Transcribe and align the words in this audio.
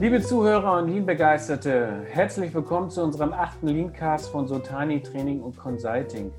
Liebe 0.00 0.20
Zuhörer 0.22 0.78
und 0.78 0.90
Lean-Begeisterte, 0.90 2.04
herzlich 2.06 2.54
willkommen 2.54 2.88
zu 2.88 3.02
unserem 3.02 3.32
achten 3.32 3.66
Leancast 3.66 4.30
von 4.30 4.46
Sotani 4.46 5.02
Training 5.02 5.40
und 5.42 5.56
Consulting. 5.56 6.30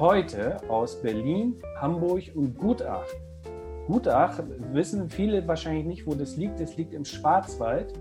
Heute 0.00 0.56
aus 0.68 1.00
Berlin, 1.00 1.54
Hamburg 1.80 2.24
und 2.34 2.58
Gutach. 2.58 3.06
Gutach 3.86 4.40
wissen 4.72 5.08
viele 5.08 5.46
wahrscheinlich 5.46 5.86
nicht, 5.86 6.04
wo 6.04 6.16
das 6.16 6.36
liegt. 6.36 6.58
Es 6.58 6.76
liegt 6.76 6.92
im 6.92 7.04
Schwarzwald. 7.04 7.92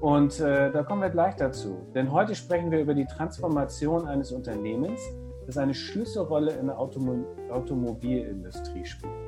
Und 0.00 0.40
äh, 0.40 0.72
da 0.72 0.82
kommen 0.82 1.02
wir 1.02 1.10
gleich 1.10 1.36
dazu. 1.36 1.76
Denn 1.94 2.10
heute 2.10 2.34
sprechen 2.34 2.70
wir 2.70 2.80
über 2.80 2.94
die 2.94 3.04
Transformation 3.04 4.06
eines 4.06 4.32
Unternehmens, 4.32 4.98
das 5.44 5.58
eine 5.58 5.74
Schlüsselrolle 5.74 6.52
in 6.52 6.68
der 6.68 6.78
Automo 6.78 7.26
Automobilindustrie 7.50 8.86
spielt. 8.86 9.21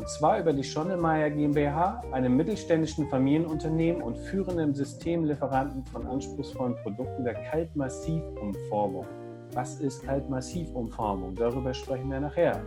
Und 0.00 0.08
zwar 0.08 0.40
über 0.40 0.54
die 0.54 0.64
Schondelmeier 0.64 1.28
GmbH, 1.28 2.02
einem 2.10 2.34
mittelständischen 2.34 3.06
Familienunternehmen 3.10 4.00
und 4.00 4.16
führenden 4.16 4.74
Systemlieferanten 4.74 5.84
von 5.84 6.06
anspruchsvollen 6.06 6.74
Produkten 6.76 7.22
der 7.22 7.34
Kaltmassivumformung. 7.34 9.04
Was 9.52 9.78
ist 9.78 10.02
Kaltmassivumformung? 10.02 11.34
Darüber 11.34 11.74
sprechen 11.74 12.10
wir 12.10 12.18
nachher. 12.18 12.62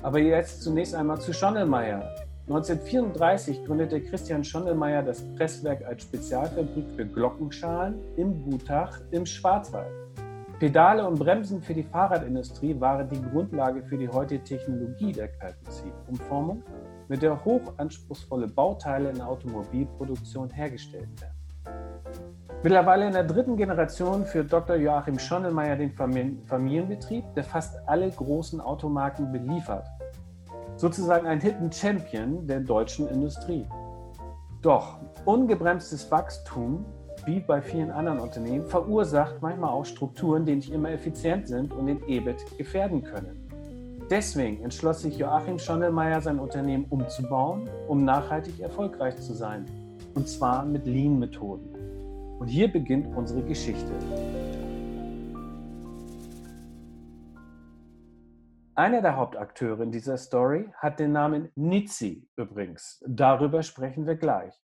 Aber 0.00 0.18
jetzt 0.18 0.62
zunächst 0.62 0.94
einmal 0.94 1.20
zu 1.20 1.34
Schondelmeier. 1.34 2.08
1934 2.48 3.66
gründete 3.66 4.00
Christian 4.00 4.42
Schondelmeier 4.42 5.02
das 5.02 5.22
Presswerk 5.36 5.84
als 5.84 6.04
Spezialfabrik 6.04 6.86
für 6.96 7.04
Glockenschalen 7.04 7.96
im 8.16 8.42
Gutach 8.42 9.02
im 9.10 9.26
Schwarzwald. 9.26 9.92
Pedale 10.58 11.06
und 11.06 11.18
Bremsen 11.18 11.60
für 11.60 11.74
die 11.74 11.82
Fahrradindustrie 11.82 12.80
waren 12.80 13.08
die 13.08 13.20
Grundlage 13.20 13.82
für 13.82 13.98
die 13.98 14.08
heutige 14.08 14.42
Technologie 14.44 15.12
der 15.12 15.28
Kaltmassivumformung, 15.28 16.62
mit 17.08 17.22
der 17.22 17.44
hochanspruchsvolle 17.44 18.46
Bauteile 18.46 19.10
in 19.10 19.16
der 19.16 19.28
Automobilproduktion 19.28 20.50
hergestellt 20.50 21.08
werden. 21.20 21.34
Mittlerweile 22.62 23.08
in 23.08 23.12
der 23.12 23.24
dritten 23.24 23.56
Generation 23.56 24.24
führt 24.24 24.52
Dr. 24.52 24.76
Joachim 24.76 25.18
Schondelmeier 25.18 25.76
den 25.76 25.92
Familienbetrieb, 26.46 27.24
der 27.34 27.44
fast 27.44 27.76
alle 27.86 28.08
großen 28.10 28.60
Automarken 28.60 29.32
beliefert. 29.32 29.86
Sozusagen 30.76 31.26
ein 31.26 31.40
Hidden 31.40 31.70
Champion 31.72 32.46
der 32.46 32.60
deutschen 32.60 33.08
Industrie. 33.08 33.66
Doch 34.62 34.98
ungebremstes 35.24 36.10
Wachstum 36.10 36.86
wie 37.26 37.40
bei 37.40 37.62
vielen 37.62 37.90
anderen 37.90 38.20
Unternehmen, 38.20 38.66
verursacht 38.66 39.40
manchmal 39.40 39.70
auch 39.70 39.84
Strukturen, 39.84 40.44
die 40.44 40.56
nicht 40.56 40.70
immer 40.70 40.90
effizient 40.90 41.48
sind 41.48 41.72
und 41.72 41.86
den 41.86 42.02
EBIT 42.08 42.58
gefährden 42.58 43.02
können. 43.02 43.44
Deswegen 44.10 44.62
entschloss 44.62 45.00
sich 45.00 45.16
Joachim 45.16 45.58
Schondelmeier, 45.58 46.20
sein 46.20 46.38
Unternehmen 46.38 46.84
umzubauen, 46.90 47.68
um 47.88 48.04
nachhaltig 48.04 48.60
erfolgreich 48.60 49.16
zu 49.16 49.32
sein. 49.32 49.64
Und 50.14 50.28
zwar 50.28 50.64
mit 50.64 50.86
Lean-Methoden. 50.86 51.74
Und 52.38 52.48
hier 52.48 52.70
beginnt 52.70 53.06
unsere 53.16 53.42
Geschichte. 53.42 53.92
Einer 58.76 59.00
der 59.02 59.16
Hauptakteure 59.16 59.80
in 59.82 59.92
dieser 59.92 60.18
Story 60.18 60.68
hat 60.74 60.98
den 60.98 61.12
Namen 61.12 61.48
Nitsi 61.54 62.28
übrigens. 62.36 63.02
Darüber 63.06 63.62
sprechen 63.62 64.04
wir 64.04 64.16
gleich. 64.16 64.63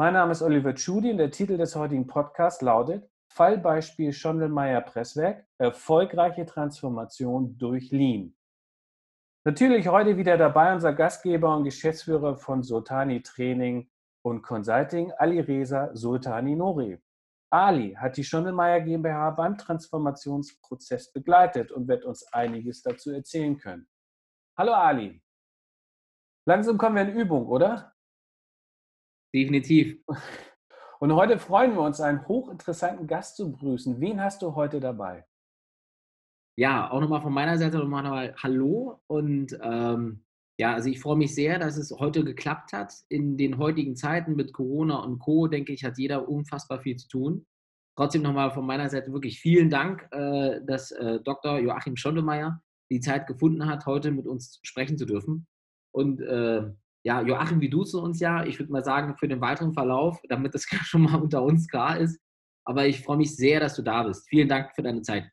Mein 0.00 0.14
Name 0.14 0.32
ist 0.32 0.40
Oliver 0.40 0.74
Tschudi 0.74 1.10
und 1.10 1.18
der 1.18 1.30
Titel 1.30 1.58
des 1.58 1.76
heutigen 1.76 2.06
Podcasts 2.06 2.62
lautet 2.62 3.06
Fallbeispiel 3.34 4.14
Schondelmeier 4.14 4.80
Presswerk, 4.80 5.44
erfolgreiche 5.58 6.46
Transformation 6.46 7.58
durch 7.58 7.90
Lean. 7.90 8.34
Natürlich 9.44 9.88
heute 9.88 10.16
wieder 10.16 10.38
dabei 10.38 10.72
unser 10.72 10.94
Gastgeber 10.94 11.54
und 11.54 11.64
Geschäftsführer 11.64 12.38
von 12.38 12.62
Sultani 12.62 13.20
Training 13.20 13.90
und 14.24 14.40
Consulting, 14.40 15.12
Ali 15.18 15.40
Reza 15.40 15.94
Sultani 15.94 16.56
Nori. 16.56 16.98
Ali 17.52 17.92
hat 17.92 18.16
die 18.16 18.24
Schondelmeier 18.24 18.80
GmbH 18.80 19.32
beim 19.32 19.58
Transformationsprozess 19.58 21.12
begleitet 21.12 21.72
und 21.72 21.88
wird 21.88 22.06
uns 22.06 22.24
einiges 22.32 22.80
dazu 22.80 23.10
erzählen 23.10 23.58
können. 23.58 23.86
Hallo 24.56 24.72
Ali. 24.72 25.22
Langsam 26.46 26.78
kommen 26.78 26.96
wir 26.96 27.02
in 27.02 27.20
Übung, 27.20 27.46
oder? 27.48 27.92
Definitiv. 29.34 29.98
Und 30.98 31.14
heute 31.14 31.38
freuen 31.38 31.74
wir 31.74 31.82
uns, 31.82 32.00
einen 32.00 32.26
hochinteressanten 32.26 33.06
Gast 33.06 33.36
zu 33.36 33.52
begrüßen. 33.52 34.00
Wen 34.00 34.20
hast 34.20 34.42
du 34.42 34.54
heute 34.54 34.80
dabei? 34.80 35.24
Ja, 36.56 36.90
auch 36.90 37.00
nochmal 37.00 37.22
von 37.22 37.32
meiner 37.32 37.56
Seite 37.56 37.78
nochmal 37.78 38.34
Hallo. 38.42 39.00
Und 39.06 39.58
ähm, 39.62 40.24
ja, 40.58 40.74
also 40.74 40.90
ich 40.90 41.00
freue 41.00 41.16
mich 41.16 41.34
sehr, 41.34 41.58
dass 41.58 41.78
es 41.78 41.90
heute 41.90 42.22
geklappt 42.22 42.74
hat. 42.74 42.92
In 43.08 43.38
den 43.38 43.56
heutigen 43.56 43.96
Zeiten 43.96 44.36
mit 44.36 44.52
Corona 44.52 44.96
und 44.96 45.20
Co., 45.20 45.46
denke 45.46 45.72
ich, 45.72 45.84
hat 45.84 45.96
jeder 45.96 46.28
unfassbar 46.28 46.80
viel 46.80 46.96
zu 46.96 47.08
tun. 47.08 47.46
Trotzdem 47.96 48.22
nochmal 48.22 48.50
von 48.50 48.66
meiner 48.66 48.90
Seite 48.90 49.12
wirklich 49.12 49.40
vielen 49.40 49.70
Dank, 49.70 50.06
äh, 50.10 50.60
dass 50.66 50.90
äh, 50.90 51.20
Dr. 51.20 51.58
Joachim 51.58 51.96
Schondemeyer 51.96 52.62
die 52.90 53.00
Zeit 53.00 53.26
gefunden 53.26 53.66
hat, 53.66 53.86
heute 53.86 54.10
mit 54.10 54.26
uns 54.26 54.58
sprechen 54.62 54.98
zu 54.98 55.06
dürfen. 55.06 55.46
Und 55.92 56.20
äh, 56.20 56.70
ja, 57.04 57.22
Joachim, 57.22 57.60
wie 57.60 57.70
duzt 57.70 57.94
du 57.94 58.00
uns 58.00 58.20
ja? 58.20 58.44
Ich 58.44 58.58
würde 58.58 58.72
mal 58.72 58.84
sagen, 58.84 59.16
für 59.16 59.28
den 59.28 59.40
weiteren 59.40 59.72
Verlauf, 59.72 60.20
damit 60.28 60.54
das 60.54 60.64
schon 60.84 61.02
mal 61.02 61.20
unter 61.20 61.42
uns 61.42 61.68
klar 61.68 61.98
ist. 61.98 62.18
Aber 62.66 62.86
ich 62.86 63.02
freue 63.02 63.16
mich 63.16 63.34
sehr, 63.36 63.60
dass 63.60 63.74
du 63.74 63.82
da 63.82 64.02
bist. 64.02 64.28
Vielen 64.28 64.48
Dank 64.48 64.74
für 64.74 64.82
deine 64.82 65.02
Zeit. 65.02 65.30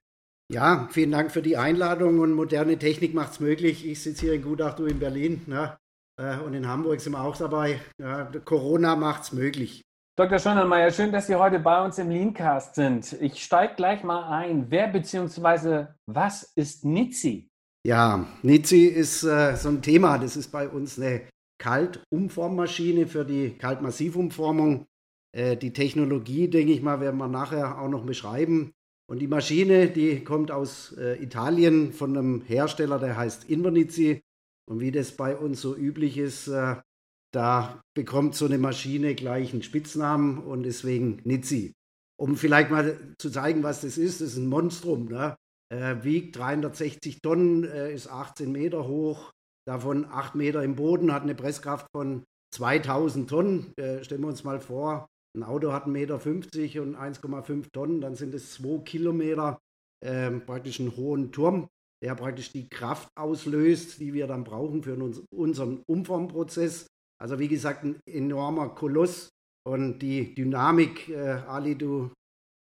Ja, 0.49 0.87
vielen 0.91 1.11
Dank 1.11 1.31
für 1.31 1.41
die 1.41 1.57
Einladung 1.57 2.19
und 2.19 2.31
moderne 2.31 2.77
Technik 2.77 3.13
macht 3.13 3.33
es 3.33 3.39
möglich. 3.41 3.85
Ich 3.85 4.01
sitze 4.01 4.27
hier 4.27 4.33
in 4.33 4.41
Gutach, 4.41 4.75
du 4.75 4.85
in 4.85 4.97
Berlin 4.97 5.41
ne? 5.45 5.77
Äh, 6.19 6.37
und 6.39 6.53
in 6.53 6.67
Hamburg 6.67 7.01
sind 7.01 7.13
wir 7.13 7.21
auch 7.21 7.35
dabei. 7.35 7.81
Ja, 7.99 8.25
Corona 8.45 8.95
macht 8.95 9.23
es 9.23 9.33
möglich. 9.33 9.83
Dr. 10.17 10.39
Schondelmeier, 10.39 10.89
schön, 10.89 11.11
dass 11.11 11.27
Sie 11.27 11.35
heute 11.35 11.59
bei 11.59 11.83
uns 11.83 11.99
im 11.99 12.09
Leancast 12.09 12.75
sind. 12.75 13.13
Ich 13.21 13.43
steige 13.43 13.75
gleich 13.75 14.03
mal 14.03 14.23
ein. 14.31 14.65
Wer 14.71 14.87
bzw. 14.87 15.87
was 16.07 16.53
ist 16.55 16.85
Nitsi? 16.85 17.49
Ja, 17.85 18.25
Nitsi 18.41 18.85
ist 18.85 19.23
äh, 19.23 19.55
so 19.55 19.69
ein 19.69 19.81
Thema. 19.81 20.17
Das 20.17 20.35
ist 20.35 20.51
bei 20.51 20.67
uns 20.69 20.97
eine 20.97 21.21
Kaltumformmaschine 21.59 23.07
für 23.07 23.25
die 23.25 23.57
Kaltmassivumformung. 23.57 24.87
Äh, 25.31 25.57
die 25.57 25.73
Technologie, 25.73 26.49
denke 26.49 26.73
ich 26.73 26.81
mal, 26.81 26.99
werden 26.99 27.17
wir 27.17 27.27
nachher 27.27 27.79
auch 27.79 27.89
noch 27.89 28.05
beschreiben. 28.05 28.73
Und 29.09 29.19
die 29.19 29.27
Maschine, 29.27 29.87
die 29.87 30.23
kommt 30.23 30.51
aus 30.51 30.93
äh, 30.97 31.21
Italien 31.21 31.93
von 31.93 32.17
einem 32.17 32.41
Hersteller, 32.41 32.99
der 32.99 33.15
heißt 33.15 33.49
Invernizzi. 33.49 34.23
Und 34.69 34.81
wie 34.81 34.91
das 34.91 35.13
bei 35.13 35.35
uns 35.35 35.61
so 35.61 35.75
üblich 35.75 36.17
ist, 36.17 36.47
äh, 36.47 36.75
da 37.33 37.81
bekommt 37.93 38.35
so 38.35 38.45
eine 38.45 38.57
Maschine 38.57 39.15
gleich 39.15 39.53
einen 39.53 39.63
Spitznamen 39.63 40.39
und 40.39 40.63
deswegen 40.63 41.21
Nizzi. 41.23 41.73
Um 42.19 42.35
vielleicht 42.35 42.71
mal 42.71 42.97
zu 43.19 43.29
zeigen, 43.29 43.63
was 43.63 43.81
das 43.81 43.97
ist, 43.97 44.21
das 44.21 44.29
ist 44.29 44.37
ein 44.37 44.47
Monstrum. 44.47 45.05
Ne? 45.05 45.37
Wiegt 45.69 46.35
360 46.37 47.21
Tonnen, 47.21 47.63
ist 47.63 48.07
18 48.07 48.51
Meter 48.51 48.87
hoch, 48.87 49.33
davon 49.67 50.05
8 50.05 50.35
Meter 50.35 50.63
im 50.63 50.75
Boden, 50.75 51.13
hat 51.13 51.23
eine 51.23 51.35
Presskraft 51.35 51.87
von 51.91 52.23
2000 52.55 53.29
Tonnen. 53.29 53.73
Äh, 53.77 54.03
stellen 54.03 54.21
wir 54.21 54.27
uns 54.27 54.43
mal 54.43 54.59
vor, 54.59 55.07
ein 55.35 55.43
Auto 55.43 55.73
hat 55.73 55.85
1,50 55.85 55.89
Meter 55.89 56.81
und 56.81 56.95
1,5 56.95 57.71
Tonnen, 57.71 58.01
dann 58.01 58.15
sind 58.15 58.33
es 58.33 58.53
2 58.53 58.83
Kilometer, 58.83 59.59
äh, 60.03 60.31
praktisch 60.31 60.79
einen 60.79 60.95
hohen 60.95 61.31
Turm, 61.31 61.67
der 62.03 62.15
praktisch 62.15 62.51
die 62.51 62.69
Kraft 62.69 63.09
auslöst, 63.15 63.99
die 63.99 64.13
wir 64.13 64.27
dann 64.27 64.43
brauchen 64.43 64.83
für 64.83 64.95
uns, 64.95 65.21
unseren 65.33 65.83
Umformprozess. 65.87 66.87
Also 67.19 67.39
wie 67.39 67.47
gesagt, 67.47 67.83
ein 67.83 67.99
enormer 68.07 68.69
Koloss 68.69 69.29
und 69.67 69.99
die 69.99 70.33
Dynamik, 70.33 71.09
äh, 71.09 71.41
Ali, 71.47 71.75
du 71.75 72.11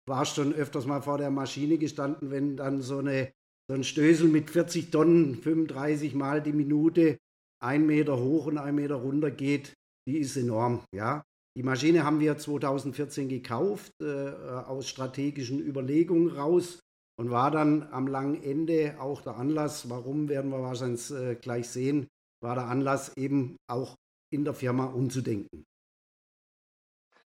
warst 0.07 0.35
schon 0.35 0.53
öfters 0.53 0.85
mal 0.85 1.01
vor 1.01 1.17
der 1.17 1.31
Maschine 1.31 1.77
gestanden, 1.77 2.31
wenn 2.31 2.57
dann 2.57 2.81
so 2.81 2.99
eine 2.99 3.31
so 3.71 3.75
ein 3.75 3.85
Stößel 3.85 4.27
mit 4.27 4.49
40 4.49 4.91
Tonnen, 4.91 5.33
35 5.33 6.13
Mal 6.13 6.41
die 6.41 6.51
Minute, 6.51 7.17
ein 7.63 7.85
Meter 7.85 8.19
hoch 8.19 8.47
und 8.47 8.57
ein 8.57 8.75
Meter 8.75 8.95
runter 8.95 9.31
geht, 9.31 9.71
die 10.05 10.17
ist 10.17 10.35
enorm. 10.35 10.83
Ja? 10.93 11.23
Die 11.57 11.63
Maschine 11.63 12.03
haben 12.03 12.19
wir 12.19 12.37
2014 12.37 13.29
gekauft, 13.29 13.93
äh, 14.01 14.29
aus 14.29 14.89
strategischen 14.89 15.65
Überlegungen 15.65 16.31
raus 16.31 16.81
und 17.17 17.31
war 17.31 17.49
dann 17.49 17.87
am 17.93 18.07
langen 18.07 18.43
Ende 18.43 18.97
auch 18.99 19.21
der 19.21 19.37
Anlass, 19.37 19.89
warum 19.89 20.27
werden 20.27 20.51
wir 20.51 20.61
wahrscheinlich 20.61 21.09
äh, 21.11 21.35
gleich 21.35 21.69
sehen, 21.69 22.07
war 22.43 22.55
der 22.55 22.67
Anlass 22.67 23.15
eben 23.15 23.55
auch 23.69 23.95
in 24.33 24.43
der 24.43 24.53
Firma 24.53 24.87
umzudenken. 24.87 25.63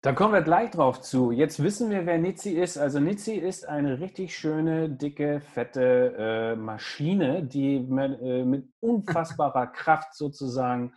Da 0.05 0.13
kommen 0.13 0.35
wir 0.35 0.43
gleich 0.43 0.73
drauf 0.73 1.01
zu. 1.01 1.31
Jetzt 1.31 1.63
wissen 1.63 1.89
wir, 1.89 2.07
wer 2.07 2.19
Nitsi 2.19 2.51
ist. 2.51 2.77
Also 2.77 2.99
Nitsi 2.99 3.35
ist 3.37 3.69
eine 3.69 4.01
richtig 4.01 4.37
schöne, 4.37 4.91
dicke, 4.91 5.41
fette 5.41 6.17
äh, 6.19 6.57
Maschine, 6.57 7.45
die 7.45 7.79
mit, 7.79 8.21
äh, 8.21 8.45
mit 8.45 8.69
unfassbarer 8.81 9.67
Kraft 9.73 10.15
sozusagen 10.15 10.93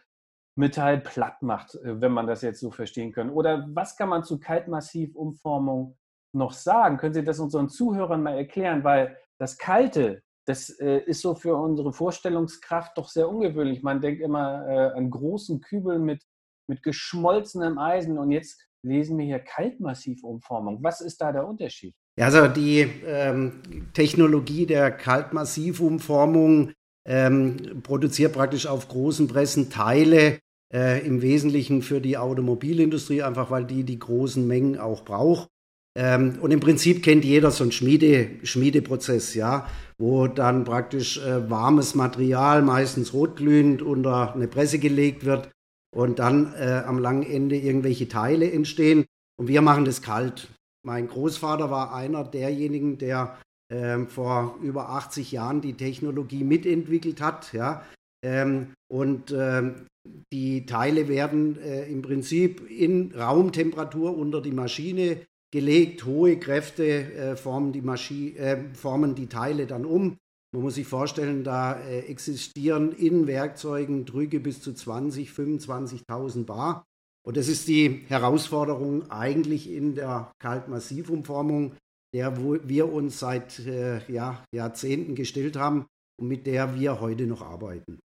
Metall 0.56 1.02
platt 1.02 1.44
macht, 1.44 1.76
äh, 1.76 2.02
wenn 2.02 2.14
man 2.14 2.26
das 2.26 2.42
jetzt 2.42 2.60
so 2.60 2.72
verstehen 2.72 3.12
kann. 3.12 3.30
Oder 3.30 3.68
was 3.70 3.96
kann 3.96 4.10
man 4.10 4.24
zu 4.24 4.40
Kaltmassivumformung 4.40 5.96
noch 6.34 6.54
sagen? 6.54 6.98
Können 6.98 7.14
Sie 7.14 7.24
das 7.24 7.40
unseren 7.40 7.70
Zuhörern 7.70 8.24
mal 8.24 8.36
erklären? 8.36 8.84
Weil 8.84 9.20
das 9.38 9.60
Kalte, 9.60 10.24
das 10.48 10.72
äh, 10.80 10.98
ist 11.06 11.22
so 11.22 11.36
für 11.36 11.56
unsere 11.56 11.94
Vorstellungskraft 11.94 12.98
doch 12.98 13.10
sehr 13.10 13.30
ungewöhnlich. 13.30 13.84
Man 13.84 14.02
denkt 14.02 14.24
immer 14.24 14.68
äh, 14.68 14.98
an 14.98 15.12
großen 15.12 15.62
Kübel 15.62 16.00
mit, 16.00 16.24
mit 16.68 16.82
geschmolzenem 16.82 17.78
Eisen 17.78 18.18
und 18.18 18.32
jetzt 18.32 18.66
lesen 18.86 19.18
wir 19.18 19.26
hier 19.26 19.40
Kaltmassivumformung. 19.40 20.84
Was 20.84 21.02
ist 21.02 21.20
da 21.20 21.32
der 21.32 21.48
Unterschied? 21.48 21.96
Ja, 22.18 22.26
also 22.26 22.48
die 22.48 22.88
ähm, 23.06 23.62
Technologie 23.94 24.66
der 24.66 24.92
Kaltmassivumformung 24.92 26.72
ähm, 27.08 27.82
produziert 27.84 28.34
praktisch 28.34 28.68
auf 28.68 28.88
großen 28.88 29.28
Pressen 29.28 29.70
Teile, 29.70 30.40
äh, 30.74 31.06
im 31.06 31.22
Wesentlichen 31.22 31.82
für 31.82 32.00
die 32.00 32.18
Automobilindustrie, 32.18 33.22
einfach 33.22 33.52
weil 33.52 33.66
die 33.66 33.84
die 33.84 34.00
großen 34.00 34.46
Mengen 34.48 34.78
auch 34.78 35.04
braucht. 35.04 35.50
Ähm, 35.98 36.40
und 36.42 36.52
im 36.52 36.60
Prinzip 36.60 37.04
kennt 37.04 37.24
jeder 37.26 37.52
so 37.52 37.64
einen 37.64 37.72
Schmiede, 37.72 38.32
Schmiedeprozess, 38.44 39.34
ja, 39.34 39.68
wo 39.98 40.28
dann 40.28 40.64
praktisch 40.64 41.18
äh, 41.18 41.50
warmes 41.50 41.96
Material, 41.96 42.62
meistens 42.62 43.14
rotglühend, 43.14 43.82
unter 43.82 44.34
eine 44.34 44.48
Presse 44.48 44.80
gelegt 44.80 45.26
wird 45.26 45.50
und 45.96 46.20
dann 46.20 46.54
äh, 46.54 46.84
am 46.86 47.00
langen 47.00 47.24
Ende 47.24 47.56
irgendwelche 47.56 48.08
Teile 48.08 48.52
entstehen. 48.52 49.06
Und 49.40 49.48
wir 49.48 49.62
machen 49.62 49.86
das 49.86 50.02
kalt. 50.02 50.50
Mein 50.86 51.08
Großvater 51.08 51.72
war 51.72 51.94
einer 51.96 52.24
derjenigen, 52.24 52.98
der 52.98 53.38
äh, 53.70 54.00
vor 54.06 54.60
über 54.62 54.90
80 54.90 55.32
Jahren 55.32 55.62
die 55.62 55.74
Technologie 55.74 56.44
mitentwickelt 56.44 57.22
hat, 57.22 57.54
ja. 57.54 57.84
Ähm, 58.24 58.74
und 58.92 59.34
ähm, 59.38 59.88
die 60.32 60.66
Teile 60.66 61.08
werden 61.08 61.60
äh, 61.62 61.86
im 61.86 62.02
Prinzip 62.02 62.70
in 62.70 63.14
Raumtemperatur 63.14 64.16
unter 64.16 64.42
die 64.42 64.52
Maschine 64.52 65.22
gelegt. 65.52 66.06
Hohe 66.06 66.38
Kräfte 66.38 67.14
äh, 67.14 67.36
formen, 67.36 67.72
die 67.72 68.36
äh, 68.38 68.74
formen 68.74 69.16
die 69.16 69.28
Teile 69.28 69.66
dann 69.66 69.86
um. 69.86 70.18
Man 70.56 70.64
muss 70.64 70.76
sich 70.76 70.88
vorstellen, 70.88 71.44
da 71.44 71.78
äh, 71.82 72.00
existieren 72.06 72.94
in 72.94 73.28
Werkzeugen 73.28 74.06
Drücke 74.06 74.40
bis 74.40 74.62
zu 74.62 74.72
20, 74.72 75.32
25.000 75.32 76.46
Bar. 76.46 76.86
Und 77.28 77.36
das 77.36 77.50
ist 77.50 77.68
die 77.68 78.06
Herausforderung 78.08 79.12
eigentlich 79.12 79.70
in 79.70 79.96
der 79.96 80.32
Kaltmassivumformung, 80.40 81.76
der 82.14 82.38
wir 82.38 82.94
uns 82.94 83.20
seit 83.20 83.60
äh, 83.60 84.00
ja, 84.10 84.46
Jahrzehnten 84.54 85.16
gestellt 85.16 85.58
haben 85.58 85.88
und 86.18 86.30
mit 86.30 86.48
der 86.48 86.80
wir 86.80 87.02
heute 87.02 87.28
noch 87.28 87.42
arbeiten. 87.42 88.00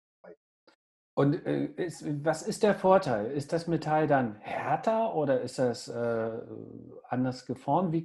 Und 1.20 1.44
äh, 1.44 1.66
ist, 1.76 2.02
was 2.24 2.40
ist 2.40 2.62
der 2.62 2.74
Vorteil? 2.74 3.30
Ist 3.32 3.52
das 3.52 3.66
Metall 3.66 4.06
dann 4.06 4.36
härter 4.40 5.14
oder 5.14 5.42
ist 5.42 5.58
das 5.58 5.86
äh, 5.86 6.30
anders 7.10 7.44
geformt? 7.44 7.92
Wie, 7.92 8.02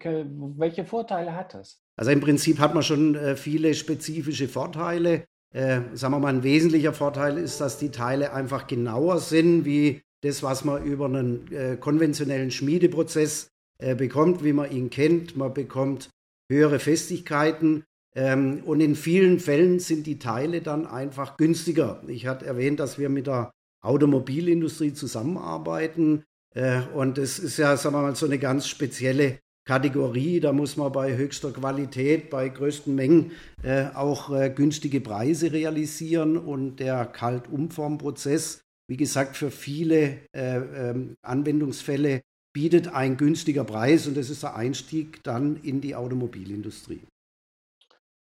welche 0.58 0.84
Vorteile 0.84 1.34
hat 1.34 1.54
das? 1.54 1.80
Also 1.96 2.12
im 2.12 2.20
Prinzip 2.20 2.60
hat 2.60 2.74
man 2.74 2.84
schon 2.84 3.16
äh, 3.16 3.38
viele 3.38 3.74
spezifische 3.74 4.50
Vorteile. 4.50 5.24
Äh, 5.54 5.80
sagen 5.94 6.14
wir 6.14 6.20
mal, 6.20 6.34
ein 6.34 6.44
wesentlicher 6.44 6.92
Vorteil 6.92 7.38
ist, 7.38 7.62
dass 7.62 7.78
die 7.78 7.90
Teile 7.90 8.34
einfach 8.34 8.68
genauer 8.68 9.20
sind, 9.20 9.64
wie 9.64 10.02
das, 10.20 10.44
was 10.44 10.66
man 10.66 10.84
über 10.84 11.06
einen 11.06 11.50
äh, 11.54 11.78
konventionellen 11.78 12.52
Schmiedeprozess 12.52 13.48
äh, 13.78 13.96
bekommt, 13.96 14.44
wie 14.44 14.52
man 14.52 14.70
ihn 14.70 14.90
kennt. 14.90 15.38
Man 15.38 15.54
bekommt 15.54 16.10
höhere 16.52 16.80
Festigkeiten 16.80 17.86
ähm, 18.16 18.64
und 18.66 18.80
in 18.80 18.96
vielen 18.96 19.40
Fällen 19.40 19.80
sind 19.80 20.08
die 20.08 20.20
Teile 20.20 20.62
dann 20.62 20.88
einfach 20.88 21.36
günstiger. 21.38 22.02
Ich 22.08 22.26
hatte 22.26 22.46
erwähnt, 22.46 22.80
dass 22.80 22.98
wir 22.98 23.10
mit 23.10 23.28
der 23.28 23.52
Automobilindustrie 23.84 24.94
zusammenarbeiten. 24.94 26.24
Äh, 26.56 26.82
und 26.94 27.18
das 27.18 27.40
ist 27.40 27.58
ja, 27.58 27.76
sagen 27.76 27.96
wir 27.96 28.02
mal, 28.02 28.16
so 28.16 28.26
eine 28.26 28.40
ganz 28.40 28.68
spezielle 28.68 29.40
Kategorie. 29.68 30.40
Da 30.40 30.54
muss 30.54 30.78
man 30.78 30.92
bei 30.94 31.18
höchster 31.18 31.52
Qualität, 31.52 32.30
bei 32.30 32.48
größten 32.48 32.96
Mengen 32.96 33.32
äh, 33.64 33.88
auch 33.94 34.34
äh, 34.34 34.50
günstige 34.50 35.02
Preise 35.02 35.52
realisieren. 35.52 36.38
Und 36.38 36.78
der 36.78 37.06
Kaltumformprozess, 37.06 38.62
wie 38.88 38.98
gesagt, 38.98 39.36
für 39.36 39.52
viele 39.52 40.20
äh, 40.32 40.58
ähm, 40.58 41.16
Anwendungsfälle 41.22 42.22
bietet 42.54 42.88
ein 42.88 43.18
günstiger 43.18 43.66
Preis 43.66 44.08
und 44.08 44.16
das 44.16 44.30
ist 44.30 44.44
der 44.44 44.56
Einstieg 44.56 45.22
dann 45.24 45.58
in 45.58 45.82
die 45.82 45.94
Automobilindustrie. 45.94 47.02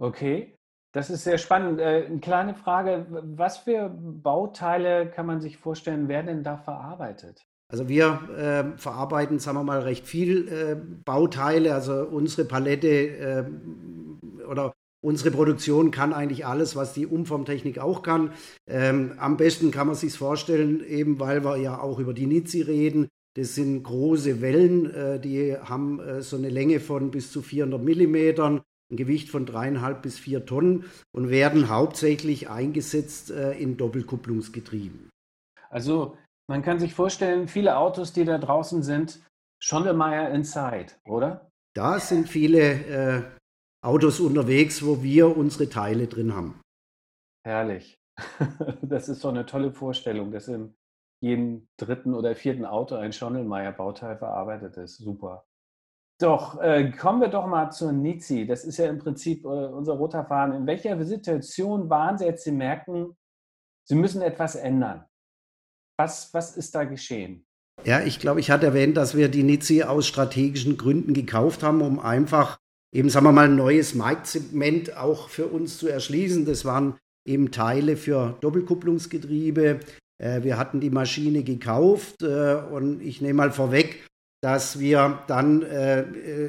Okay, 0.00 0.56
das 0.92 1.10
ist 1.10 1.24
sehr 1.24 1.36
spannend. 1.36 1.78
Äh, 1.78 2.06
eine 2.06 2.20
kleine 2.20 2.54
Frage, 2.54 3.06
was 3.10 3.58
für 3.58 3.90
Bauteile 3.90 5.10
kann 5.10 5.26
man 5.26 5.40
sich 5.40 5.58
vorstellen, 5.58 6.08
werden 6.08 6.26
denn 6.26 6.42
da 6.42 6.56
verarbeitet? 6.56 7.44
Also 7.70 7.88
wir 7.88 8.28
äh, 8.36 8.78
verarbeiten, 8.78 9.38
sagen 9.38 9.58
wir 9.58 9.62
mal, 9.62 9.80
recht 9.80 10.06
viel 10.06 10.48
äh, 10.48 10.76
Bauteile. 11.04 11.74
Also 11.74 12.02
unsere 12.04 12.48
Palette 12.48 12.88
äh, 12.88 13.44
oder 14.48 14.72
unsere 15.02 15.30
Produktion 15.30 15.90
kann 15.90 16.14
eigentlich 16.14 16.46
alles, 16.46 16.74
was 16.76 16.94
die 16.94 17.06
Umformtechnik 17.06 17.78
auch 17.78 18.02
kann. 18.02 18.32
Ähm, 18.66 19.14
am 19.18 19.36
besten 19.36 19.70
kann 19.70 19.86
man 19.86 19.96
sich 19.96 20.16
vorstellen, 20.16 20.82
eben 20.84 21.20
weil 21.20 21.44
wir 21.44 21.58
ja 21.58 21.80
auch 21.80 21.98
über 21.98 22.14
die 22.14 22.26
Nizi 22.26 22.62
reden. 22.62 23.08
Das 23.36 23.54
sind 23.54 23.82
große 23.84 24.40
Wellen, 24.40 24.92
äh, 24.92 25.20
die 25.20 25.56
haben 25.56 26.00
äh, 26.00 26.22
so 26.22 26.36
eine 26.36 26.48
Länge 26.48 26.80
von 26.80 27.10
bis 27.10 27.30
zu 27.30 27.42
400 27.42 27.80
Millimetern 27.80 28.62
ein 28.90 28.96
Gewicht 28.96 29.28
von 29.30 29.46
dreieinhalb 29.46 30.02
bis 30.02 30.18
vier 30.18 30.44
Tonnen 30.46 30.84
und 31.12 31.30
werden 31.30 31.68
hauptsächlich 31.68 32.48
eingesetzt 32.48 33.30
äh, 33.30 33.52
in 33.52 33.76
Doppelkupplungsgetrieben. 33.76 35.10
Also 35.68 36.16
man 36.48 36.62
kann 36.62 36.80
sich 36.80 36.94
vorstellen, 36.94 37.46
viele 37.46 37.76
Autos, 37.76 38.12
die 38.12 38.24
da 38.24 38.38
draußen 38.38 38.82
sind, 38.82 39.20
Schondelmeier 39.62 40.30
Inside, 40.30 40.94
oder? 41.04 41.50
Da 41.74 42.00
sind 42.00 42.28
viele 42.28 42.60
äh, 42.86 43.22
Autos 43.82 44.18
unterwegs, 44.18 44.84
wo 44.84 45.02
wir 45.02 45.36
unsere 45.36 45.68
Teile 45.68 46.06
drin 46.06 46.34
haben. 46.34 46.60
Herrlich. 47.44 47.96
Das 48.82 49.08
ist 49.08 49.20
so 49.20 49.28
eine 49.28 49.46
tolle 49.46 49.72
Vorstellung, 49.72 50.32
dass 50.32 50.48
in 50.48 50.74
jedem 51.22 51.68
dritten 51.78 52.14
oder 52.14 52.34
vierten 52.34 52.64
Auto 52.64 52.96
ein 52.96 53.12
Schondelmeier-Bauteil 53.12 54.16
verarbeitet 54.18 54.76
ist. 54.76 54.96
Super. 54.96 55.46
Doch, 56.20 56.60
äh, 56.60 56.90
kommen 56.90 57.22
wir 57.22 57.28
doch 57.28 57.46
mal 57.46 57.70
zur 57.70 57.92
Nizi. 57.92 58.46
Das 58.46 58.64
ist 58.66 58.76
ja 58.76 58.90
im 58.90 58.98
Prinzip 58.98 59.44
äh, 59.44 59.48
unser 59.48 59.94
roter 59.94 60.22
Faden. 60.22 60.54
In 60.54 60.66
welcher 60.66 61.02
Situation 61.02 61.88
waren 61.88 62.18
Sie 62.18 62.26
jetzt, 62.26 62.44
Sie 62.44 62.52
merken, 62.52 63.16
Sie 63.88 63.94
müssen 63.94 64.20
etwas 64.20 64.54
ändern? 64.54 65.06
Was, 65.98 66.32
was 66.34 66.56
ist 66.58 66.74
da 66.74 66.84
geschehen? 66.84 67.46
Ja, 67.84 68.02
ich 68.02 68.18
glaube, 68.18 68.40
ich 68.40 68.50
hatte 68.50 68.66
erwähnt, 68.66 68.98
dass 68.98 69.16
wir 69.16 69.30
die 69.30 69.42
Nizi 69.42 69.82
aus 69.82 70.06
strategischen 70.06 70.76
Gründen 70.76 71.14
gekauft 71.14 71.62
haben, 71.62 71.80
um 71.80 71.98
einfach 71.98 72.58
eben, 72.92 73.08
sagen 73.08 73.24
wir 73.24 73.32
mal, 73.32 73.46
ein 73.46 73.56
neues 73.56 73.94
Marktsegment 73.94 74.98
auch 74.98 75.30
für 75.30 75.46
uns 75.46 75.78
zu 75.78 75.88
erschließen. 75.88 76.44
Das 76.44 76.66
waren 76.66 76.98
eben 77.26 77.50
Teile 77.50 77.96
für 77.96 78.36
Doppelkupplungsgetriebe. 78.42 79.80
Äh, 80.18 80.42
wir 80.42 80.58
hatten 80.58 80.80
die 80.80 80.90
Maschine 80.90 81.44
gekauft 81.44 82.22
äh, 82.22 82.56
und 82.56 83.00
ich 83.00 83.22
nehme 83.22 83.38
mal 83.38 83.52
vorweg, 83.52 84.09
dass 84.42 84.78
wir 84.78 85.22
dann 85.26 85.62
äh, 85.62 86.02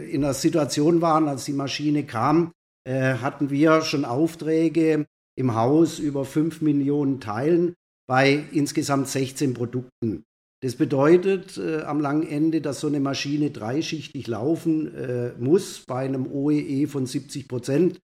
in 0.06 0.24
einer 0.24 0.34
Situation 0.34 1.02
waren, 1.02 1.28
als 1.28 1.46
die 1.46 1.54
Maschine 1.54 2.06
kam, 2.06 2.54
äh, 2.88 3.16
hatten 3.16 3.50
wir 3.50 3.82
schon 3.82 4.06
Aufträge 4.06 5.06
im 5.38 5.56
Haus 5.56 6.00
über 6.00 6.26
5 6.26 6.62
Millionen 6.62 7.20
Teilen 7.20 7.76
bei 8.08 8.44
insgesamt 8.52 9.08
16 9.08 9.54
Produkten. 9.54 10.24
Das 10.64 10.76
bedeutet 10.76 11.58
äh, 11.58 11.82
am 11.82 12.00
langen 12.00 12.28
Ende, 12.28 12.62
dass 12.62 12.82
so 12.82 12.88
eine 12.88 13.00
Maschine 13.00 13.50
dreischichtig 13.50 14.28
laufen 14.28 14.94
äh, 14.96 15.34
muss 15.40 15.84
bei 15.88 16.06
einem 16.06 16.28
OEE 16.32 16.84
e 16.84 16.88
von 16.88 17.06
70 17.06 17.48
Prozent. 17.48 18.00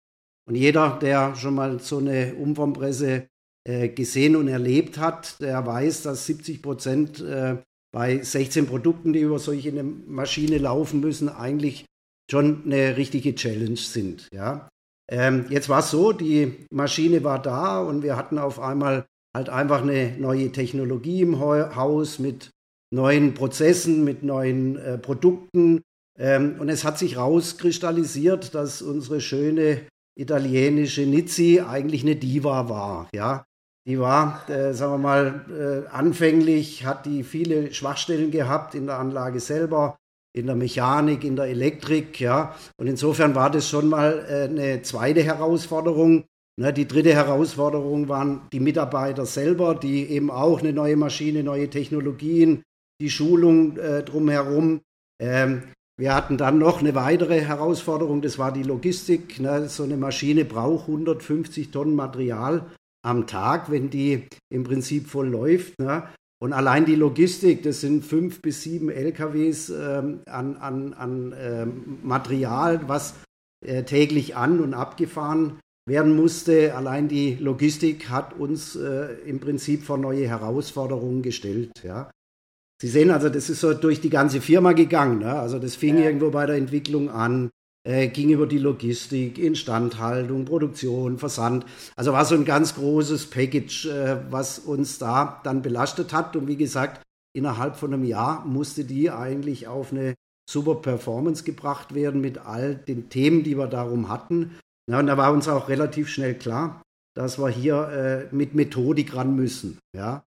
Und 0.47 0.55
jeder, 0.55 0.97
der 0.99 1.35
schon 1.35 1.55
mal 1.55 1.79
so 1.79 1.99
eine 1.99 2.33
Umformpresse 2.35 3.27
äh, 3.67 3.89
gesehen 3.89 4.35
und 4.35 4.47
erlebt 4.47 4.97
hat, 4.97 5.39
der 5.39 5.65
weiß, 5.65 6.03
dass 6.03 6.25
70 6.25 6.61
Prozent 6.63 7.19
äh, 7.19 7.57
bei 7.93 8.21
16 8.21 8.67
Produkten, 8.67 9.13
die 9.13 9.21
über 9.21 9.39
solche 9.39 9.71
Maschine 9.83 10.57
laufen 10.57 10.99
müssen, 10.99 11.29
eigentlich 11.29 11.85
schon 12.29 12.63
eine 12.65 12.97
richtige 12.97 13.35
Challenge 13.35 13.77
sind. 13.77 14.27
Ja. 14.33 14.69
Ähm, 15.09 15.45
jetzt 15.49 15.69
war 15.69 15.79
es 15.79 15.91
so, 15.91 16.11
die 16.11 16.65
Maschine 16.71 17.23
war 17.23 17.41
da 17.41 17.81
und 17.81 18.03
wir 18.03 18.17
hatten 18.17 18.37
auf 18.37 18.59
einmal 18.59 19.05
halt 19.35 19.49
einfach 19.49 19.81
eine 19.81 20.17
neue 20.17 20.51
Technologie 20.51 21.21
im 21.21 21.39
Haus 21.39 22.19
mit 22.19 22.49
neuen 22.93 23.33
Prozessen, 23.33 24.03
mit 24.03 24.23
neuen 24.23 24.77
äh, 24.77 24.97
Produkten. 24.97 25.81
Ähm, 26.19 26.55
und 26.59 26.69
es 26.69 26.83
hat 26.83 26.97
sich 26.97 27.17
rauskristallisiert, 27.17 28.55
dass 28.55 28.81
unsere 28.81 29.21
schöne 29.21 29.87
italienische 30.17 31.01
Nizzi 31.01 31.61
eigentlich 31.61 32.01
eine 32.03 32.15
Diva 32.15 32.69
war. 32.69 33.09
Ja? 33.13 33.45
Die 33.87 33.97
war, 33.97 34.47
äh, 34.49 34.73
sagen 34.73 34.93
wir 34.93 34.97
mal, 34.97 35.45
äh, 35.49 35.87
anfänglich 35.89 36.85
hat 36.85 37.05
die 37.05 37.23
viele 37.23 37.73
Schwachstellen 37.73 38.31
gehabt 38.31 38.75
in 38.75 38.85
der 38.85 38.99
Anlage 38.99 39.39
selber, 39.39 39.95
in 40.33 40.45
der 40.45 40.57
Mechanik, 40.57 41.23
in 41.23 41.37
der 41.37 41.45
Elektrik, 41.45 42.19
ja. 42.19 42.53
Und 42.75 42.87
insofern 42.87 43.33
war 43.33 43.49
das 43.49 43.69
schon 43.69 43.87
mal 43.87 44.25
äh, 44.29 44.49
eine 44.49 44.81
zweite 44.81 45.23
Herausforderung. 45.23 46.25
Ne, 46.59 46.73
die 46.73 46.87
dritte 46.87 47.13
Herausforderung 47.13 48.09
waren 48.09 48.41
die 48.51 48.59
Mitarbeiter 48.59 49.25
selber, 49.25 49.73
die 49.73 50.09
eben 50.09 50.31
auch 50.31 50.59
eine 50.59 50.73
neue 50.73 50.97
Maschine, 50.97 51.41
neue 51.41 51.69
Technologien, 51.69 52.63
die 52.99 53.09
Schulung 53.09 53.77
äh, 53.77 54.03
drumherum. 54.03 54.81
Ähm, 55.21 55.63
wir 55.97 56.13
hatten 56.13 56.37
dann 56.37 56.57
noch 56.57 56.81
eine 56.81 56.93
weitere 56.93 57.39
Herausforderung, 57.39 58.21
das 58.21 58.37
war 58.37 58.51
die 58.51 58.63
Logistik. 58.63 59.39
Ne? 59.39 59.69
So 59.69 59.83
eine 59.83 59.95
Maschine 59.95 60.43
braucht 60.43 60.89
150 60.89 61.71
Tonnen 61.71 61.95
Material 61.95 62.65
am 63.05 63.27
Tag, 63.27 63.71
wenn 63.71 63.89
die 63.89 64.27
im 64.49 64.63
Prinzip 64.63 65.07
voll 65.07 65.27
läuft. 65.27 65.79
Ne? 65.79 66.03
Und 66.39 66.53
allein 66.53 66.85
die 66.85 66.95
Logistik, 66.95 67.63
das 67.63 67.81
sind 67.81 68.05
fünf 68.05 68.41
bis 68.41 68.61
sieben 68.63 68.89
LKWs 68.89 69.69
ähm, 69.69 70.21
an, 70.27 70.57
an, 70.57 70.93
an 70.93 71.35
ähm, 71.37 71.99
Material, 72.03 72.87
was 72.87 73.15
äh, 73.65 73.83
täglich 73.83 74.35
an 74.35 74.59
und 74.59 74.73
abgefahren 74.73 75.59
werden 75.87 76.15
musste. 76.15 76.75
Allein 76.75 77.07
die 77.07 77.35
Logistik 77.35 78.09
hat 78.09 78.33
uns 78.37 78.75
äh, 78.75 79.13
im 79.25 79.39
Prinzip 79.39 79.83
vor 79.83 79.97
neue 79.97 80.27
Herausforderungen 80.27 81.23
gestellt. 81.23 81.71
Ja. 81.83 82.11
Sie 82.79 82.89
sehen 82.89 83.09
also, 83.09 83.29
das 83.29 83.49
ist 83.49 83.61
so 83.61 83.73
durch 83.73 84.01
die 84.01 84.11
ganze 84.11 84.39
Firma 84.39 84.73
gegangen. 84.73 85.19
Ne? 85.19 85.33
Also 85.33 85.57
das 85.57 85.75
fing 85.75 85.97
ja. 85.97 86.03
irgendwo 86.05 86.29
bei 86.29 86.45
der 86.45 86.57
Entwicklung 86.57 87.09
an, 87.09 87.49
äh, 87.83 88.07
ging 88.07 88.29
über 88.29 88.47
die 88.47 88.57
Logistik, 88.57 89.37
Instandhaltung, 89.37 90.45
Produktion, 90.45 91.17
Versand. 91.17 91.65
Also 91.95 92.13
war 92.13 92.25
so 92.25 92.35
ein 92.35 92.45
ganz 92.45 92.75
großes 92.75 93.29
Package, 93.29 93.85
äh, 93.87 94.17
was 94.29 94.59
uns 94.59 94.99
da 94.99 95.41
dann 95.43 95.61
belastet 95.61 96.13
hat. 96.13 96.35
Und 96.35 96.47
wie 96.47 96.57
gesagt, 96.57 97.01
innerhalb 97.35 97.77
von 97.77 97.93
einem 97.93 98.03
Jahr 98.03 98.45
musste 98.45 98.83
die 98.83 99.11
eigentlich 99.11 99.67
auf 99.67 99.91
eine 99.91 100.15
super 100.49 100.75
Performance 100.75 101.43
gebracht 101.43 101.93
werden 101.93 102.21
mit 102.21 102.39
all 102.39 102.75
den 102.75 103.09
Themen, 103.09 103.43
die 103.43 103.57
wir 103.57 103.67
darum 103.67 104.09
hatten. 104.09 104.57
Ja, 104.89 104.99
und 104.99 105.07
da 105.07 105.17
war 105.17 105.33
uns 105.33 105.47
auch 105.47 105.67
relativ 105.67 106.07
schnell 106.07 106.35
klar, 106.35 106.81
dass 107.15 107.37
wir 107.37 107.49
hier 107.49 108.29
äh, 108.31 108.35
mit 108.35 108.55
Methodik 108.55 109.15
ran 109.15 109.35
müssen. 109.35 109.79
Ja. 109.95 110.23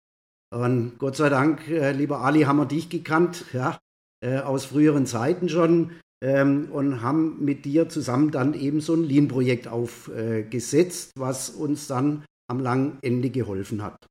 Und 0.54 0.98
Gott 0.98 1.16
sei 1.16 1.30
Dank, 1.30 1.68
äh, 1.70 1.92
lieber 1.92 2.22
Ali, 2.22 2.42
haben 2.42 2.58
wir 2.58 2.66
dich 2.66 2.90
gekannt, 2.90 3.46
ja, 3.54 3.78
äh, 4.22 4.40
aus 4.40 4.66
früheren 4.66 5.06
Zeiten 5.06 5.48
schon 5.48 5.92
ähm, 6.22 6.70
und 6.72 7.02
haben 7.02 7.44
mit 7.44 7.66
dir 7.66 7.90
zusammen 7.90 8.32
dann 8.32 8.54
eben 8.54 8.82
so 8.82 8.94
ein 8.94 9.04
Lean-Projekt 9.04 9.68
aufgesetzt, 9.68 11.12
was 11.18 11.50
uns 11.50 11.88
dann 11.88 12.26
am 12.50 12.60
langen 12.60 12.98
Ende 13.02 13.30
geholfen 13.30 13.84
hat. 13.84 14.08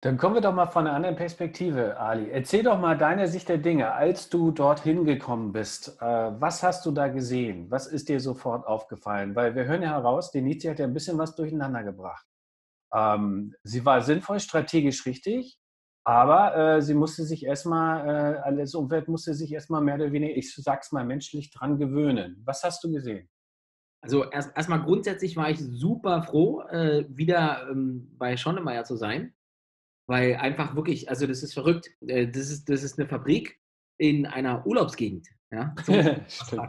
Dann 0.00 0.16
kommen 0.16 0.36
wir 0.36 0.40
doch 0.40 0.54
mal 0.54 0.66
von 0.66 0.86
einer 0.86 0.94
anderen 0.94 1.16
Perspektive, 1.16 1.98
Ali. 1.98 2.30
Erzähl 2.30 2.62
doch 2.62 2.78
mal 2.78 2.96
deine 2.96 3.26
Sicht 3.26 3.48
der 3.48 3.58
Dinge, 3.58 3.92
als 3.92 4.28
du 4.28 4.52
dorthin 4.52 5.04
gekommen 5.04 5.50
bist. 5.50 6.00
Äh, 6.00 6.40
was 6.40 6.62
hast 6.62 6.86
du 6.86 6.92
da 6.92 7.08
gesehen? 7.08 7.68
Was 7.68 7.88
ist 7.88 8.08
dir 8.08 8.20
sofort 8.20 8.64
aufgefallen? 8.64 9.34
Weil 9.34 9.56
wir 9.56 9.64
hören 9.64 9.82
ja 9.82 9.90
heraus, 9.90 10.32
Nietzsche 10.32 10.70
hat 10.70 10.78
ja 10.78 10.86
ein 10.86 10.94
bisschen 10.94 11.18
was 11.18 11.34
durcheinander 11.34 11.82
gebracht. 11.82 12.24
Ähm, 12.94 13.56
sie 13.64 13.84
war 13.84 14.00
sinnvoll, 14.02 14.38
strategisch 14.38 15.04
richtig, 15.04 15.58
aber 16.08 16.56
äh, 16.56 16.82
sie 16.82 16.94
musste 16.94 17.24
sich 17.24 17.44
erstmal, 17.44 18.06
äh, 18.06 18.38
alles 18.38 18.74
Umwelt 18.74 19.08
musste 19.08 19.34
sich 19.34 19.52
erstmal 19.52 19.82
mehr 19.82 19.96
oder 19.96 20.12
weniger, 20.12 20.36
ich 20.36 20.54
sag's 20.54 20.92
mal 20.92 21.04
menschlich, 21.04 21.50
dran 21.50 21.78
gewöhnen. 21.78 22.42
Was 22.44 22.62
hast 22.64 22.82
du 22.82 22.90
gesehen? 22.90 23.28
Also 24.00 24.30
erst, 24.30 24.56
erstmal 24.56 24.82
grundsätzlich 24.82 25.36
war 25.36 25.50
ich 25.50 25.58
super 25.58 26.22
froh, 26.22 26.62
äh, 26.62 27.04
wieder 27.08 27.68
ähm, 27.70 28.14
bei 28.16 28.36
Schonnemeyer 28.36 28.84
zu 28.84 28.96
sein 28.96 29.34
weil 30.08 30.36
einfach 30.36 30.74
wirklich, 30.74 31.08
also 31.08 31.26
das 31.26 31.42
ist 31.42 31.54
verrückt. 31.54 31.90
Äh, 32.06 32.28
das 32.28 32.50
ist, 32.50 32.68
das 32.68 32.82
ist 32.82 32.98
eine 32.98 33.08
Fabrik 33.08 33.60
in 33.98 34.26
einer 34.26 34.66
Urlaubsgegend. 34.66 35.28
Ja? 35.52 35.74
So 36.28 36.62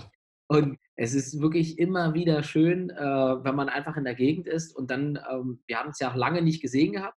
und 0.52 0.80
es 0.96 1.14
ist 1.14 1.40
wirklich 1.42 1.78
immer 1.78 2.16
wieder 2.16 2.42
schön, 2.42 2.90
äh, 2.90 2.96
wenn 2.98 3.56
man 3.56 3.70
einfach 3.70 3.98
in 3.98 4.04
der 4.04 4.16
Gegend 4.16 4.48
ist 4.48 4.76
und 4.76 4.90
dann, 4.90 5.20
ähm, 5.32 5.62
wir 5.68 5.78
haben 5.78 5.92
es 5.92 6.00
ja 6.00 6.10
auch 6.10 6.16
lange 6.16 6.42
nicht 6.42 6.60
gesehen 6.60 6.94
gehabt. 6.94 7.16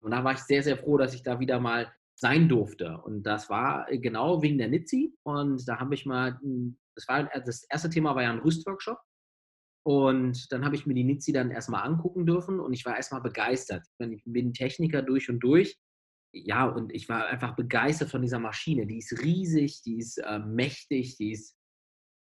Und 0.00 0.12
da 0.12 0.24
war 0.24 0.32
ich 0.32 0.40
sehr, 0.40 0.62
sehr 0.62 0.78
froh, 0.78 0.96
dass 0.96 1.14
ich 1.14 1.22
da 1.22 1.40
wieder 1.40 1.60
mal 1.60 1.92
sein 2.14 2.48
durfte. 2.48 2.98
Und 2.98 3.22
das 3.22 3.48
war 3.48 3.86
genau 3.90 4.42
wegen 4.42 4.58
der 4.58 4.68
Nitzi. 4.68 5.14
Und 5.22 5.68
da 5.68 5.78
habe 5.78 5.94
ich 5.94 6.06
mal, 6.06 6.38
das 6.94 7.06
war 7.08 7.24
das 7.24 7.64
erste 7.70 7.90
Thema 7.90 8.14
war 8.14 8.22
ja 8.22 8.30
ein 8.30 8.40
Rüstworkshop. 8.40 8.98
Und 9.84 10.52
dann 10.52 10.64
habe 10.64 10.74
ich 10.74 10.84
mir 10.84 10.94
die 10.94 11.04
Nizzi 11.04 11.32
dann 11.32 11.50
erstmal 11.50 11.86
angucken 11.86 12.26
dürfen 12.26 12.60
und 12.60 12.74
ich 12.74 12.84
war 12.84 12.96
erstmal 12.96 13.22
begeistert. 13.22 13.86
Ich 13.98 14.22
bin 14.26 14.52
Techniker 14.52 15.00
durch 15.02 15.30
und 15.30 15.40
durch. 15.40 15.78
Ja, 16.34 16.66
und 16.66 16.92
ich 16.92 17.08
war 17.08 17.26
einfach 17.28 17.56
begeistert 17.56 18.10
von 18.10 18.20
dieser 18.20 18.38
Maschine. 18.38 18.86
Die 18.86 18.98
ist 18.98 19.22
riesig, 19.22 19.80
die 19.82 19.98
ist 19.98 20.18
äh, 20.18 20.40
mächtig, 20.40 21.16
die 21.16 21.32
ist, 21.32 21.56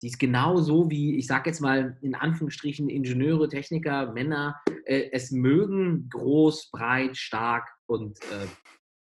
die 0.02 0.08
ist 0.08 0.18
genau 0.18 0.58
so 0.58 0.90
wie, 0.90 1.16
ich 1.16 1.26
sage 1.26 1.50
jetzt 1.50 1.60
mal 1.60 1.96
in 2.02 2.14
Anführungsstrichen, 2.14 2.88
Ingenieure, 2.88 3.48
Techniker, 3.48 4.12
Männer 4.12 4.60
äh, 4.84 5.10
es 5.12 5.30
mögen, 5.30 6.08
groß, 6.10 6.70
breit, 6.70 7.16
stark 7.16 7.68
und 7.86 8.18
äh, 8.24 8.46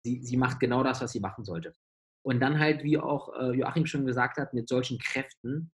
sie, 0.04 0.22
sie 0.22 0.36
macht 0.36 0.60
genau 0.60 0.82
das, 0.82 1.00
was 1.00 1.12
sie 1.12 1.20
machen 1.20 1.44
sollte. 1.44 1.74
Und 2.24 2.40
dann 2.40 2.58
halt, 2.58 2.84
wie 2.84 2.98
auch 2.98 3.34
äh, 3.38 3.52
Joachim 3.52 3.86
schon 3.86 4.06
gesagt 4.06 4.38
hat, 4.38 4.54
mit 4.54 4.68
solchen 4.68 4.98
Kräften 4.98 5.72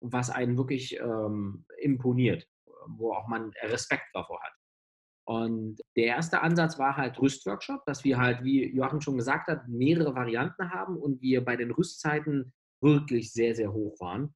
was 0.00 0.30
einen 0.30 0.56
wirklich 0.56 0.98
ähm, 0.98 1.64
imponiert, 1.78 2.46
wo 2.86 3.12
auch 3.12 3.26
man 3.28 3.52
Respekt 3.62 4.06
davor 4.12 4.40
hat. 4.42 4.52
Und 5.26 5.80
der 5.96 6.06
erste 6.06 6.40
Ansatz 6.40 6.78
war 6.78 6.96
halt 6.96 7.20
Rüstworkshop, 7.20 7.84
dass 7.84 8.02
wir 8.04 8.18
halt, 8.18 8.44
wie 8.44 8.74
Joachim 8.74 9.00
schon 9.00 9.18
gesagt 9.18 9.48
hat, 9.48 9.68
mehrere 9.68 10.14
Varianten 10.14 10.70
haben 10.70 10.96
und 10.96 11.20
wir 11.20 11.44
bei 11.44 11.56
den 11.56 11.70
Rüstzeiten 11.70 12.52
wirklich 12.80 13.32
sehr, 13.32 13.54
sehr 13.54 13.72
hoch 13.72 13.98
waren, 14.00 14.34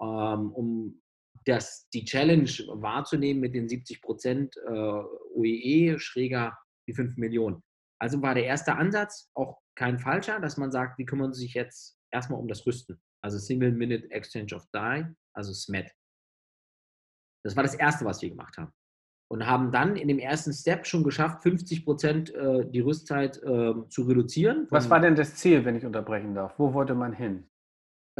ähm, 0.00 0.52
um 0.52 1.02
das, 1.46 1.88
die 1.94 2.04
Challenge 2.04 2.50
wahrzunehmen 2.68 3.40
mit 3.40 3.54
den 3.54 3.68
70 3.68 4.02
Prozent 4.02 4.56
äh, 4.66 5.02
OEE, 5.34 5.98
schräger 5.98 6.56
die 6.86 6.94
5 6.94 7.16
Millionen. 7.16 7.62
Also 7.98 8.20
war 8.22 8.34
der 8.34 8.44
erste 8.44 8.76
Ansatz 8.76 9.30
auch 9.34 9.58
kein 9.74 9.98
falscher, 9.98 10.40
dass 10.40 10.56
man 10.56 10.70
sagt, 10.70 10.98
wie 10.98 11.04
kümmern 11.04 11.32
Sie 11.32 11.42
sich 11.42 11.54
jetzt 11.54 11.98
erstmal 12.10 12.40
um 12.40 12.48
das 12.48 12.66
Rüsten 12.66 13.00
also 13.22 13.38
Single 13.38 13.72
Minute 13.72 14.10
Exchange 14.10 14.54
of 14.54 14.66
Die, 14.74 15.04
also 15.34 15.52
SMET. 15.52 15.90
Das 17.44 17.56
war 17.56 17.62
das 17.62 17.74
Erste, 17.74 18.04
was 18.04 18.20
wir 18.22 18.30
gemacht 18.30 18.56
haben. 18.58 18.72
Und 19.30 19.46
haben 19.46 19.70
dann 19.70 19.96
in 19.96 20.08
dem 20.08 20.18
ersten 20.18 20.52
Step 20.52 20.86
schon 20.86 21.04
geschafft, 21.04 21.42
50 21.42 21.84
Prozent 21.84 22.34
äh, 22.34 22.68
die 22.68 22.80
Rüstzeit 22.80 23.36
äh, 23.42 23.74
zu 23.88 24.02
reduzieren. 24.02 24.66
Was 24.70 24.90
war 24.90 25.00
denn 25.00 25.14
das 25.14 25.36
Ziel, 25.36 25.64
wenn 25.64 25.76
ich 25.76 25.86
unterbrechen 25.86 26.34
darf? 26.34 26.58
Wo 26.58 26.74
wollte 26.74 26.94
man 26.94 27.12
hin? 27.12 27.48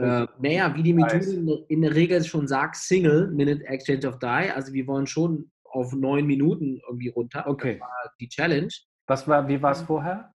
Äh, 0.01 0.27
naja, 0.41 0.75
wie 0.75 0.83
die 0.83 0.93
Methode 0.93 1.65
in 1.69 1.83
der 1.83 1.95
Regel 1.95 2.23
schon 2.25 2.47
sagt, 2.47 2.77
Single 2.77 3.31
Minute 3.31 3.65
Exchange 3.67 4.09
of 4.09 4.19
Die. 4.19 4.27
Also 4.27 4.73
wir 4.73 4.87
wollen 4.87 5.07
schon 5.07 5.51
auf 5.65 5.93
neun 5.93 6.27
Minuten 6.27 6.81
irgendwie 6.87 7.09
runter. 7.09 7.47
Okay. 7.47 7.75
Das 7.75 7.81
war 7.81 8.13
die 8.21 8.29
Challenge. 8.29 8.69
Was 9.07 9.27
war, 9.29 9.49
wie 9.49 9.61
war 9.61 9.73
es 9.73 9.83
vorher? 9.83 10.33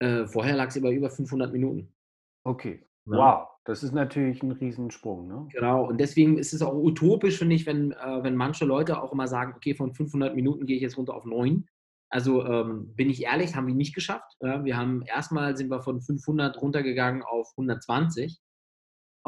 Äh, 0.00 0.26
vorher 0.26 0.56
lag 0.56 0.68
es 0.68 0.76
über 0.76 0.90
über 0.90 1.10
500 1.10 1.52
Minuten. 1.52 1.92
Okay. 2.44 2.84
Wow. 3.04 3.48
Das 3.64 3.82
ist 3.82 3.92
natürlich 3.92 4.42
ein 4.42 4.52
Riesensprung. 4.52 5.28
Ne? 5.28 5.46
Genau, 5.52 5.86
und 5.86 5.98
deswegen 5.98 6.38
ist 6.38 6.54
es 6.54 6.62
auch 6.62 6.74
utopisch, 6.74 7.38
finde 7.38 7.54
ich, 7.54 7.66
wenn, 7.66 7.92
äh, 7.92 8.22
wenn 8.22 8.34
manche 8.34 8.64
Leute 8.64 9.02
auch 9.02 9.12
immer 9.12 9.28
sagen, 9.28 9.52
okay, 9.56 9.74
von 9.74 9.92
500 9.92 10.34
Minuten 10.34 10.66
gehe 10.66 10.76
ich 10.76 10.82
jetzt 10.82 10.96
runter 10.96 11.14
auf 11.14 11.24
9. 11.24 11.66
Also 12.10 12.46
ähm, 12.46 12.94
bin 12.94 13.10
ich 13.10 13.24
ehrlich, 13.24 13.54
haben 13.54 13.66
wir 13.66 13.74
nicht 13.74 13.94
geschafft. 13.94 14.36
Ja, 14.40 14.64
wir 14.64 14.76
haben 14.76 15.02
erstmal 15.02 15.56
sind 15.56 15.70
wir 15.70 15.82
von 15.82 16.00
500 16.00 16.60
runtergegangen 16.62 17.22
auf 17.22 17.50
120 17.58 18.40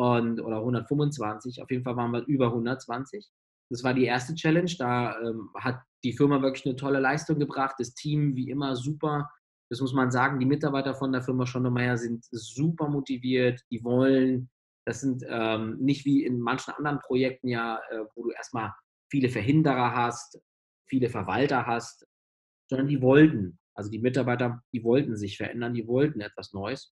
und, 0.01 0.41
oder 0.41 0.59
125. 0.59 1.63
Auf 1.63 1.71
jeden 1.71 1.85
Fall 1.85 1.97
waren 1.97 2.13
wir 2.13 2.25
über 2.27 2.47
120. 2.47 3.29
Das 3.71 3.85
war 3.85 3.95
die 3.95 4.05
erste 4.05 4.35
Challenge. 4.35 4.73
Da 4.79 5.19
ähm, 5.21 5.51
hat 5.55 5.81
die 6.05 6.13
Firma 6.13 6.43
wirklich 6.43 6.67
eine 6.67 6.77
tolle 6.77 7.01
Leistung 7.01 7.39
gebracht. 7.39 7.77
Das 7.79 7.95
Team 7.95 8.35
wie 8.35 8.51
immer 8.51 8.77
super 8.77 9.31
das 9.71 9.81
muss 9.81 9.93
man 9.93 10.11
sagen, 10.11 10.41
die 10.41 10.47
Mitarbeiter 10.47 10.95
von 10.95 11.13
der 11.13 11.23
Firma 11.23 11.47
Schonnemeyer 11.47 11.97
sind 11.97 12.27
super 12.33 12.89
motiviert, 12.89 13.63
die 13.71 13.83
wollen, 13.85 14.51
das 14.85 15.01
sind 15.01 15.25
ähm, 15.29 15.79
nicht 15.79 16.05
wie 16.05 16.25
in 16.25 16.41
manchen 16.41 16.75
anderen 16.75 16.99
Projekten 16.99 17.47
ja, 17.47 17.79
äh, 17.91 18.05
wo 18.17 18.25
du 18.25 18.31
erstmal 18.31 18.75
viele 19.11 19.29
Verhinderer 19.29 19.95
hast, 19.95 20.41
viele 20.89 21.09
Verwalter 21.09 21.67
hast, 21.67 22.05
sondern 22.69 22.89
die 22.89 23.01
wollten, 23.01 23.61
also 23.77 23.91
die 23.91 24.01
Mitarbeiter, 24.01 24.61
die 24.73 24.83
wollten 24.83 25.17
sich 25.17 25.37
verändern, 25.37 25.75
die 25.75 25.87
wollten 25.87 26.21
etwas 26.21 26.53
Neues. 26.53 26.93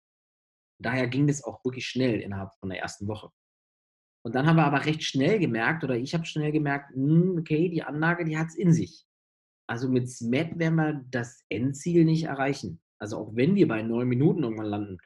Daher 0.78 1.08
ging 1.08 1.26
das 1.26 1.42
auch 1.42 1.64
wirklich 1.64 1.86
schnell 1.86 2.20
innerhalb 2.20 2.52
von 2.60 2.68
der 2.68 2.80
ersten 2.80 3.08
Woche. 3.08 3.30
Und 4.24 4.34
dann 4.34 4.46
haben 4.46 4.56
wir 4.56 4.64
aber 4.64 4.84
recht 4.84 5.04
schnell 5.04 5.38
gemerkt, 5.38 5.84
oder 5.84 5.96
ich 5.96 6.12
habe 6.12 6.24
schnell 6.24 6.52
gemerkt, 6.52 6.92
hm, 6.94 7.36
okay, 7.38 7.68
die 7.68 7.82
Anlage, 7.82 8.24
die 8.24 8.36
hat 8.36 8.48
es 8.48 8.56
in 8.56 8.72
sich. 8.72 9.06
Also 9.68 9.88
mit 9.88 10.10
SMAT 10.10 10.58
werden 10.58 10.76
wir 10.76 11.04
das 11.10 11.44
Endziel 11.48 12.04
nicht 12.04 12.24
erreichen. 12.24 12.80
Also 12.98 13.18
auch 13.18 13.36
wenn 13.36 13.54
wir 13.54 13.68
bei 13.68 13.82
neun 13.82 14.08
Minuten 14.08 14.42
irgendwann 14.42 14.66
landen, 14.66 14.98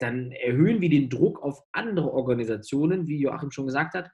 dann 0.00 0.32
erhöhen 0.32 0.80
wir 0.80 0.90
den 0.90 1.08
Druck 1.08 1.42
auf 1.42 1.62
andere 1.72 2.12
Organisationen, 2.12 3.06
wie 3.06 3.20
Joachim 3.20 3.50
schon 3.50 3.66
gesagt 3.66 3.94
hat. 3.94 4.10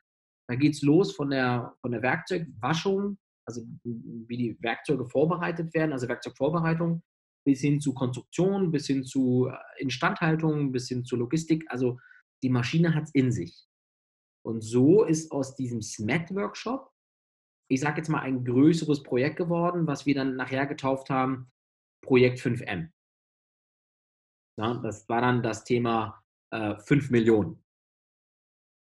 Da 0.49 0.57
geht 0.57 0.75
es 0.75 0.83
los 0.83 1.15
von 1.15 1.31
der, 1.31 1.75
von 1.81 1.93
der 1.93 2.03
Werkzeugwaschung, 2.03 3.19
also 3.47 3.63
wie 3.83 4.37
die 4.37 4.57
Werkzeuge 4.61 5.07
vorbereitet 5.07 5.73
werden, 5.75 5.93
also 5.93 6.09
Werkzeugvorbereitung, 6.09 7.03
bis 7.45 7.61
hin 7.61 7.81
zu 7.81 7.95
Konstruktion, 7.95 8.71
bis 8.71 8.87
hin 8.87 9.05
zu 9.05 9.49
äh, 9.49 9.83
Instandhaltung, 9.83 10.73
bis 10.73 10.89
hin 10.89 11.05
zu 11.05 11.17
Logistik. 11.17 11.65
Also 11.69 11.99
die 12.43 12.51
Maschine 12.51 12.95
hat 12.95 13.05
es 13.05 13.15
in 13.15 13.33
sich. 13.33 13.67
Und 14.43 14.63
so 14.63 15.05
ist 15.05 15.31
aus 15.33 15.55
diesem 15.55 15.83
SMAT-Workshop 15.83 16.91
ich 17.71 17.81
sage 17.81 17.99
jetzt 17.99 18.09
mal, 18.09 18.21
ein 18.21 18.45
größeres 18.45 19.03
Projekt 19.05 19.37
geworden, 19.37 19.87
was 19.87 20.05
wir 20.05 20.15
dann 20.15 20.35
nachher 20.35 20.67
getauft 20.67 21.09
haben, 21.09 21.51
Projekt 22.03 22.41
5M. 22.41 22.91
Ja, 24.59 24.75
das 24.75 25.09
war 25.09 25.21
dann 25.21 25.43
das 25.43 25.63
Thema 25.63 26.21
äh, 26.51 26.77
5 26.77 27.11
Millionen. 27.11 27.65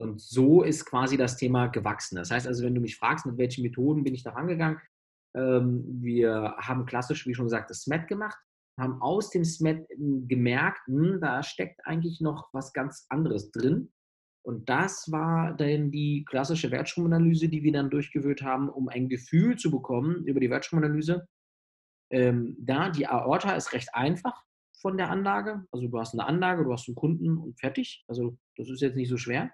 Und 0.01 0.19
so 0.19 0.63
ist 0.63 0.85
quasi 0.85 1.15
das 1.15 1.37
Thema 1.37 1.67
gewachsen. 1.67 2.17
Das 2.17 2.29
heißt 2.29 2.45
also, 2.45 2.65
wenn 2.65 2.75
du 2.75 2.81
mich 2.81 2.97
fragst, 2.97 3.25
mit 3.25 3.37
welchen 3.37 3.63
Methoden 3.63 4.03
bin 4.03 4.13
ich 4.13 4.23
da 4.23 4.31
rangegangen, 4.31 4.81
wir 5.35 6.55
haben 6.59 6.85
klassisch, 6.85 7.25
wie 7.25 7.33
schon 7.33 7.45
gesagt, 7.45 7.69
das 7.69 7.81
SMET 7.81 8.07
gemacht. 8.07 8.37
haben 8.79 9.01
aus 9.01 9.29
dem 9.29 9.43
SMET 9.45 9.87
gemerkt, 10.27 10.81
hm, 10.87 11.19
da 11.21 11.43
steckt 11.43 11.81
eigentlich 11.85 12.21
noch 12.21 12.49
was 12.53 12.73
ganz 12.73 13.05
anderes 13.09 13.51
drin. 13.51 13.91
Und 14.45 14.67
das 14.67 15.09
war 15.11 15.55
dann 15.55 15.89
die 15.91 16.25
klassische 16.27 16.69
Wertstromanalyse, 16.69 17.47
die 17.47 17.63
wir 17.63 17.71
dann 17.71 17.89
durchgeführt 17.89 18.41
haben, 18.41 18.69
um 18.69 18.89
ein 18.89 19.07
Gefühl 19.07 19.57
zu 19.57 19.71
bekommen 19.71 20.25
über 20.25 20.39
die 20.39 20.49
Wertstromanalyse. 20.49 21.27
Ähm, 22.11 22.57
da 22.59 22.89
die 22.89 23.07
Aorta 23.07 23.55
ist 23.55 23.73
recht 23.73 23.89
einfach 23.93 24.43
von 24.81 24.97
der 24.97 25.09
Anlage. 25.09 25.65
Also 25.71 25.87
du 25.87 25.97
hast 25.97 26.13
eine 26.13 26.25
Anlage, 26.25 26.65
du 26.65 26.73
hast 26.73 26.89
einen 26.89 26.95
Kunden 26.95 27.37
und 27.37 27.57
fertig. 27.57 28.03
Also 28.07 28.37
das 28.57 28.69
ist 28.69 28.81
jetzt 28.81 28.97
nicht 28.97 29.09
so 29.09 29.17
schwer. 29.17 29.49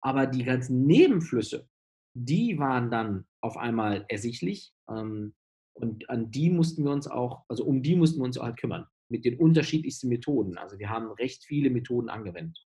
Aber 0.00 0.26
die 0.26 0.44
ganzen 0.44 0.86
Nebenflüsse, 0.86 1.68
die 2.14 2.58
waren 2.58 2.90
dann 2.90 3.26
auf 3.40 3.56
einmal 3.56 4.04
ersichtlich. 4.08 4.72
Ähm, 4.88 5.34
und 5.74 6.08
an 6.08 6.30
die 6.30 6.50
mussten 6.50 6.84
wir 6.84 6.92
uns 6.92 7.08
auch, 7.08 7.44
also 7.48 7.64
um 7.64 7.82
die 7.82 7.96
mussten 7.96 8.20
wir 8.20 8.24
uns 8.24 8.38
auch 8.38 8.44
halt 8.44 8.56
kümmern. 8.56 8.86
Mit 9.08 9.24
den 9.24 9.38
unterschiedlichsten 9.38 10.08
Methoden. 10.08 10.56
Also 10.56 10.78
wir 10.78 10.88
haben 10.88 11.10
recht 11.12 11.44
viele 11.44 11.70
Methoden 11.70 12.08
angewendet. 12.08 12.58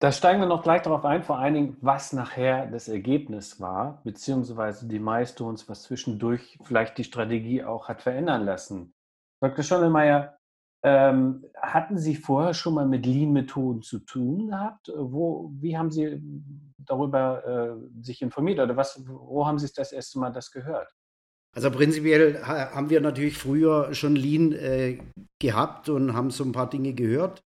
Da 0.00 0.10
steigen 0.10 0.40
wir 0.40 0.48
noch 0.48 0.64
gleich 0.64 0.82
darauf 0.82 1.04
ein, 1.04 1.22
vor 1.22 1.38
allen 1.38 1.54
Dingen, 1.54 1.76
was 1.80 2.12
nachher 2.12 2.66
das 2.66 2.88
Ergebnis 2.88 3.60
war, 3.60 4.02
beziehungsweise 4.02 4.88
die 4.88 4.98
Milestones, 4.98 5.68
was 5.68 5.84
zwischendurch 5.84 6.58
vielleicht 6.64 6.98
die 6.98 7.04
Strategie 7.04 7.62
auch 7.62 7.88
hat 7.88 8.02
verändern 8.02 8.44
lassen. 8.44 8.94
Dr. 9.40 9.62
Schonelmeier, 9.62 10.36
ähm, 10.82 11.44
hatten 11.60 11.98
Sie 11.98 12.16
vorher 12.16 12.54
schon 12.54 12.74
mal 12.74 12.86
mit 12.86 13.06
Lean-Methoden 13.06 13.82
zu 13.82 14.00
tun 14.00 14.48
gehabt? 14.48 14.92
Wo, 14.96 15.52
wie 15.60 15.76
haben 15.76 15.90
Sie 15.90 16.20
darüber 16.78 17.76
äh, 17.78 18.02
sich 18.02 18.22
informiert 18.22 18.58
oder 18.58 18.76
was, 18.76 19.02
wo 19.06 19.46
haben 19.46 19.58
Sie 19.58 19.68
das 19.74 19.92
erste 19.92 20.18
Mal 20.18 20.30
das 20.30 20.50
gehört? 20.50 20.88
Also 21.54 21.70
prinzipiell 21.70 22.42
haben 22.42 22.88
wir 22.88 23.00
natürlich 23.00 23.36
früher 23.36 23.92
schon 23.94 24.16
Lean 24.16 24.52
äh, 24.52 24.98
gehabt 25.38 25.88
und 25.88 26.14
haben 26.14 26.30
so 26.30 26.44
ein 26.44 26.52
paar 26.52 26.70
Dinge 26.70 26.94
gehört 26.94 27.42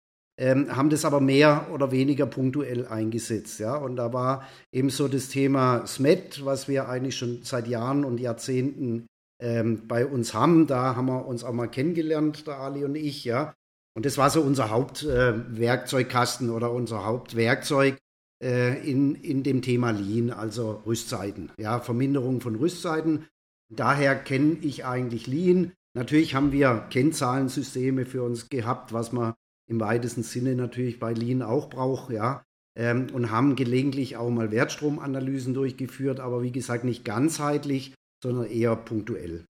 ähm, 0.40 0.74
haben 0.74 0.88
das 0.88 1.04
aber 1.04 1.20
mehr 1.20 1.66
oder 1.70 1.92
weniger 1.92 2.24
punktuell 2.24 2.86
eingesetzt. 2.86 3.60
Ja? 3.60 3.76
Und 3.76 3.96
da 3.96 4.12
war 4.12 4.48
eben 4.72 4.88
so 4.88 5.06
das 5.06 5.28
Thema 5.28 5.86
SMET, 5.86 6.44
was 6.44 6.66
wir 6.66 6.88
eigentlich 6.88 7.16
schon 7.16 7.40
seit 7.42 7.68
Jahren 7.68 8.04
und 8.04 8.18
Jahrzehnten 8.18 9.06
ähm, 9.40 9.86
bei 9.88 10.06
uns 10.06 10.34
haben. 10.34 10.66
Da 10.66 10.94
haben 10.96 11.06
wir 11.06 11.26
uns 11.26 11.44
auch 11.44 11.52
mal 11.52 11.68
kennengelernt, 11.68 12.46
der 12.46 12.58
Ali 12.58 12.84
und 12.84 12.94
ich. 12.94 13.24
Ja? 13.24 13.54
Und 13.94 14.06
das 14.06 14.18
war 14.18 14.30
so 14.30 14.42
unser 14.42 14.70
Hauptwerkzeugkasten 14.70 16.48
äh, 16.48 16.52
oder 16.52 16.70
unser 16.72 17.04
Hauptwerkzeug 17.04 17.96
äh, 18.42 18.78
in, 18.88 19.14
in 19.16 19.42
dem 19.42 19.62
Thema 19.62 19.90
Lean, 19.90 20.30
also 20.30 20.82
Rüstzeiten. 20.86 21.50
Ja? 21.58 21.80
Verminderung 21.80 22.40
von 22.40 22.54
Rüstzeiten. 22.54 23.26
Daher 23.70 24.16
kenne 24.16 24.58
ich 24.60 24.84
eigentlich 24.84 25.26
Lean. 25.26 25.72
Natürlich 25.94 26.34
haben 26.34 26.52
wir 26.52 26.86
Kennzahlensysteme 26.90 28.04
für 28.04 28.22
uns 28.22 28.48
gehabt, 28.48 28.92
was 28.92 29.12
man 29.12 29.34
im 29.68 29.80
weitesten 29.80 30.22
Sinne 30.22 30.54
natürlich 30.56 30.98
bei 30.98 31.12
Lean 31.12 31.42
auch 31.42 31.70
braucht, 31.70 32.10
ja. 32.10 32.44
Ähm, 32.76 33.08
und 33.12 33.30
haben 33.30 33.56
gelegentlich 33.56 34.16
auch 34.16 34.30
mal 34.30 34.50
Wertstromanalysen 34.50 35.54
durchgeführt, 35.54 36.20
aber 36.20 36.42
wie 36.42 36.52
gesagt 36.52 36.84
nicht 36.84 37.04
ganzheitlich, 37.04 37.94
sondern 38.22 38.46
eher 38.46 38.76
punktuell. 38.76 39.46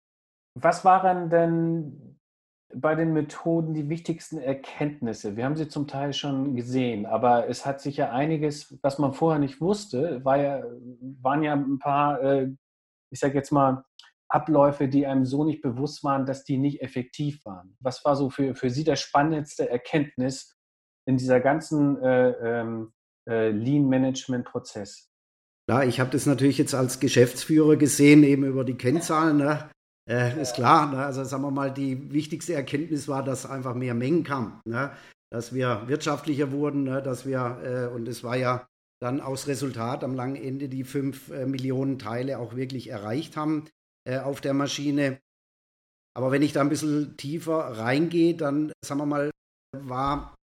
Was 0.56 0.84
waren 0.86 1.30
denn 1.30 2.20
bei 2.74 2.96
den 2.96 3.14
Methoden 3.14 3.74
die 3.74 3.90
wichtigsten 3.90 4.38
Erkenntnisse? 4.38 5.38
Wir 5.38 5.46
haben 5.46 5.56
sie 5.56 5.70
zum 5.70 5.88
Teil 5.88 6.14
schon 6.14 6.56
gesehen, 6.56 7.06
aber 7.06 7.48
es 7.48 7.66
hat 7.66 7.80
sich 7.80 7.98
ja 7.98 8.12
einiges, 8.12 8.78
was 8.82 9.00
man 9.00 9.14
vorher 9.14 9.40
nicht 9.40 9.62
wusste, 9.62 10.24
war 10.26 10.38
ja, 10.38 10.64
waren 11.22 11.44
ja 11.44 11.54
ein 11.54 11.80
paar, 11.80 12.22
äh, 12.22 12.52
ich 13.12 13.20
sage 13.20 13.36
jetzt 13.36 13.52
mal, 13.52 13.84
Abläufe, 14.30 14.90
die 14.90 15.08
einem 15.08 15.26
so 15.26 15.44
nicht 15.44 15.62
bewusst 15.62 16.04
waren, 16.04 16.26
dass 16.26 16.44
die 16.44 16.58
nicht 16.58 16.82
effektiv 16.82 17.46
waren? 17.46 17.78
Was 17.80 18.04
war 18.04 18.16
so 18.16 18.30
für, 18.30 18.56
für 18.56 18.70
Sie 18.70 18.84
das 18.84 19.00
spannendste 19.00 19.70
Erkenntnis 19.70 20.58
in 21.06 21.18
dieser 21.18 21.40
ganzen 21.40 22.02
äh, 22.02 22.32
ähm, 22.32 22.94
äh, 23.28 23.52
Lean-Management-Prozess? 23.52 25.07
Ja, 25.70 25.84
ich 25.84 26.00
habe 26.00 26.12
das 26.12 26.26
natürlich 26.26 26.58
jetzt 26.58 26.74
als 26.74 27.00
Geschäftsführer 27.00 27.76
gesehen, 27.76 28.24
eben 28.24 28.46
über 28.46 28.64
die 28.64 28.76
Kennzahlen. 28.76 29.38
Ne? 29.38 29.70
Äh, 30.10 30.42
ist 30.42 30.56
klar, 30.56 30.92
ne? 30.92 31.06
also 31.06 31.24
sagen 31.26 31.44
wir 31.44 31.52
mal, 31.52 31.74
die 31.74 32.14
wichtigste 32.14 32.54
Erkenntnis 32.54 33.10
war, 33.10 33.24
dass 33.24 33.46
einfach 33.46 33.76
mehr 33.76 33.94
Mengen 33.94 34.24
kamen, 34.24 34.62
ne? 34.66 34.92
dass 35.30 35.54
wir 35.54 35.84
wirtschaftlicher 35.88 36.52
wurden, 36.52 36.86
ne? 36.86 37.02
dass 37.02 37.26
wir, 37.26 37.62
äh, 37.64 37.94
und 37.94 38.08
es 38.08 38.24
war 38.24 38.38
ja 38.38 38.66
dann 39.02 39.20
aus 39.20 39.48
Resultat 39.48 40.06
am 40.06 40.16
langen 40.16 40.38
Ende 40.38 40.70
die 40.70 40.86
fünf 40.86 41.30
äh, 41.32 41.46
Millionen 41.46 42.00
Teile 42.00 42.40
auch 42.40 42.56
wirklich 42.56 42.90
erreicht 42.90 43.36
haben 43.36 43.66
äh, 44.06 44.20
auf 44.20 44.40
der 44.40 44.54
Maschine. 44.54 45.20
Aber 46.16 46.32
wenn 46.32 46.42
ich 46.42 46.54
da 46.54 46.62
ein 46.62 46.70
bisschen 46.70 47.18
tiefer 47.18 47.78
reingehe, 47.78 48.36
dann, 48.36 48.72
sagen 48.84 49.02
wir 49.02 49.06
mal, 49.06 49.32
war 49.78 50.34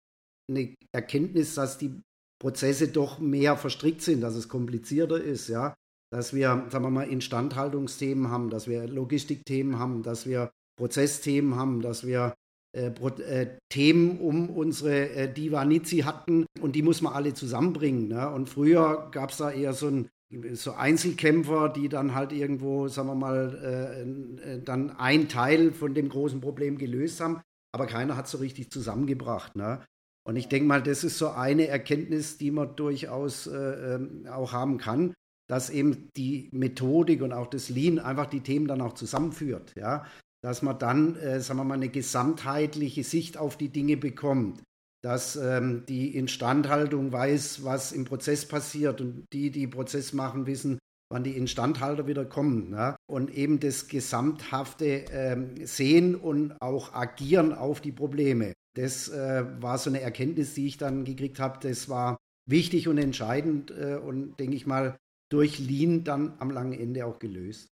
eine 0.50 0.74
Erkenntnis, 0.92 1.54
dass 1.54 1.78
die 1.78 2.00
Prozesse 2.44 2.88
doch 2.88 3.20
mehr 3.20 3.56
verstrickt 3.56 4.02
sind, 4.02 4.20
dass 4.20 4.34
es 4.34 4.50
komplizierter 4.50 5.18
ist, 5.18 5.48
ja. 5.48 5.74
Dass 6.12 6.34
wir, 6.34 6.66
sagen 6.68 6.84
wir 6.84 6.90
mal, 6.90 7.08
Instandhaltungsthemen 7.08 8.30
haben, 8.30 8.50
dass 8.50 8.68
wir 8.68 8.86
Logistikthemen 8.86 9.78
haben, 9.78 10.02
dass 10.02 10.26
wir 10.26 10.50
Prozessthemen 10.76 11.56
haben, 11.56 11.80
dass 11.80 12.06
wir 12.06 12.34
äh, 12.76 12.88
äh, 12.88 13.56
Themen 13.70 14.18
um 14.18 14.50
unsere 14.50 15.08
äh, 15.08 15.32
Diva 15.32 15.64
Nizzi 15.64 16.00
hatten 16.00 16.44
und 16.60 16.76
die 16.76 16.82
muss 16.82 17.00
man 17.00 17.14
alle 17.14 17.32
zusammenbringen. 17.32 18.08
Ne? 18.08 18.28
Und 18.28 18.50
früher 18.50 19.08
gab 19.10 19.30
es 19.30 19.38
da 19.38 19.50
eher 19.50 19.72
so 19.72 19.88
ein 19.88 20.10
so 20.52 20.72
Einzelkämpfer, 20.72 21.70
die 21.70 21.88
dann 21.88 22.14
halt 22.14 22.32
irgendwo, 22.32 22.88
sagen 22.88 23.08
wir 23.08 23.14
mal, 23.14 24.34
äh, 24.44 24.52
äh, 24.56 24.62
dann 24.62 24.90
ein 24.98 25.30
Teil 25.30 25.72
von 25.72 25.94
dem 25.94 26.10
großen 26.10 26.42
Problem 26.42 26.76
gelöst 26.76 27.20
haben, 27.20 27.40
aber 27.72 27.86
keiner 27.86 28.18
hat 28.18 28.28
so 28.28 28.36
richtig 28.36 28.70
zusammengebracht. 28.70 29.56
Ne? 29.56 29.80
Und 30.26 30.36
ich 30.36 30.48
denke 30.48 30.66
mal, 30.66 30.82
das 30.82 31.04
ist 31.04 31.18
so 31.18 31.28
eine 31.28 31.68
Erkenntnis, 31.68 32.38
die 32.38 32.50
man 32.50 32.76
durchaus 32.76 33.46
äh, 33.46 33.94
ähm, 33.94 34.26
auch 34.30 34.52
haben 34.52 34.78
kann, 34.78 35.14
dass 35.48 35.70
eben 35.70 36.08
die 36.16 36.48
Methodik 36.52 37.22
und 37.22 37.32
auch 37.32 37.46
das 37.46 37.68
Lean 37.68 37.98
einfach 37.98 38.26
die 38.26 38.40
Themen 38.40 38.66
dann 38.66 38.80
auch 38.80 38.94
zusammenführt. 38.94 39.74
Ja? 39.76 40.06
Dass 40.42 40.62
man 40.62 40.78
dann, 40.78 41.16
äh, 41.16 41.40
sagen 41.40 41.60
wir 41.60 41.64
mal, 41.64 41.74
eine 41.74 41.90
gesamtheitliche 41.90 43.04
Sicht 43.04 43.36
auf 43.36 43.56
die 43.56 43.68
Dinge 43.68 43.96
bekommt 43.96 44.62
dass 45.04 45.36
ähm, 45.36 45.84
die 45.86 46.16
Instandhaltung 46.16 47.12
weiß, 47.12 47.62
was 47.62 47.92
im 47.92 48.06
Prozess 48.06 48.48
passiert 48.48 49.02
und 49.02 49.26
die, 49.34 49.50
die 49.50 49.66
Prozess 49.66 50.14
machen, 50.14 50.46
wissen, 50.46 50.78
wann 51.12 51.24
die 51.24 51.36
Instandhalter 51.36 52.06
wieder 52.06 52.24
kommen. 52.24 52.70
Ne? 52.70 52.96
Und 53.06 53.30
eben 53.30 53.60
das 53.60 53.88
gesamthafte 53.88 55.04
ähm, 55.12 55.66
Sehen 55.66 56.14
und 56.14 56.56
auch 56.62 56.94
Agieren 56.94 57.52
auf 57.52 57.82
die 57.82 57.92
Probleme. 57.92 58.54
Das 58.74 59.08
äh, 59.08 59.44
war 59.62 59.78
so 59.78 59.90
eine 59.90 60.00
Erkenntnis, 60.00 60.54
die 60.54 60.66
ich 60.66 60.78
dann 60.78 61.04
gekriegt 61.04 61.38
habe. 61.40 61.58
Das 61.60 61.88
war 61.88 62.16
wichtig 62.46 62.88
und 62.88 62.98
entscheidend 62.98 63.70
äh, 63.70 63.96
und 63.96 64.38
denke 64.38 64.56
ich 64.56 64.66
mal 64.66 64.98
durch 65.30 65.58
Lean 65.58 66.04
dann 66.04 66.34
am 66.38 66.50
langen 66.50 66.72
Ende 66.72 67.06
auch 67.06 67.18
gelöst. 67.18 67.70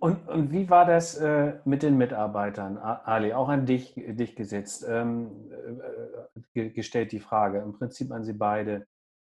Und, 0.00 0.28
und 0.28 0.50
wie 0.52 0.68
war 0.68 0.86
das 0.86 1.16
äh, 1.16 1.54
mit 1.64 1.82
den 1.82 1.96
Mitarbeitern, 1.96 2.78
Ali? 2.78 3.32
Auch 3.32 3.48
an 3.48 3.64
dich, 3.64 3.94
dich 3.94 4.34
gesetzt, 4.34 4.84
ähm, 4.88 5.50
äh, 6.54 6.70
gestellt 6.70 7.12
die 7.12 7.20
Frage, 7.20 7.58
im 7.58 7.74
Prinzip 7.74 8.10
an 8.10 8.24
Sie 8.24 8.32
beide. 8.32 8.86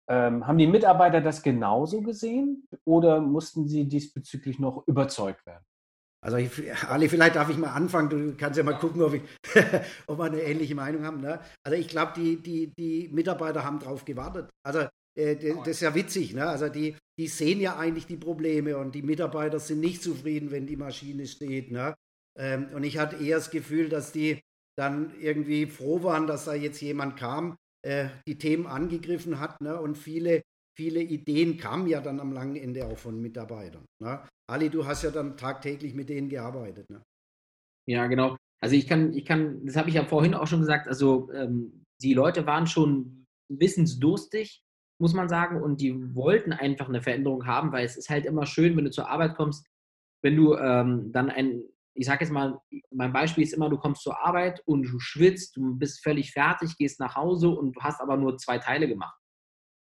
Ähm, 0.08 0.46
haben 0.46 0.58
die 0.58 0.66
Mitarbeiter 0.66 1.20
das 1.20 1.42
genauso 1.42 2.00
gesehen 2.00 2.66
oder 2.84 3.20
mussten 3.20 3.68
sie 3.68 3.86
diesbezüglich 3.86 4.58
noch 4.58 4.86
überzeugt 4.86 5.44
werden? 5.44 5.64
Also 6.20 6.36
ich, 6.36 6.50
Ali, 6.86 7.08
vielleicht 7.08 7.36
darf 7.36 7.48
ich 7.48 7.56
mal 7.56 7.72
anfangen. 7.72 8.10
Du 8.10 8.36
kannst 8.36 8.58
ja 8.58 8.64
mal 8.64 8.78
gucken, 8.78 9.02
ob, 9.02 9.14
ich, 9.14 9.22
ob 10.06 10.18
wir 10.18 10.24
eine 10.24 10.42
ähnliche 10.42 10.74
Meinung 10.74 11.04
haben. 11.04 11.20
Ne? 11.20 11.40
Also 11.64 11.78
ich 11.78 11.88
glaube, 11.88 12.12
die, 12.16 12.42
die, 12.42 12.72
die 12.78 13.08
Mitarbeiter 13.12 13.64
haben 13.64 13.78
darauf 13.78 14.04
gewartet. 14.04 14.50
Also 14.66 14.88
äh, 15.16 15.36
das 15.36 15.68
ist 15.68 15.80
ja 15.80 15.94
witzig. 15.94 16.34
Ne? 16.34 16.46
Also 16.46 16.68
die, 16.68 16.96
die 17.18 17.28
sehen 17.28 17.60
ja 17.60 17.76
eigentlich 17.76 18.06
die 18.06 18.16
Probleme 18.16 18.76
und 18.78 18.94
die 18.94 19.02
Mitarbeiter 19.02 19.60
sind 19.60 19.80
nicht 19.80 20.02
zufrieden, 20.02 20.50
wenn 20.50 20.66
die 20.66 20.76
Maschine 20.76 21.26
steht. 21.26 21.70
Ne? 21.70 21.94
Ähm, 22.38 22.68
und 22.72 22.84
ich 22.84 22.98
hatte 22.98 23.16
eher 23.16 23.36
das 23.36 23.50
Gefühl, 23.50 23.88
dass 23.88 24.12
die 24.12 24.40
dann 24.76 25.12
irgendwie 25.20 25.66
froh 25.66 26.02
waren, 26.04 26.26
dass 26.26 26.44
da 26.44 26.54
jetzt 26.54 26.80
jemand 26.80 27.16
kam, 27.16 27.56
äh, 27.84 28.08
die 28.26 28.38
Themen 28.38 28.66
angegriffen 28.66 29.40
hat. 29.40 29.60
Ne? 29.60 29.80
Und 29.80 29.96
viele, 29.96 30.42
viele 30.78 31.00
Ideen 31.02 31.56
kamen 31.56 31.88
ja 31.88 32.00
dann 32.00 32.20
am 32.20 32.32
langen 32.32 32.56
Ende 32.56 32.86
auch 32.86 32.96
von 32.96 33.20
Mitarbeitern. 33.20 33.84
Ne? 34.00 34.24
Ali, 34.48 34.70
du 34.70 34.86
hast 34.86 35.02
ja 35.02 35.10
dann 35.10 35.36
tagtäglich 35.36 35.92
mit 35.92 36.08
denen 36.08 36.28
gearbeitet. 36.28 36.88
Ne? 36.88 37.02
Ja, 37.88 38.06
genau. 38.06 38.36
Also 38.62 38.76
ich 38.76 38.86
kann, 38.86 39.12
ich 39.12 39.24
kann, 39.24 39.64
das 39.66 39.76
habe 39.76 39.88
ich 39.88 39.96
ja 39.96 40.04
vorhin 40.04 40.34
auch 40.34 40.46
schon 40.46 40.60
gesagt, 40.60 40.86
also 40.86 41.32
ähm, 41.32 41.84
die 42.00 42.14
Leute 42.14 42.46
waren 42.46 42.66
schon 42.66 43.26
wissensdurstig 43.48 44.62
muss 44.98 45.14
man 45.14 45.28
sagen. 45.28 45.62
Und 45.62 45.80
die 45.80 46.14
wollten 46.14 46.52
einfach 46.52 46.88
eine 46.88 47.02
Veränderung 47.02 47.46
haben, 47.46 47.72
weil 47.72 47.84
es 47.84 47.96
ist 47.96 48.10
halt 48.10 48.26
immer 48.26 48.46
schön, 48.46 48.76
wenn 48.76 48.84
du 48.84 48.90
zur 48.90 49.08
Arbeit 49.08 49.36
kommst, 49.36 49.66
wenn 50.22 50.36
du 50.36 50.56
ähm, 50.56 51.12
dann 51.12 51.30
ein, 51.30 51.62
ich 51.94 52.06
sage 52.06 52.24
jetzt 52.24 52.32
mal, 52.32 52.60
mein 52.90 53.12
Beispiel 53.12 53.44
ist 53.44 53.54
immer, 53.54 53.68
du 53.68 53.78
kommst 53.78 54.02
zur 54.02 54.18
Arbeit 54.24 54.60
und 54.66 54.82
du 54.82 54.98
schwitzt, 54.98 55.56
du 55.56 55.76
bist 55.76 56.02
völlig 56.02 56.32
fertig, 56.32 56.76
gehst 56.76 57.00
nach 57.00 57.14
Hause 57.14 57.48
und 57.48 57.76
du 57.76 57.80
hast 57.80 58.00
aber 58.00 58.16
nur 58.16 58.36
zwei 58.38 58.58
Teile 58.58 58.88
gemacht. 58.88 59.17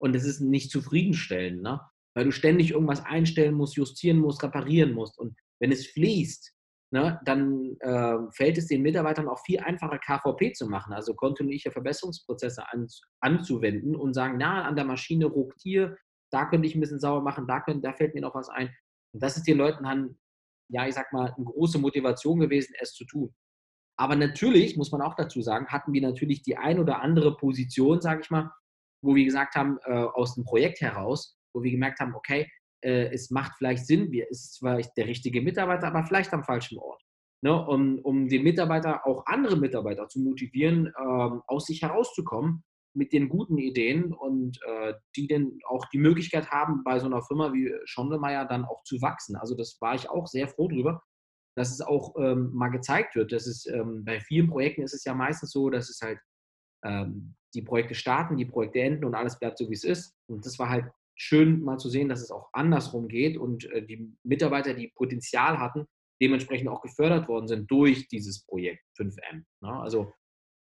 Und 0.06 0.14
das 0.14 0.24
ist 0.24 0.40
nicht 0.40 0.70
zufriedenstellend, 0.70 1.64
ne? 1.64 1.82
weil 2.14 2.26
du 2.26 2.32
ständig 2.32 2.70
irgendwas 2.70 3.04
einstellen 3.04 3.56
musst, 3.56 3.76
justieren 3.76 4.20
musst, 4.20 4.44
reparieren 4.44 4.94
musst. 4.94 5.18
Und 5.18 5.36
wenn 5.60 5.72
es 5.72 5.88
fließt, 5.88 6.54
ne, 6.92 7.20
dann 7.26 7.76
äh, 7.80 8.18
fällt 8.32 8.60
es 8.60 8.68
den 8.68 8.84
Mitarbeitern 8.84 9.28
auch 9.28 9.40
viel 9.44 9.62
einfacher, 9.62 9.98
KVP 9.98 10.54
zu 10.54 10.68
machen, 10.68 10.94
also 10.94 11.16
kontinuierliche 11.16 11.72
Verbesserungsprozesse 11.72 12.72
an, 12.72 12.88
anzuwenden 13.20 13.96
und 13.96 14.14
sagen, 14.14 14.38
na, 14.38 14.66
an 14.66 14.76
der 14.76 14.86
Maschine 14.86 15.26
ruckt 15.26 15.60
hier, 15.64 15.98
da 16.32 16.46
könnte 16.46 16.68
ich 16.68 16.76
ein 16.76 16.82
bisschen 16.82 17.00
sauber 17.00 17.24
machen, 17.24 17.48
da, 17.48 17.62
könnte, 17.62 17.82
da 17.82 17.94
fällt 17.94 18.14
mir 18.14 18.22
noch 18.22 18.36
was 18.36 18.50
ein. 18.50 18.70
Und 19.12 19.24
das 19.24 19.38
ist 19.38 19.48
den 19.48 19.58
Leuten 19.58 19.86
dann, 19.86 20.20
ja, 20.70 20.88
ich 20.88 20.94
sag 20.94 21.12
mal, 21.14 21.34
eine 21.36 21.46
große 21.46 21.80
Motivation 21.80 22.40
gewesen, 22.40 22.76
es 22.80 22.94
zu 22.94 23.06
tun. 23.06 23.34
Aber 23.98 24.16
natürlich, 24.16 24.78
muss 24.78 24.92
man 24.92 25.02
auch 25.02 25.16
dazu 25.16 25.42
sagen, 25.42 25.70
hatten 25.70 25.94
wir 25.94 26.02
natürlich 26.04 26.44
die 26.44 26.58
ein 26.58 26.78
oder 26.78 27.02
andere 27.02 27.36
Position, 27.38 28.02
sage 28.02 28.22
ich 28.22 28.30
mal, 28.30 28.52
wo 29.02 29.16
wir 29.16 29.26
gesagt 29.26 29.56
haben, 29.56 29.78
äh, 29.86 29.94
aus 29.94 30.36
dem 30.36 30.46
Projekt 30.46 30.82
heraus, 30.82 31.38
wo 31.54 31.64
wir 31.64 31.72
gemerkt 31.72 32.00
haben, 32.00 32.16
okay, 32.16 32.50
äh, 32.82 33.10
es 33.14 33.32
macht 33.32 33.54
vielleicht 33.58 33.86
Sinn, 33.86 34.12
wir, 34.12 34.28
es 34.30 34.46
ist 34.46 34.54
zwar 34.56 34.78
der 34.78 35.08
richtige 35.08 35.42
Mitarbeiter, 35.42 35.88
aber 35.88 36.06
vielleicht 36.06 36.34
am 36.34 36.44
falschen 36.44 36.78
Ort. 36.80 37.02
Ne? 37.42 37.54
Um, 37.68 38.00
um 38.00 38.28
den 38.28 38.44
Mitarbeiter, 38.44 39.06
auch 39.06 39.26
andere 39.26 39.58
Mitarbeiter 39.58 40.08
zu 40.08 40.20
motivieren, 40.20 40.92
ähm, 41.00 41.42
aus 41.48 41.66
sich 41.66 41.82
herauszukommen 41.82 42.64
mit 42.96 43.12
den 43.12 43.30
guten 43.30 43.58
Ideen 43.58 44.14
und 44.14 44.58
äh, 44.66 44.94
die 45.16 45.28
dann 45.28 45.60
auch 45.68 45.86
die 45.90 45.98
Möglichkeit 45.98 46.50
haben, 46.50 46.84
bei 46.84 46.98
so 47.00 47.06
einer 47.06 47.22
Firma 47.22 47.54
wie 47.54 47.72
Schondelmeier 47.84 48.46
dann 48.46 48.66
auch 48.66 48.84
zu 48.84 49.02
wachsen. 49.02 49.36
Also 49.36 49.56
das 49.56 49.78
war 49.82 49.96
ich 49.96 50.10
auch 50.10 50.28
sehr 50.28 50.48
froh 50.48 50.70
drüber, 50.70 51.04
dass 51.56 51.72
es 51.72 51.82
auch 51.82 52.16
ähm, 52.18 52.52
mal 52.54 52.70
gezeigt 52.70 53.16
wird. 53.16 53.32
Das 53.32 53.48
ist, 53.48 53.68
ähm, 53.68 54.06
bei 54.06 54.20
vielen 54.22 54.48
Projekten 54.48 54.82
ist 54.82 54.94
es 54.94 55.04
ja 55.04 55.14
meistens 55.14 55.52
so, 55.52 55.70
dass 55.70 55.90
es 55.90 56.00
halt 56.02 56.20
ähm, 56.84 57.36
die 57.56 57.62
Projekte 57.62 57.96
starten, 57.96 58.38
die 58.38 58.46
Projekte 58.46 58.82
enden 58.82 59.06
und 59.06 59.16
alles 59.16 59.40
bleibt 59.40 59.58
so, 59.58 59.70
wie 59.70 59.74
es 59.74 59.84
ist. 59.84 60.16
Und 60.28 60.46
das 60.46 60.60
war 60.60 60.70
halt 60.70 60.86
schön 61.16 61.64
mal 61.64 61.78
zu 61.78 61.90
sehen, 61.90 62.10
dass 62.10 62.22
es 62.22 62.32
auch 62.32 62.50
andersrum 62.54 63.08
geht 63.08 63.38
und 63.38 63.66
äh, 63.72 63.86
die 63.86 64.14
Mitarbeiter, 64.24 64.74
die 64.74 64.90
Potenzial 64.90 65.60
hatten, 65.60 65.88
dementsprechend 66.22 66.70
auch 66.70 66.82
gefördert 66.82 67.28
worden 67.28 67.48
sind 67.48 67.70
durch 67.72 68.08
dieses 68.08 68.46
Projekt 68.46 68.84
5M. 68.98 69.44
Ne? 69.62 69.80
Also 69.80 70.14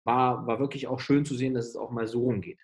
war, 0.07 0.47
war 0.47 0.61
wirklich 0.61 0.87
auch 0.87 1.01
schön 1.01 1.25
zu 1.25 1.35
sehen, 1.35 1.55
dass 1.55 1.69
es 1.69 1.77
auch 1.77 1.91
mal 1.91 2.07
so 2.07 2.23
rumgeht. 2.23 2.61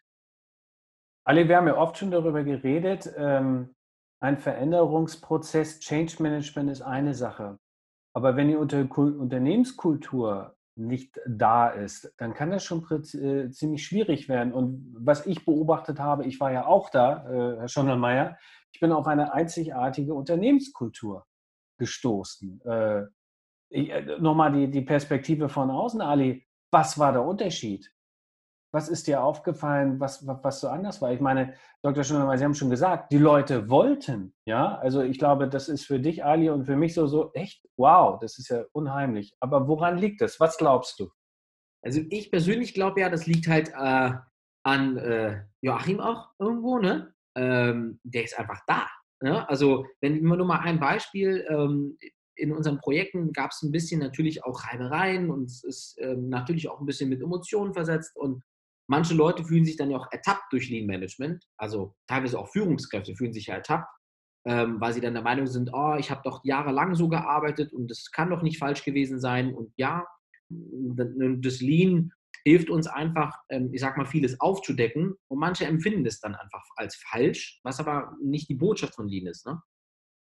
Ali, 1.25 1.49
wir 1.49 1.57
haben 1.57 1.67
ja 1.67 1.77
oft 1.77 1.99
schon 1.99 2.11
darüber 2.11 2.43
geredet, 2.43 3.13
ähm, 3.17 3.75
ein 4.21 4.39
Veränderungsprozess, 4.39 5.81
Change 5.81 6.23
Management 6.23 6.71
ist 6.71 6.83
eine 6.83 7.15
Sache. 7.15 7.59
Aber 8.15 8.37
wenn 8.37 8.49
die 8.49 8.57
Unternehmenskultur 8.57 10.57
nicht 10.79 11.21
da 11.27 11.69
ist, 11.69 12.15
dann 12.19 12.35
kann 12.35 12.51
das 12.51 12.65
schon 12.65 12.85
äh, 12.91 13.51
ziemlich 13.51 13.85
schwierig 13.85 14.29
werden. 14.29 14.53
Und 14.53 14.95
was 14.99 15.27
ich 15.27 15.45
beobachtet 15.45 15.99
habe, 15.99 16.25
ich 16.25 16.41
war 16.41 16.53
ja 16.53 16.67
auch 16.67 16.91
da, 16.91 17.27
äh, 17.29 17.57
Herr 17.59 17.69
Schondermeier, 17.69 18.39
ich 18.73 18.81
bin 18.81 18.93
auf 18.93 19.07
eine 19.07 19.33
einzigartige 19.33 20.15
Unternehmenskultur 20.15 21.27
gestoßen. 21.79 22.61
Äh, 22.65 23.03
äh 23.71 24.19
Nochmal 24.21 24.53
die, 24.53 24.71
die 24.71 24.83
Perspektive 24.83 25.49
von 25.49 25.71
außen, 25.71 26.01
Ali. 26.01 26.47
Was 26.71 26.99
war 26.99 27.13
der 27.13 27.25
Unterschied? 27.25 27.91
Was 28.73 28.89
ist 28.89 29.07
dir 29.07 29.23
aufgefallen, 29.23 29.99
was, 29.99 30.27
was, 30.27 30.61
so 30.61 30.69
anders 30.69 31.01
war? 31.01 31.13
Ich 31.13 31.21
meine, 31.21 31.55
Dr. 31.83 32.05
Schundermeier, 32.05 32.37
Sie 32.39 32.45
haben 32.45 32.55
schon 32.55 32.71
gesagt, 32.71 33.13
die 33.13 33.19
Leute 33.19 33.71
wollten, 33.71 34.35
ja. 34.47 34.77
Also 34.79 35.03
ich 35.03 35.19
glaube, 35.19 35.49
das 35.49 35.69
ist 35.69 35.87
für 35.87 35.99
dich, 35.99 36.25
Ali, 36.25 36.51
und 36.51 36.67
für 36.67 36.77
mich 36.77 36.95
so, 36.95 37.07
so 37.07 37.33
echt, 37.33 37.67
wow, 37.79 38.19
das 38.21 38.39
ist 38.39 38.49
ja 38.49 38.65
unheimlich. 38.73 39.35
Aber 39.41 39.69
woran 39.69 39.97
liegt 39.97 40.21
das? 40.21 40.39
Was 40.39 40.59
glaubst 40.59 41.01
du? 41.01 41.11
Also 41.83 42.01
ich 42.11 42.31
persönlich 42.31 42.75
glaube 42.75 43.01
ja, 43.01 43.09
das 43.09 43.27
liegt 43.27 43.47
halt 43.47 43.71
äh, 43.71 44.13
an 44.65 44.97
äh, 44.99 45.45
Joachim 45.63 46.01
auch 46.01 46.29
irgendwo, 46.39 46.79
ne? 46.79 47.15
Ähm, 47.37 48.01
der 48.03 48.25
ist 48.25 48.39
einfach 48.39 48.61
da. 48.67 48.87
Ne? 49.21 49.49
Also 49.49 49.87
wenn 50.01 50.23
wir 50.23 50.37
nur 50.37 50.47
mal 50.47 50.61
ein 50.61 50.81
Beispiel, 50.81 51.47
ähm, 51.49 51.97
in 52.37 52.53
unseren 52.53 52.79
Projekten 52.79 53.33
gab 53.33 53.51
es 53.51 53.63
ein 53.63 53.73
bisschen 53.73 54.01
natürlich 54.01 54.45
auch 54.45 54.65
Reibereien 54.65 55.31
und 55.31 55.45
es 55.47 55.65
ist 55.65 55.97
ähm, 56.01 56.29
natürlich 56.29 56.69
auch 56.69 56.81
ein 56.81 56.87
bisschen 56.87 57.09
mit 57.09 57.21
Emotionen 57.21 57.75
versetzt 57.75 58.17
und 58.17 58.43
Manche 58.91 59.15
Leute 59.15 59.45
fühlen 59.45 59.65
sich 59.65 59.77
dann 59.77 59.91
ja 59.91 59.99
auch 59.99 60.11
ertappt 60.11 60.53
durch 60.53 60.71
Lean 60.71 60.87
Management, 60.87 61.45
also 61.59 61.95
teilweise 62.07 62.39
auch 62.39 62.49
Führungskräfte 62.49 63.15
fühlen 63.15 63.35
sich 63.35 63.47
ja 63.47 63.55
ertappt, 63.57 63.89
ähm, 64.47 64.81
weil 64.81 64.95
sie 64.95 65.01
dann 65.01 65.13
der 65.13 65.23
Meinung 65.23 65.47
sind, 65.47 65.71
oh, 65.73 65.97
ich 65.99 66.11
habe 66.11 66.23
doch 66.25 66.41
jahrelang 66.43 66.95
so 66.95 67.09
gearbeitet 67.09 67.73
und 67.73 67.91
das 67.91 68.11
kann 68.11 68.31
doch 68.31 68.43
nicht 68.43 68.59
falsch 68.59 68.85
gewesen 68.85 69.21
sein. 69.21 69.55
Und 69.55 69.73
ja, 69.77 70.07
das 70.49 71.61
Lean 71.61 72.13
hilft 72.45 72.71
uns 72.71 72.87
einfach, 72.87 73.37
ähm, 73.51 73.71
ich 73.75 73.81
sag 73.81 73.99
mal, 73.99 74.07
vieles 74.07 74.41
aufzudecken 74.41 75.15
und 75.29 75.39
manche 75.39 75.67
empfinden 75.67 76.05
das 76.05 76.21
dann 76.21 76.35
einfach 76.35 76.65
als 76.77 76.97
falsch, 76.97 77.61
was 77.63 77.81
aber 77.81 78.17
nicht 78.23 78.49
die 78.49 78.55
Botschaft 78.55 78.95
von 78.95 79.09
Lean 79.09 79.27
ist. 79.27 79.47
Ne? 79.47 79.61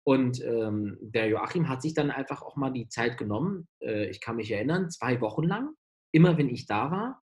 Und 0.04 0.44
ähm, 0.44 0.98
der 1.00 1.30
Joachim 1.30 1.70
hat 1.70 1.82
sich 1.82 1.94
dann 1.94 2.12
einfach 2.12 2.42
auch 2.42 2.58
mal 2.58 2.72
die 2.72 2.90
Zeit 2.90 3.18
genommen, 3.18 3.70
äh, 3.82 4.10
ich 4.10 4.20
kann 4.20 4.36
mich 4.36 4.52
erinnern, 4.52 4.90
zwei 4.90 5.22
Wochen 5.22 5.44
lang, 5.44 5.70
immer 6.12 6.38
wenn 6.38 6.50
ich 6.50 6.66
da 6.66 6.92
war, 6.92 7.22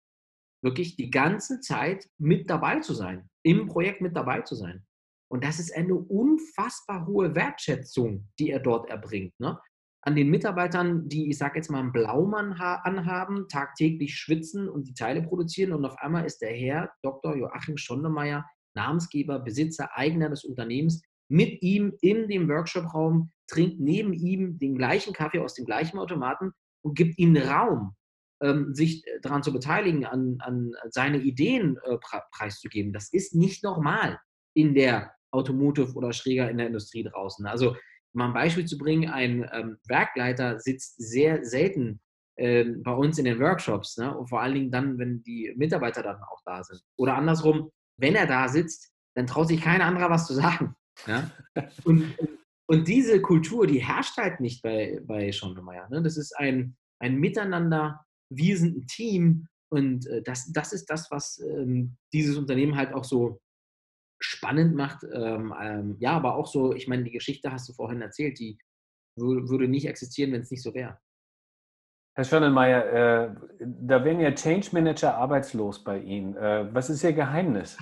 wirklich 0.62 0.96
die 0.96 1.10
ganze 1.10 1.60
Zeit 1.60 2.08
mit 2.18 2.50
dabei 2.50 2.80
zu 2.80 2.94
sein, 2.94 3.28
im 3.44 3.66
Projekt 3.66 4.00
mit 4.00 4.16
dabei 4.16 4.42
zu 4.42 4.54
sein. 4.54 4.84
Und 5.30 5.44
das 5.44 5.58
ist 5.58 5.76
eine 5.76 5.94
unfassbar 5.94 7.06
hohe 7.06 7.34
Wertschätzung, 7.34 8.28
die 8.38 8.50
er 8.50 8.60
dort 8.60 8.88
erbringt. 8.88 9.38
Ne? 9.38 9.58
An 10.02 10.16
den 10.16 10.30
Mitarbeitern, 10.30 11.08
die, 11.08 11.28
ich 11.28 11.38
sage 11.38 11.58
jetzt 11.58 11.70
mal, 11.70 11.80
einen 11.80 11.92
Blaumann 11.92 12.52
anhaben, 12.52 13.46
tagtäglich 13.48 14.16
schwitzen 14.16 14.68
und 14.68 14.88
die 14.88 14.94
Teile 14.94 15.22
produzieren. 15.22 15.72
Und 15.72 15.84
auf 15.84 15.98
einmal 15.98 16.24
ist 16.24 16.38
der 16.38 16.52
Herr 16.52 16.90
Dr. 17.02 17.36
Joachim 17.36 17.76
Schondemeyer 17.76 18.46
Namensgeber, 18.74 19.40
Besitzer, 19.40 19.90
Eigner 19.96 20.30
des 20.30 20.44
Unternehmens, 20.44 21.02
mit 21.30 21.60
ihm 21.62 21.94
in 22.00 22.28
dem 22.28 22.48
Workshop-Raum, 22.48 23.32
trinkt 23.48 23.80
neben 23.80 24.12
ihm 24.12 24.58
den 24.58 24.76
gleichen 24.76 25.12
Kaffee 25.12 25.40
aus 25.40 25.54
dem 25.54 25.66
gleichen 25.66 25.98
Automaten 25.98 26.52
und 26.82 26.96
gibt 26.96 27.18
ihm 27.18 27.36
Raum, 27.36 27.94
ähm, 28.42 28.74
sich 28.74 29.06
äh, 29.06 29.20
daran 29.20 29.42
zu 29.42 29.52
beteiligen, 29.52 30.04
an, 30.04 30.38
an 30.40 30.72
seine 30.90 31.18
Ideen 31.18 31.78
äh, 31.84 31.96
preiszugeben. 32.32 32.92
Das 32.92 33.12
ist 33.12 33.34
nicht 33.34 33.64
normal 33.64 34.18
in 34.54 34.74
der 34.74 35.12
Automotive 35.30 35.94
oder 35.94 36.12
schräger 36.12 36.50
in 36.50 36.58
der 36.58 36.68
Industrie 36.68 37.04
draußen. 37.04 37.46
Also, 37.46 37.76
um 38.14 38.22
ein 38.22 38.32
Beispiel 38.32 38.64
zu 38.64 38.78
bringen, 38.78 39.10
ein 39.10 39.48
ähm, 39.52 39.78
Werkleiter 39.86 40.58
sitzt 40.58 40.96
sehr 40.98 41.44
selten 41.44 42.00
äh, 42.36 42.64
bei 42.64 42.92
uns 42.92 43.18
in 43.18 43.24
den 43.24 43.38
Workshops 43.38 43.96
ne? 43.98 44.16
und 44.16 44.28
vor 44.28 44.40
allen 44.40 44.54
Dingen 44.54 44.70
dann, 44.70 44.98
wenn 44.98 45.22
die 45.22 45.52
Mitarbeiter 45.56 46.02
dann 46.02 46.22
auch 46.22 46.40
da 46.44 46.62
sind. 46.64 46.80
Oder 46.96 47.16
andersrum, 47.16 47.70
wenn 47.98 48.14
er 48.14 48.26
da 48.26 48.48
sitzt, 48.48 48.92
dann 49.14 49.26
traut 49.26 49.48
sich 49.48 49.60
kein 49.60 49.82
anderer 49.82 50.10
was 50.10 50.26
zu 50.26 50.34
sagen. 50.34 50.74
Ja? 51.06 51.30
Und, 51.84 52.14
und 52.66 52.88
diese 52.88 53.20
Kultur, 53.20 53.66
die 53.66 53.84
herrscht 53.84 54.16
halt 54.16 54.40
nicht 54.40 54.62
bei, 54.62 55.00
bei 55.04 55.32
Schondemeyer. 55.32 55.88
Ne? 55.90 56.02
Das 56.02 56.16
ist 56.16 56.36
ein, 56.36 56.76
ein 57.00 57.16
Miteinander 57.16 58.04
wir 58.30 58.56
sind 58.58 58.76
ein 58.76 58.86
Team 58.86 59.48
und 59.70 60.06
äh, 60.06 60.22
das, 60.22 60.50
das 60.52 60.72
ist 60.72 60.86
das, 60.86 61.10
was 61.10 61.38
ähm, 61.40 61.96
dieses 62.12 62.36
Unternehmen 62.36 62.76
halt 62.76 62.94
auch 62.94 63.04
so 63.04 63.40
spannend 64.20 64.74
macht. 64.74 65.04
Ähm, 65.12 65.54
ähm, 65.60 65.96
ja, 66.00 66.12
aber 66.12 66.34
auch 66.34 66.46
so, 66.46 66.74
ich 66.74 66.88
meine, 66.88 67.04
die 67.04 67.12
Geschichte 67.12 67.52
hast 67.52 67.68
du 67.68 67.72
vorhin 67.72 68.02
erzählt, 68.02 68.38
die 68.38 68.58
würde 69.16 69.68
nicht 69.68 69.86
existieren, 69.86 70.32
wenn 70.32 70.42
es 70.42 70.50
nicht 70.50 70.62
so 70.62 70.74
wäre. 70.74 70.98
Herr 72.14 72.24
Schönelmeier, 72.24 72.84
äh, 72.86 73.34
da 73.60 74.04
werden 74.04 74.20
ja 74.20 74.32
Change 74.32 74.70
Manager 74.72 75.16
arbeitslos 75.16 75.84
bei 75.84 76.00
Ihnen. 76.00 76.36
Äh, 76.36 76.72
was 76.74 76.90
ist 76.90 77.04
Ihr 77.04 77.12
Geheimnis? 77.12 77.78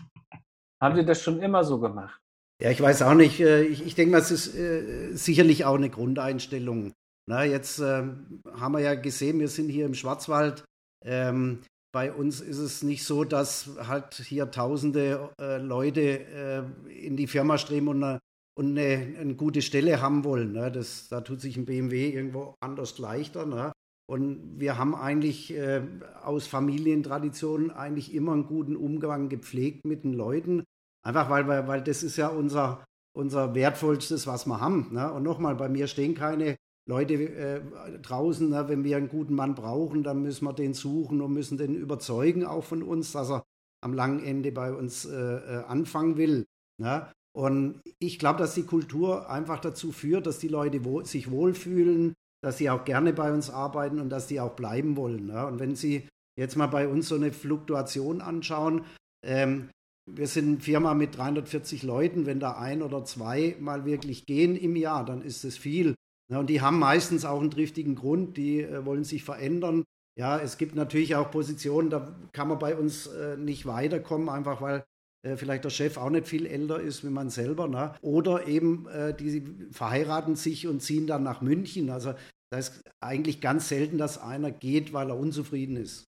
Haben 0.80 0.96
Sie 0.96 1.04
das 1.04 1.22
schon 1.22 1.40
immer 1.40 1.64
so 1.64 1.80
gemacht? 1.80 2.20
Ja, 2.60 2.70
ich 2.70 2.80
weiß 2.80 3.02
auch 3.02 3.14
nicht. 3.14 3.40
Äh, 3.40 3.62
ich, 3.62 3.84
ich 3.84 3.94
denke 3.94 4.12
mal, 4.12 4.20
es 4.20 4.30
ist 4.30 4.54
äh, 4.54 5.12
sicherlich 5.14 5.64
auch 5.64 5.76
eine 5.76 5.90
Grundeinstellung. 5.90 6.92
Na, 7.28 7.44
jetzt 7.44 7.80
äh, 7.80 8.04
haben 8.52 8.72
wir 8.72 8.80
ja 8.80 8.94
gesehen, 8.94 9.40
wir 9.40 9.48
sind 9.48 9.68
hier 9.68 9.86
im 9.86 9.94
Schwarzwald. 9.94 10.64
Ähm, 11.04 11.60
bei 11.92 12.12
uns 12.12 12.40
ist 12.40 12.58
es 12.58 12.82
nicht 12.82 13.04
so, 13.04 13.24
dass 13.24 13.70
halt 13.88 14.14
hier 14.14 14.50
tausende 14.50 15.30
äh, 15.40 15.58
Leute 15.58 16.00
äh, 16.00 16.62
in 16.92 17.16
die 17.16 17.26
Firma 17.26 17.58
streben 17.58 17.88
und, 17.88 18.04
eine, 18.04 18.18
und 18.56 18.78
eine, 18.78 19.18
eine, 19.18 19.34
gute 19.34 19.62
Stelle 19.62 20.00
haben 20.00 20.22
wollen. 20.22 20.52
Ne? 20.52 20.70
Das, 20.70 21.08
da 21.08 21.20
tut 21.20 21.40
sich 21.40 21.56
ein 21.56 21.64
BMW 21.64 22.10
irgendwo 22.10 22.54
anders 22.60 22.98
leichter. 22.98 23.44
Ne? 23.46 23.72
Und 24.08 24.60
wir 24.60 24.78
haben 24.78 24.94
eigentlich 24.94 25.52
äh, 25.52 25.82
aus 26.22 26.46
Familientraditionen 26.46 27.70
eigentlich 27.70 28.14
immer 28.14 28.34
einen 28.34 28.46
guten 28.46 28.76
Umgang 28.76 29.28
gepflegt 29.28 29.84
mit 29.84 30.04
den 30.04 30.12
Leuten. 30.12 30.64
Einfach 31.02 31.28
weil, 31.28 31.48
weil, 31.48 31.66
weil 31.66 31.82
das 31.82 32.02
ist 32.02 32.16
ja 32.18 32.28
unser, 32.28 32.84
unser 33.16 33.54
wertvollstes, 33.54 34.26
was 34.28 34.46
wir 34.46 34.60
haben. 34.60 34.92
Ne? 34.92 35.10
Und 35.12 35.24
nochmal, 35.24 35.56
bei 35.56 35.68
mir 35.68 35.88
stehen 35.88 36.14
keine 36.14 36.56
Leute 36.88 37.14
äh, 37.14 37.60
draußen, 38.00 38.48
na, 38.48 38.68
wenn 38.68 38.84
wir 38.84 38.96
einen 38.96 39.08
guten 39.08 39.34
Mann 39.34 39.54
brauchen, 39.54 40.04
dann 40.04 40.22
müssen 40.22 40.44
wir 40.44 40.52
den 40.52 40.72
suchen 40.72 41.20
und 41.20 41.32
müssen 41.32 41.58
den 41.58 41.74
überzeugen, 41.74 42.44
auch 42.44 42.64
von 42.64 42.82
uns, 42.82 43.12
dass 43.12 43.30
er 43.30 43.44
am 43.82 43.92
langen 43.92 44.22
Ende 44.22 44.52
bei 44.52 44.72
uns 44.72 45.04
äh, 45.04 45.14
äh 45.14 45.64
anfangen 45.64 46.16
will. 46.16 46.46
Na? 46.78 47.12
Und 47.36 47.80
ich 47.98 48.18
glaube, 48.18 48.38
dass 48.38 48.54
die 48.54 48.62
Kultur 48.62 49.28
einfach 49.28 49.60
dazu 49.60 49.92
führt, 49.92 50.26
dass 50.26 50.38
die 50.38 50.48
Leute 50.48 50.84
wo 50.84 51.02
sich 51.02 51.30
wohlfühlen, 51.30 52.14
dass 52.42 52.58
sie 52.58 52.70
auch 52.70 52.84
gerne 52.84 53.12
bei 53.12 53.32
uns 53.32 53.50
arbeiten 53.50 54.00
und 54.00 54.08
dass 54.08 54.28
sie 54.28 54.40
auch 54.40 54.54
bleiben 54.54 54.96
wollen. 54.96 55.26
Na? 55.26 55.46
Und 55.46 55.58
wenn 55.58 55.74
Sie 55.74 56.08
jetzt 56.38 56.56
mal 56.56 56.68
bei 56.68 56.86
uns 56.86 57.08
so 57.08 57.16
eine 57.16 57.32
Fluktuation 57.32 58.20
anschauen, 58.20 58.84
ähm, 59.24 59.70
wir 60.08 60.28
sind 60.28 60.46
eine 60.46 60.60
Firma 60.60 60.94
mit 60.94 61.16
340 61.16 61.82
Leuten, 61.82 62.26
wenn 62.26 62.38
da 62.38 62.52
ein 62.52 62.80
oder 62.82 63.04
zwei 63.04 63.56
mal 63.58 63.84
wirklich 63.84 64.24
gehen 64.24 64.54
im 64.54 64.76
Jahr, 64.76 65.04
dann 65.04 65.20
ist 65.20 65.44
es 65.44 65.58
viel. 65.58 65.96
Ja, 66.28 66.40
und 66.40 66.50
die 66.50 66.60
haben 66.60 66.78
meistens 66.78 67.24
auch 67.24 67.40
einen 67.40 67.50
triftigen 67.50 67.94
Grund, 67.94 68.36
die 68.36 68.62
äh, 68.62 68.84
wollen 68.84 69.04
sich 69.04 69.22
verändern. 69.22 69.84
Ja, 70.18 70.38
es 70.38 70.58
gibt 70.58 70.74
natürlich 70.74 71.14
auch 71.14 71.30
Positionen, 71.30 71.90
da 71.90 72.16
kann 72.32 72.48
man 72.48 72.58
bei 72.58 72.74
uns 72.74 73.06
äh, 73.06 73.36
nicht 73.36 73.66
weiterkommen, 73.66 74.28
einfach 74.28 74.60
weil 74.60 74.84
äh, 75.22 75.36
vielleicht 75.36 75.64
der 75.64 75.70
Chef 75.70 75.98
auch 75.98 76.10
nicht 76.10 76.26
viel 76.26 76.46
älter 76.46 76.80
ist 76.80 77.04
wie 77.04 77.10
man 77.10 77.30
selber. 77.30 77.68
Ne? 77.68 77.94
Oder 78.00 78.48
eben, 78.48 78.88
äh, 78.88 79.14
die 79.14 79.42
verheiraten 79.70 80.34
sich 80.34 80.66
und 80.66 80.80
ziehen 80.80 81.06
dann 81.06 81.22
nach 81.22 81.42
München. 81.42 81.90
Also 81.90 82.14
das 82.50 82.70
ist 82.70 82.90
eigentlich 83.00 83.40
ganz 83.40 83.68
selten, 83.68 83.98
dass 83.98 84.18
einer 84.18 84.50
geht, 84.50 84.92
weil 84.92 85.10
er 85.10 85.18
unzufrieden 85.18 85.76
ist. 85.76 86.04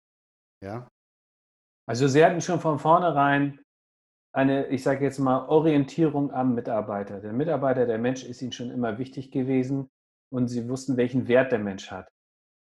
Ja. 0.63 0.89
Also 1.87 2.09
Sie 2.09 2.25
hatten 2.25 2.41
schon 2.41 2.61
von 2.61 2.79
vornherein 2.79 3.61
eine, 4.33 4.67
ich 4.69 4.83
sage 4.83 5.05
jetzt 5.05 5.19
mal, 5.19 5.47
Orientierung 5.47 6.33
am 6.33 6.55
Mitarbeiter. 6.55 7.21
Der 7.21 7.33
Mitarbeiter, 7.33 7.87
der 7.87 7.99
Mensch 7.99 8.25
ist 8.25 8.43
Ihnen 8.43 8.53
schon 8.53 8.71
immer 8.71 8.99
wichtig 8.99 9.31
gewesen 9.31 9.89
und 10.35 10.49
Sie 10.49 10.69
wussten, 10.69 10.97
welchen 10.97 11.29
Wert 11.29 11.53
der 11.53 11.61
Mensch 11.61 11.91
hat. 11.91 12.09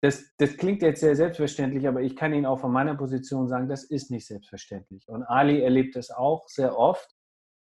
Das, 0.04 0.36
das 0.38 0.58
klingt 0.58 0.82
jetzt 0.82 1.00
sehr 1.00 1.16
selbstverständlich, 1.16 1.88
aber 1.88 2.02
ich 2.02 2.16
kann 2.16 2.34
Ihnen 2.34 2.46
auch 2.46 2.60
von 2.60 2.72
meiner 2.72 2.94
Position 2.94 3.48
sagen, 3.48 3.68
das 3.68 3.84
ist 3.84 4.12
nicht 4.12 4.28
selbstverständlich. 4.28 5.08
Und 5.08 5.24
Ali 5.24 5.62
erlebt 5.62 5.96
es 5.96 6.12
auch 6.12 6.48
sehr 6.50 6.78
oft. 6.78 7.10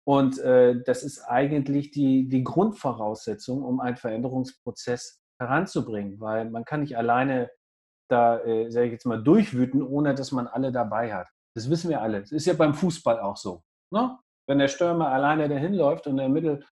Und 0.04 0.38
äh, 0.38 0.82
das 0.82 1.02
ist 1.02 1.20
eigentlich 1.20 1.90
die, 1.90 2.28
die 2.28 2.42
Grundvoraussetzung, 2.42 3.62
um 3.62 3.78
einen 3.78 3.96
Veränderungsprozess 3.96 5.20
heranzubringen, 5.38 6.18
weil 6.18 6.50
man 6.50 6.64
kann 6.64 6.80
nicht 6.80 6.96
alleine 6.96 7.50
da, 8.08 8.40
äh, 8.40 8.70
sage 8.70 8.86
ich 8.86 8.92
jetzt 8.92 9.06
mal, 9.06 9.22
durchwüten, 9.22 9.82
ohne 9.82 10.14
dass 10.14 10.32
man 10.32 10.48
alle 10.48 10.72
dabei 10.72 11.14
hat. 11.14 11.28
Das 11.54 11.70
wissen 11.70 11.90
wir 11.90 12.00
alle. 12.00 12.20
Das 12.20 12.32
ist 12.32 12.46
ja 12.46 12.54
beim 12.54 12.74
Fußball 12.74 13.20
auch 13.20 13.36
so. 13.36 13.62
Ne? 13.92 14.18
Wenn 14.48 14.58
der 14.58 14.68
Stürmer 14.68 15.08
alleine 15.12 15.48
dahin 15.48 15.74
läuft 15.74 16.06
und 16.06 16.16
der 16.16 16.28
Mittel, 16.28 16.64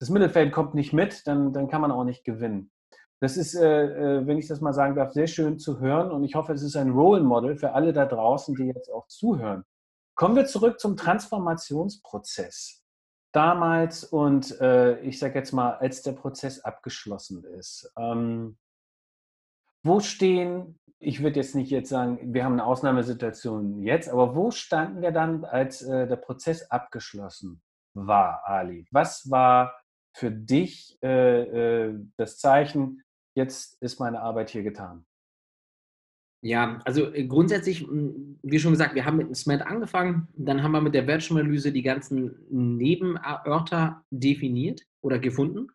das 0.00 0.10
Mittelfeld 0.10 0.50
kommt 0.50 0.74
nicht 0.74 0.92
mit, 0.92 1.26
dann, 1.26 1.52
dann 1.52 1.68
kann 1.68 1.82
man 1.82 1.92
auch 1.92 2.04
nicht 2.04 2.24
gewinnen. 2.24 2.72
Das 3.20 3.36
ist, 3.36 3.54
äh, 3.54 3.84
äh, 3.84 4.26
wenn 4.26 4.38
ich 4.38 4.48
das 4.48 4.62
mal 4.62 4.72
sagen 4.72 4.96
darf, 4.96 5.12
sehr 5.12 5.26
schön 5.26 5.58
zu 5.58 5.78
hören 5.78 6.10
und 6.10 6.24
ich 6.24 6.34
hoffe, 6.34 6.54
es 6.54 6.62
ist 6.62 6.76
ein 6.76 6.90
Role 6.90 7.22
Model 7.22 7.54
für 7.56 7.72
alle 7.72 7.92
da 7.92 8.06
draußen, 8.06 8.54
die 8.54 8.64
jetzt 8.64 8.90
auch 8.90 9.06
zuhören. 9.08 9.64
Kommen 10.14 10.36
wir 10.36 10.46
zurück 10.46 10.80
zum 10.80 10.96
Transformationsprozess. 10.96 12.82
Damals 13.32 14.04
und 14.04 14.58
äh, 14.60 14.98
ich 15.00 15.18
sage 15.18 15.38
jetzt 15.38 15.52
mal, 15.52 15.74
als 15.74 16.02
der 16.02 16.12
Prozess 16.12 16.60
abgeschlossen 16.60 17.44
ist. 17.44 17.92
Ähm, 17.96 18.58
wo 19.84 20.00
stehen, 20.00 20.78
ich 20.98 21.22
würde 21.22 21.40
jetzt 21.40 21.54
nicht 21.54 21.70
jetzt 21.70 21.90
sagen, 21.90 22.34
wir 22.34 22.44
haben 22.44 22.54
eine 22.54 22.64
Ausnahmesituation 22.64 23.82
jetzt, 23.82 24.08
aber 24.08 24.34
wo 24.34 24.50
standen 24.50 25.00
wir 25.00 25.12
dann, 25.12 25.44
als 25.44 25.78
der 25.78 26.16
Prozess 26.16 26.70
abgeschlossen 26.70 27.62
war, 27.94 28.42
Ali? 28.44 28.86
Was 28.90 29.30
war 29.30 29.80
für 30.14 30.30
dich 30.30 31.02
äh 31.02 31.94
das 32.18 32.36
Zeichen, 32.36 33.02
jetzt 33.34 33.80
ist 33.82 34.00
meine 34.00 34.20
Arbeit 34.20 34.50
hier 34.50 34.62
getan? 34.62 35.04
Ja, 36.42 36.80
also 36.86 37.12
äh, 37.12 37.26
grundsätzlich, 37.26 37.80
hm, 37.80 38.38
wie 38.42 38.58
schon 38.58 38.72
gesagt, 38.72 38.94
wir 38.94 39.04
haben 39.04 39.18
mit 39.18 39.26
dem 39.26 39.34
SMAT 39.34 39.62
angefangen, 39.62 40.28
dann 40.34 40.62
haben 40.62 40.72
wir 40.72 40.80
mit 40.80 40.94
der 40.94 41.06
Wertschöpfungsanalyse 41.06 41.72
die 41.72 41.82
ganzen 41.82 42.34
Nebenörter 42.48 44.04
definiert 44.10 44.82
oder 45.02 45.18
gefunden 45.18 45.68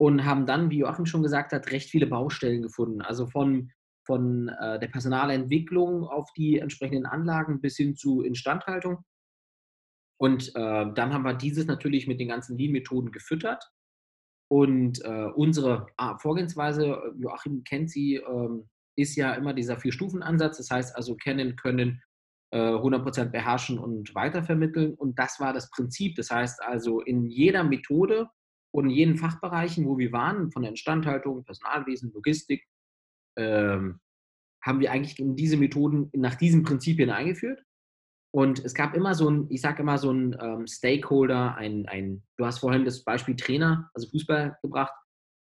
und 0.00 0.24
haben 0.24 0.46
dann, 0.46 0.70
wie 0.70 0.78
Joachim 0.78 1.06
schon 1.06 1.24
gesagt 1.24 1.52
hat, 1.52 1.72
recht 1.72 1.90
viele 1.90 2.06
Baustellen 2.06 2.62
gefunden. 2.62 3.02
Also 3.02 3.26
von, 3.26 3.72
von 4.06 4.48
äh, 4.48 4.78
der 4.78 4.88
Personalentwicklung 4.88 6.04
auf 6.04 6.32
die 6.36 6.58
entsprechenden 6.58 7.06
Anlagen 7.06 7.60
bis 7.60 7.76
hin 7.76 7.96
zu 7.96 8.22
Instandhaltung. 8.22 9.04
Und 10.20 10.48
äh, 10.54 10.92
dann 10.94 11.12
haben 11.12 11.24
wir 11.24 11.34
dieses 11.34 11.66
natürlich 11.66 12.06
mit 12.06 12.20
den 12.20 12.28
ganzen 12.28 12.56
Lean-Methoden 12.56 13.10
gefüttert 13.10 13.68
und 14.48 15.04
äh, 15.04 15.26
unsere 15.34 15.86
ah, 15.96 16.16
Vorgehensweise, 16.18 16.86
äh, 16.86 17.20
Joachim 17.20 17.64
kennt 17.64 17.90
sie, 17.90 18.16
ähm, 18.16 18.68
ist 18.96 19.14
ja 19.16 19.34
immer 19.34 19.52
dieser 19.52 19.78
Vier-Stufen-Ansatz. 19.78 20.56
Das 20.56 20.70
heißt 20.70 20.96
also 20.96 21.14
kennen, 21.16 21.56
können, 21.56 22.02
äh, 22.50 22.58
100% 22.58 23.26
beherrschen 23.30 23.78
und 23.78 24.14
weitervermitteln. 24.14 24.94
Und 24.94 25.18
das 25.18 25.38
war 25.38 25.52
das 25.52 25.70
Prinzip. 25.70 26.16
Das 26.16 26.30
heißt 26.30 26.62
also 26.62 27.00
in 27.00 27.26
jeder 27.26 27.62
Methode 27.62 28.28
und 28.72 28.86
in 28.86 28.90
jeden 28.90 29.16
Fachbereichen, 29.18 29.86
wo 29.86 29.98
wir 29.98 30.12
waren, 30.12 30.50
von 30.50 30.62
der 30.62 30.70
Instandhaltung, 30.70 31.44
Personalwesen, 31.44 32.10
Logistik, 32.12 32.66
ähm, 33.36 34.00
haben 34.64 34.80
wir 34.80 34.90
eigentlich 34.90 35.16
diese 35.18 35.56
Methoden 35.56 36.10
nach 36.14 36.34
diesen 36.34 36.62
Prinzipien 36.62 37.10
eingeführt. 37.10 37.62
Und 38.30 38.64
es 38.64 38.74
gab 38.74 38.94
immer 38.94 39.14
so 39.14 39.30
ein, 39.30 39.46
ich 39.50 39.60
sage 39.60 39.82
immer 39.82 39.96
so 39.98 40.12
ein 40.12 40.36
ähm, 40.40 40.66
Stakeholder, 40.66 41.54
ein, 41.56 41.86
ein, 41.86 42.22
du 42.36 42.44
hast 42.44 42.58
vorhin 42.58 42.84
das 42.84 43.02
Beispiel 43.02 43.36
Trainer, 43.36 43.90
also 43.94 44.08
Fußball 44.10 44.58
gebracht. 44.62 44.92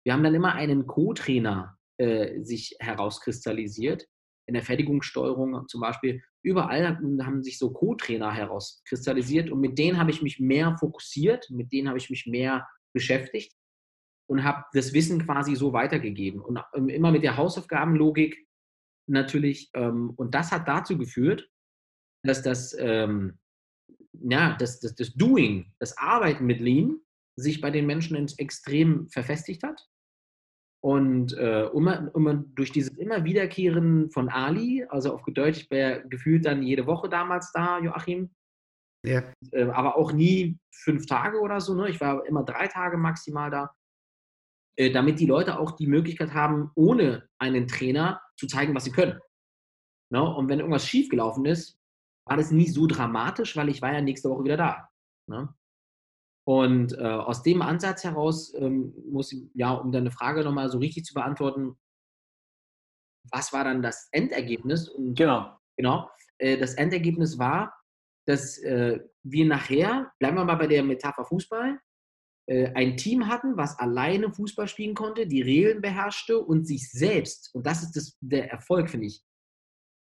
Wir 0.06 0.14
haben 0.14 0.24
dann 0.24 0.36
immer 0.36 0.54
einen 0.54 0.86
Co-Trainer 0.86 1.78
äh, 1.98 2.42
sich 2.42 2.76
herauskristallisiert. 2.80 4.06
In 4.46 4.56
der 4.56 4.64
Fertigungssteuerung 4.64 5.70
zum 5.70 5.80
Beispiel. 5.80 6.22
Überall 6.44 6.98
haben 7.22 7.44
sich 7.44 7.58
so 7.58 7.72
Co-Trainer 7.72 8.34
herauskristallisiert 8.34 9.50
und 9.50 9.62
mit 9.62 9.80
denen 9.80 9.98
habe 9.98 10.12
ich 10.12 10.22
mich 10.22 10.42
mehr 10.42 10.76
fokussiert, 10.78 11.50
mit 11.50 11.72
denen 11.72 11.88
habe 11.88 11.98
ich 11.98 12.10
mich 12.10 12.26
mehr 12.26 12.68
beschäftigt 12.94 13.56
und 14.28 14.44
habe 14.44 14.66
das 14.74 14.92
Wissen 14.92 15.26
quasi 15.26 15.56
so 15.56 15.72
weitergegeben. 15.72 16.42
Und 16.42 16.60
ähm, 16.76 16.90
immer 16.90 17.12
mit 17.12 17.24
der 17.24 17.38
Hausaufgabenlogik 17.38 18.46
natürlich. 19.08 19.70
Ähm, 19.74 20.12
und 20.18 20.36
das 20.36 20.52
hat 20.52 20.68
dazu 20.68 20.98
geführt, 20.98 21.50
dass 22.24 22.42
das, 22.42 22.76
ähm, 22.80 23.38
ja, 24.14 24.56
das, 24.58 24.80
das, 24.80 24.96
das 24.96 25.14
Doing, 25.14 25.72
das 25.80 25.98
Arbeiten 25.98 26.46
mit 26.46 26.60
Lean 26.60 27.00
sich 27.36 27.62
bei 27.62 27.72
den 27.72 27.86
Menschen 27.86 28.16
extrem 28.38 29.10
verfestigt 29.10 29.64
hat. 29.64 29.88
Und 30.84 31.34
äh, 31.38 31.68
immer, 31.68 32.14
immer 32.14 32.34
durch 32.34 32.72
dieses 32.72 32.98
immer 32.98 33.24
Wiederkehren 33.24 34.12
von 34.12 34.28
Ali, 34.30 34.86
also 34.90 35.14
auf 35.14 35.24
Deutsch, 35.26 35.62
ich 35.62 35.72
war 35.72 36.00
gefühlt 36.02 36.46
dann 36.46 36.62
jede 36.62 36.86
Woche 36.86 37.08
damals 37.08 37.52
da, 37.54 37.80
Joachim. 37.80 38.34
Ja. 39.06 39.24
Äh, 39.52 39.64
aber 39.64 39.96
auch 39.96 40.12
nie 40.12 40.60
fünf 40.72 41.06
Tage 41.06 41.40
oder 41.40 41.62
so. 41.62 41.74
Ne? 41.74 41.90
Ich 41.90 42.02
war 42.02 42.26
immer 42.26 42.44
drei 42.44 42.68
Tage 42.68 42.98
maximal 42.98 43.50
da. 43.50 43.74
Äh, 44.76 44.92
damit 44.92 45.20
die 45.20 45.26
Leute 45.26 45.60
auch 45.60 45.72
die 45.72 45.88
Möglichkeit 45.88 46.34
haben, 46.34 46.72
ohne 46.76 47.30
einen 47.38 47.68
Trainer 47.68 48.22
zu 48.38 48.48
zeigen, 48.48 48.74
was 48.76 48.86
sie 48.86 48.92
können. 48.92 49.20
Ne? 50.12 50.22
Und 50.22 50.50
wenn 50.50 50.60
irgendwas 50.60 50.88
schiefgelaufen 50.88 51.46
ist, 51.46 51.80
war 52.26 52.38
das 52.38 52.52
nie 52.52 52.68
so 52.68 52.88
dramatisch, 52.88 53.56
weil 53.56 53.70
ich 53.70 53.82
war 53.82 53.94
ja 53.94 54.02
nächste 54.02 54.30
Woche 54.30 54.44
wieder 54.44 54.58
da. 54.58 54.90
Ne? 55.30 55.54
Und 56.46 56.94
äh, 56.98 57.04
aus 57.04 57.44
dem 57.44 57.62
Ansatz 57.62 58.04
heraus 58.04 58.54
ähm, 58.56 58.94
muss 59.10 59.32
ich, 59.32 59.50
ja, 59.54 59.72
um 59.72 59.92
deine 59.92 60.12
Frage 60.12 60.44
nochmal 60.44 60.70
so 60.70 60.78
richtig 60.78 61.06
zu 61.06 61.14
beantworten, 61.14 61.78
was 63.32 63.54
war 63.54 63.64
dann 63.64 63.82
das 63.82 64.10
Endergebnis? 64.12 64.90
Und, 64.90 65.16
genau. 65.16 65.58
Genau. 65.78 66.10
Äh, 66.38 66.58
das 66.58 66.74
Endergebnis 66.74 67.38
war, 67.40 67.74
dass 68.28 68.58
äh, 68.60 69.00
wir 69.24 69.46
nachher, 69.46 70.12
bleiben 70.20 70.38
wir 70.38 70.46
mal 70.46 70.56
bei 70.56 70.68
der 70.68 70.84
Metapher 70.84 71.26
Fußball, 71.26 71.80
äh, 72.48 72.72
ein 72.74 72.98
Team 72.98 73.28
hatten, 73.28 73.56
was 73.56 73.80
alleine 73.80 74.32
Fußball 74.32 74.68
spielen 74.68 74.96
konnte, 74.96 75.28
die 75.28 75.42
Regeln 75.42 75.82
beherrschte 75.82 76.40
und 76.40 76.68
sich 76.68 76.92
selbst, 76.92 77.54
und 77.54 77.66
das 77.66 77.84
ist 77.84 77.96
das, 77.96 78.18
der 78.20 78.52
Erfolg, 78.52 78.90
finde 78.90 79.08
ich, 79.08 79.24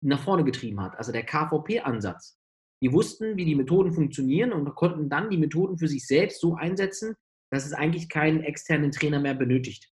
nach 0.02 0.20
vorne 0.20 0.44
getrieben 0.44 0.82
hat. 0.82 0.98
Also 0.98 1.12
der 1.12 1.26
KVP-Ansatz. 1.26 2.38
Die 2.84 2.92
wussten, 2.92 3.38
wie 3.38 3.46
die 3.46 3.56
Methoden 3.56 3.94
funktionieren 3.94 4.52
und 4.52 4.74
konnten 4.76 5.10
dann 5.10 5.30
die 5.30 5.38
Methoden 5.38 5.78
für 5.78 5.88
sich 5.88 6.08
selbst 6.08 6.42
so 6.42 6.56
einsetzen, 6.56 7.16
dass 7.52 7.66
es 7.66 7.74
eigentlich 7.74 8.10
keinen 8.10 8.42
externen 8.42 8.92
Trainer 8.92 9.20
mehr 9.20 9.36
benötigt. 9.36 9.92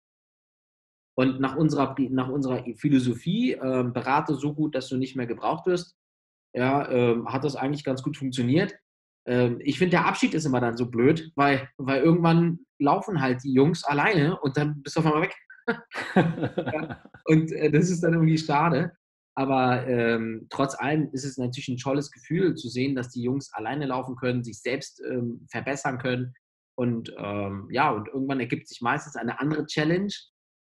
Und 1.18 1.40
nach 1.40 1.56
unserer, 1.56 1.96
nach 2.10 2.28
unserer 2.28 2.62
Philosophie, 2.76 3.52
äh, 3.52 3.84
berate 3.84 4.34
so 4.34 4.54
gut, 4.54 4.74
dass 4.74 4.88
du 4.88 4.96
nicht 4.96 5.16
mehr 5.16 5.26
gebraucht 5.26 5.66
wirst, 5.66 5.96
ja, 6.54 6.88
äh, 6.90 7.24
hat 7.26 7.44
das 7.44 7.56
eigentlich 7.56 7.84
ganz 7.84 8.02
gut 8.02 8.16
funktioniert. 8.16 8.74
Äh, 9.26 9.54
ich 9.62 9.78
finde, 9.78 9.92
der 9.92 10.06
Abschied 10.06 10.34
ist 10.34 10.44
immer 10.44 10.60
dann 10.60 10.76
so 10.76 10.90
blöd, 10.90 11.32
weil, 11.34 11.68
weil 11.78 12.02
irgendwann 12.02 12.60
laufen 12.78 13.20
halt 13.20 13.42
die 13.42 13.52
Jungs 13.52 13.84
alleine 13.84 14.38
und 14.40 14.56
dann 14.56 14.82
bist 14.82 14.96
du 14.96 15.00
auf 15.00 15.06
einmal 15.06 15.22
weg. 15.22 15.34
und 17.24 17.50
äh, 17.52 17.70
das 17.70 17.90
ist 17.90 18.02
dann 18.02 18.12
irgendwie 18.12 18.38
schade. 18.38 18.92
Aber 19.38 19.86
ähm, 19.86 20.46
trotz 20.48 20.80
allem 20.80 21.10
ist 21.12 21.24
es 21.24 21.36
natürlich 21.36 21.68
ein 21.68 21.76
tolles 21.76 22.10
Gefühl 22.10 22.54
zu 22.54 22.68
sehen, 22.68 22.94
dass 22.94 23.10
die 23.10 23.22
Jungs 23.22 23.52
alleine 23.52 23.86
laufen 23.86 24.16
können, 24.16 24.42
sich 24.42 24.60
selbst 24.60 25.02
ähm, 25.06 25.46
verbessern 25.50 25.98
können. 25.98 26.34
Und 26.74 27.14
ähm, 27.18 27.68
ja, 27.70 27.90
und 27.90 28.08
irgendwann 28.08 28.40
ergibt 28.40 28.66
sich 28.66 28.80
meistens 28.80 29.14
eine 29.14 29.38
andere 29.38 29.66
Challenge 29.66 30.12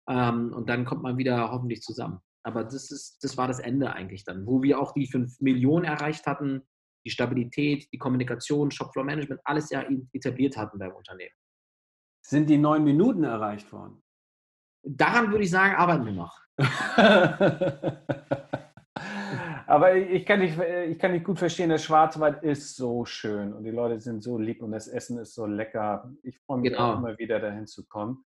ähm, 0.09 0.51
und 0.53 0.69
dann 0.69 0.83
kommt 0.83 1.03
man 1.03 1.17
wieder 1.17 1.51
hoffentlich 1.51 1.81
zusammen. 1.81 2.19
Aber 2.43 2.65
das, 2.65 2.91
ist, 2.91 3.23
das 3.23 3.37
war 3.37 3.47
das 3.47 3.59
Ende 3.59 3.93
eigentlich 3.93 4.25
dann, 4.25 4.45
wo 4.45 4.61
wir 4.61 4.79
auch 4.79 4.93
die 4.93 5.07
5 5.07 5.39
Millionen 5.39 5.85
erreicht 5.85 6.27
hatten, 6.27 6.61
die 7.05 7.11
Stabilität, 7.11 7.87
die 7.93 7.97
Kommunikation, 7.97 8.71
Shopfloor 8.71 9.05
Management, 9.05 9.39
alles 9.45 9.69
ja 9.69 9.85
etabliert 10.11 10.57
hatten 10.57 10.79
beim 10.79 10.91
Unternehmen. 10.91 11.33
Sind 12.25 12.49
die 12.49 12.57
neun 12.57 12.83
Minuten 12.83 13.23
erreicht 13.23 13.71
worden? 13.71 14.03
Daran 14.83 15.31
würde 15.31 15.45
ich 15.45 15.49
sagen, 15.49 15.75
arbeiten 15.75 16.05
wir 16.05 16.13
noch. 16.13 16.41
Aber 19.67 19.95
ich 19.95 20.25
kann, 20.25 20.39
nicht, 20.39 20.57
ich 20.59 20.99
kann 20.99 21.11
nicht 21.11 21.25
gut 21.25 21.39
verstehen, 21.39 21.69
der 21.69 21.77
Schwarzwald 21.77 22.43
ist 22.43 22.75
so 22.75 23.05
schön 23.05 23.53
und 23.53 23.63
die 23.63 23.71
Leute 23.71 23.99
sind 23.99 24.21
so 24.21 24.37
lieb 24.37 24.61
und 24.61 24.71
das 24.71 24.87
Essen 24.87 25.17
ist 25.17 25.33
so 25.33 25.45
lecker. 25.45 26.11
Ich 26.23 26.39
freue 26.39 26.59
mich 26.59 26.71
genau. 26.71 26.93
auch 26.93 26.97
immer 26.99 27.17
wieder 27.17 27.39
dahin 27.39 27.65
zu 27.65 27.85
kommen. 27.87 28.23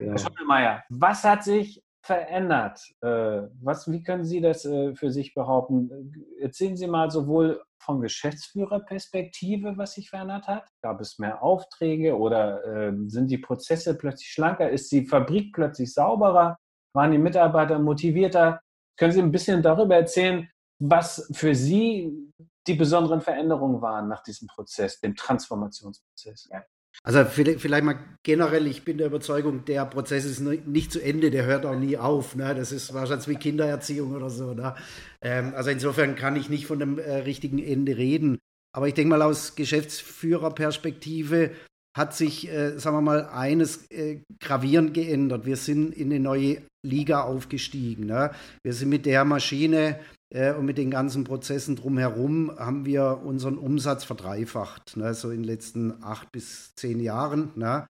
Herr 0.00 0.18
Schottelmeier, 0.18 0.82
was 0.88 1.24
hat 1.24 1.44
sich 1.44 1.84
verändert? 2.02 2.80
Äh, 3.02 3.42
was, 3.60 3.90
wie 3.90 4.02
können 4.02 4.24
Sie 4.24 4.40
das 4.40 4.64
äh, 4.64 4.94
für 4.94 5.10
sich 5.10 5.34
behaupten? 5.34 6.24
Erzählen 6.40 6.76
Sie 6.76 6.86
mal 6.86 7.10
sowohl 7.10 7.62
von 7.78 8.00
Geschäftsführerperspektive, 8.00 9.76
was 9.76 9.94
sich 9.94 10.10
verändert 10.10 10.48
hat. 10.48 10.68
Gab 10.82 11.00
es 11.00 11.18
mehr 11.18 11.42
Aufträge 11.42 12.16
oder 12.18 12.64
äh, 12.64 12.92
sind 13.06 13.30
die 13.30 13.38
Prozesse 13.38 13.96
plötzlich 13.96 14.30
schlanker? 14.30 14.70
Ist 14.70 14.90
die 14.92 15.06
Fabrik 15.06 15.52
plötzlich 15.52 15.92
sauberer? 15.92 16.58
Waren 16.94 17.12
die 17.12 17.18
Mitarbeiter 17.18 17.78
motivierter? 17.78 18.60
Können 18.98 19.12
Sie 19.12 19.22
ein 19.22 19.32
bisschen 19.32 19.62
darüber 19.62 19.96
erzählen, 19.96 20.48
was 20.80 21.30
für 21.32 21.54
Sie 21.54 22.32
die 22.66 22.74
besonderen 22.74 23.20
Veränderungen 23.20 23.80
waren 23.80 24.08
nach 24.08 24.22
diesem 24.22 24.48
Prozess, 24.48 25.00
dem 25.00 25.14
Transformationsprozess? 25.14 26.48
Ja. 26.50 26.64
Also 27.02 27.24
vielleicht 27.24 27.84
mal 27.84 27.98
generell, 28.22 28.66
ich 28.66 28.84
bin 28.84 28.98
der 28.98 29.06
Überzeugung, 29.06 29.64
der 29.64 29.86
Prozess 29.86 30.24
ist 30.24 30.40
nicht 30.40 30.92
zu 30.92 31.00
Ende, 31.00 31.30
der 31.30 31.44
hört 31.46 31.64
auch 31.64 31.76
nie 31.76 31.96
auf. 31.96 32.34
Ne? 32.34 32.54
Das 32.54 32.72
ist 32.72 32.92
wahrscheinlich 32.92 33.28
wie 33.28 33.36
Kindererziehung 33.36 34.12
oder 34.14 34.28
so. 34.28 34.52
Ne? 34.52 34.74
Ähm, 35.22 35.54
also 35.54 35.70
insofern 35.70 36.16
kann 36.16 36.36
ich 36.36 36.50
nicht 36.50 36.66
von 36.66 36.82
einem 36.82 36.98
äh, 36.98 37.18
richtigen 37.18 37.58
Ende 37.58 37.96
reden. 37.96 38.38
Aber 38.72 38.88
ich 38.88 38.94
denke 38.94 39.10
mal, 39.10 39.22
aus 39.22 39.54
Geschäftsführerperspektive 39.54 41.52
hat 41.96 42.14
sich, 42.14 42.48
äh, 42.48 42.78
sagen 42.78 42.96
wir 42.96 43.02
mal, 43.02 43.28
eines 43.28 43.90
äh, 43.90 44.20
gravierend 44.38 44.94
geändert. 44.94 45.44
Wir 45.44 45.56
sind 45.56 45.92
in 45.94 46.10
eine 46.10 46.20
neue 46.20 46.62
Liga 46.82 47.22
aufgestiegen. 47.22 48.06
Ne? 48.06 48.30
Wir 48.62 48.72
sind 48.72 48.88
mit 48.88 49.06
der 49.06 49.24
Maschine 49.24 49.98
äh, 50.32 50.52
und 50.54 50.66
mit 50.66 50.78
den 50.78 50.90
ganzen 50.90 51.24
Prozessen 51.24 51.76
drumherum 51.76 52.52
haben 52.56 52.86
wir 52.86 53.20
unseren 53.24 53.58
Umsatz 53.58 54.04
verdreifacht, 54.04 54.96
ne? 54.96 55.14
so 55.14 55.30
in 55.30 55.42
den 55.42 55.44
letzten 55.44 56.02
acht 56.02 56.30
bis 56.32 56.74
zehn 56.76 57.00
Jahren. 57.00 57.50
Ne? 57.56 57.86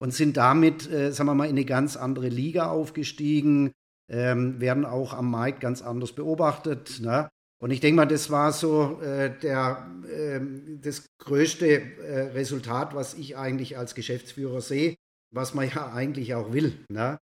Und 0.00 0.14
sind 0.14 0.36
damit, 0.36 0.90
äh, 0.90 1.12
sagen 1.12 1.28
wir 1.28 1.34
mal, 1.34 1.44
in 1.44 1.50
eine 1.50 1.64
ganz 1.64 1.96
andere 1.96 2.28
Liga 2.28 2.70
aufgestiegen, 2.70 3.72
ähm, 4.10 4.60
werden 4.60 4.84
auch 4.84 5.12
am 5.12 5.30
Markt 5.30 5.60
ganz 5.60 5.82
anders 5.82 6.12
beobachtet. 6.12 7.00
Ne? 7.00 7.28
Und 7.62 7.70
ich 7.70 7.78
denke 7.78 7.96
mal, 7.96 8.06
das 8.06 8.28
war 8.28 8.52
so 8.52 9.00
äh, 9.02 9.38
der, 9.38 9.86
äh, 10.08 10.40
das 10.80 11.06
größte 11.18 11.66
äh, 11.68 12.20
Resultat, 12.32 12.92
was 12.92 13.14
ich 13.14 13.36
eigentlich 13.36 13.78
als 13.78 13.94
Geschäftsführer 13.94 14.60
sehe, 14.60 14.96
was 15.32 15.54
man 15.54 15.70
ja 15.70 15.92
eigentlich 15.94 16.34
auch 16.34 16.52
will. 16.52 16.84
Ne? 16.88 17.20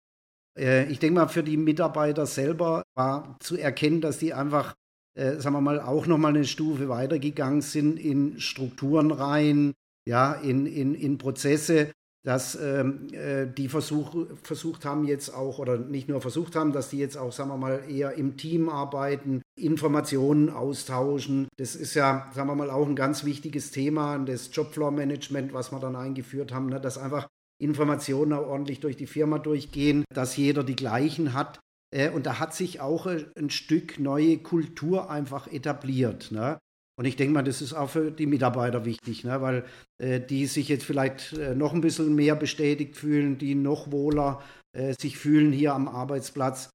Äh, 0.56 0.92
ich 0.92 1.00
denke 1.00 1.22
mal, 1.22 1.28
für 1.28 1.42
die 1.42 1.58
Mitarbeiter 1.58 2.28
selber 2.28 2.84
war 2.96 3.36
zu 3.40 3.58
erkennen, 3.58 4.00
dass 4.00 4.20
die 4.20 4.36
einfach, 4.36 4.76
äh, 5.16 5.38
sagen 5.38 5.56
wir 5.56 5.62
mal, 5.62 5.82
auch 5.82 6.06
nochmal 6.06 6.36
eine 6.36 6.46
Stufe 6.46 6.88
weitergegangen 6.88 7.62
sind 7.62 7.98
in 7.98 8.40
Strukturen 8.40 9.10
rein, 9.10 9.74
ja, 10.08 10.34
in, 10.34 10.68
in, 10.68 10.94
in 10.94 11.18
Prozesse, 11.18 11.92
dass 12.24 12.56
ähm, 12.56 13.08
äh, 13.14 13.48
die 13.48 13.70
versuch, 13.70 14.28
versucht 14.44 14.86
haben 14.86 15.06
jetzt 15.06 15.34
auch, 15.34 15.60
oder 15.60 15.78
nicht 15.78 16.10
nur 16.10 16.20
versucht 16.22 16.56
haben, 16.56 16.74
dass 16.74 16.90
die 16.90 16.98
jetzt 16.98 17.18
auch, 17.18 17.32
sagen 17.32 17.50
wir 17.50 17.58
mal, 17.58 17.84
eher 17.90 18.14
im 18.14 18.36
Team 18.38 18.70
arbeiten, 18.70 19.42
Informationen 19.58 20.50
austauschen. 20.50 21.48
Das 21.58 21.76
ist 21.76 21.94
ja, 21.94 22.30
sagen 22.34 22.50
wir 22.50 22.56
mal, 22.56 22.70
auch 22.70 22.88
ein 22.88 22.96
ganz 22.96 23.24
wichtiges 23.24 23.72
Thema, 23.72 24.18
das 24.20 24.50
Jobfloor-Management, 24.54 25.54
was 25.54 25.72
wir 25.72 25.80
dann 25.80 25.96
eingeführt 25.96 26.52
haben, 26.52 26.68
ne, 26.68 26.82
dass 26.82 26.98
einfach 26.98 27.28
Informationen 27.60 28.34
auch 28.34 28.48
ordentlich 28.48 28.80
durch 28.82 28.98
die 28.98 29.08
Firma 29.08 29.40
durchgehen, 29.40 30.04
dass 30.14 30.38
jeder 30.38 30.64
die 30.64 30.76
gleichen 30.76 31.34
hat. 31.34 31.60
Äh, 31.96 32.10
und 32.10 32.26
da 32.26 32.40
hat 32.40 32.54
sich 32.54 32.82
auch 32.82 33.06
ein 33.06 33.50
Stück 33.50 34.00
neue 34.00 34.38
Kultur 34.40 35.10
einfach 35.10 35.48
etabliert. 35.48 36.32
Ne? 36.32 36.58
Und 36.98 37.06
ich 37.06 37.16
denke 37.16 37.34
mal, 37.34 37.44
das 37.44 37.62
ist 37.62 37.74
auch 37.74 37.92
für 37.92 38.12
die 38.12 38.26
Mitarbeiter 38.26 38.84
wichtig, 38.84 39.24
ne? 39.24 39.40
weil 39.42 39.66
äh, 40.00 40.20
die 40.20 40.48
sich 40.48 40.68
jetzt 40.68 40.84
vielleicht 40.84 41.34
äh, 41.34 41.54
noch 41.54 41.74
ein 41.74 41.82
bisschen 41.82 42.16
mehr 42.16 42.36
bestätigt 42.36 42.96
fühlen, 42.96 43.38
die 43.38 43.54
noch 43.54 43.92
wohler 43.92 44.42
äh, 44.74 44.94
sich 45.00 45.18
fühlen 45.18 45.52
hier 45.52 45.74
am 45.76 45.88
Arbeitsplatz. 45.88 46.72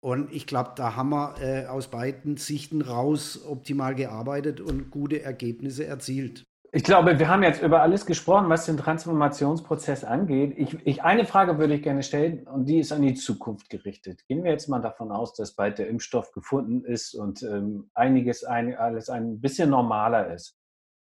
Und 0.00 0.32
ich 0.32 0.46
glaube, 0.46 0.72
da 0.76 0.96
haben 0.96 1.10
wir 1.10 1.34
äh, 1.40 1.66
aus 1.66 1.88
beiden 1.88 2.38
Sichten 2.38 2.80
raus 2.80 3.44
optimal 3.44 3.94
gearbeitet 3.94 4.60
und 4.60 4.90
gute 4.90 5.22
Ergebnisse 5.22 5.84
erzielt. 5.84 6.44
Ich 6.72 6.82
glaube, 6.84 7.18
wir 7.18 7.28
haben 7.28 7.42
jetzt 7.42 7.62
über 7.62 7.82
alles 7.82 8.06
gesprochen, 8.06 8.48
was 8.48 8.66
den 8.66 8.76
Transformationsprozess 8.76 10.04
angeht. 10.04 10.54
Ich, 10.56 10.76
ich, 10.84 11.02
eine 11.02 11.24
Frage 11.24 11.58
würde 11.58 11.74
ich 11.74 11.82
gerne 11.82 12.02
stellen 12.02 12.46
und 12.46 12.66
die 12.66 12.80
ist 12.80 12.92
an 12.92 13.02
die 13.02 13.14
Zukunft 13.14 13.70
gerichtet. 13.70 14.26
Gehen 14.26 14.44
wir 14.44 14.50
jetzt 14.50 14.68
mal 14.68 14.80
davon 14.80 15.12
aus, 15.12 15.34
dass 15.34 15.54
bald 15.54 15.78
der 15.78 15.88
Impfstoff 15.88 16.32
gefunden 16.32 16.84
ist 16.84 17.14
und 17.14 17.42
ähm, 17.42 17.90
einiges 17.94 18.44
ein, 18.44 18.74
alles 18.76 19.08
ein 19.08 19.40
bisschen 19.40 19.70
normaler 19.70 20.32
ist. 20.32 20.56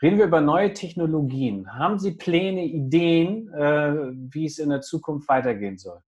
Reden 0.02 0.18
wir 0.18 0.24
über 0.24 0.40
neue 0.40 0.72
Technologien. 0.72 1.72
Haben 1.74 1.98
Sie 1.98 2.12
Pläne, 2.12 2.64
Ideen, 2.64 3.52
äh, 3.52 4.12
wie 4.32 4.46
es 4.46 4.58
in 4.58 4.70
der 4.70 4.80
Zukunft 4.80 5.28
weitergehen 5.28 5.76
soll? 5.76 6.00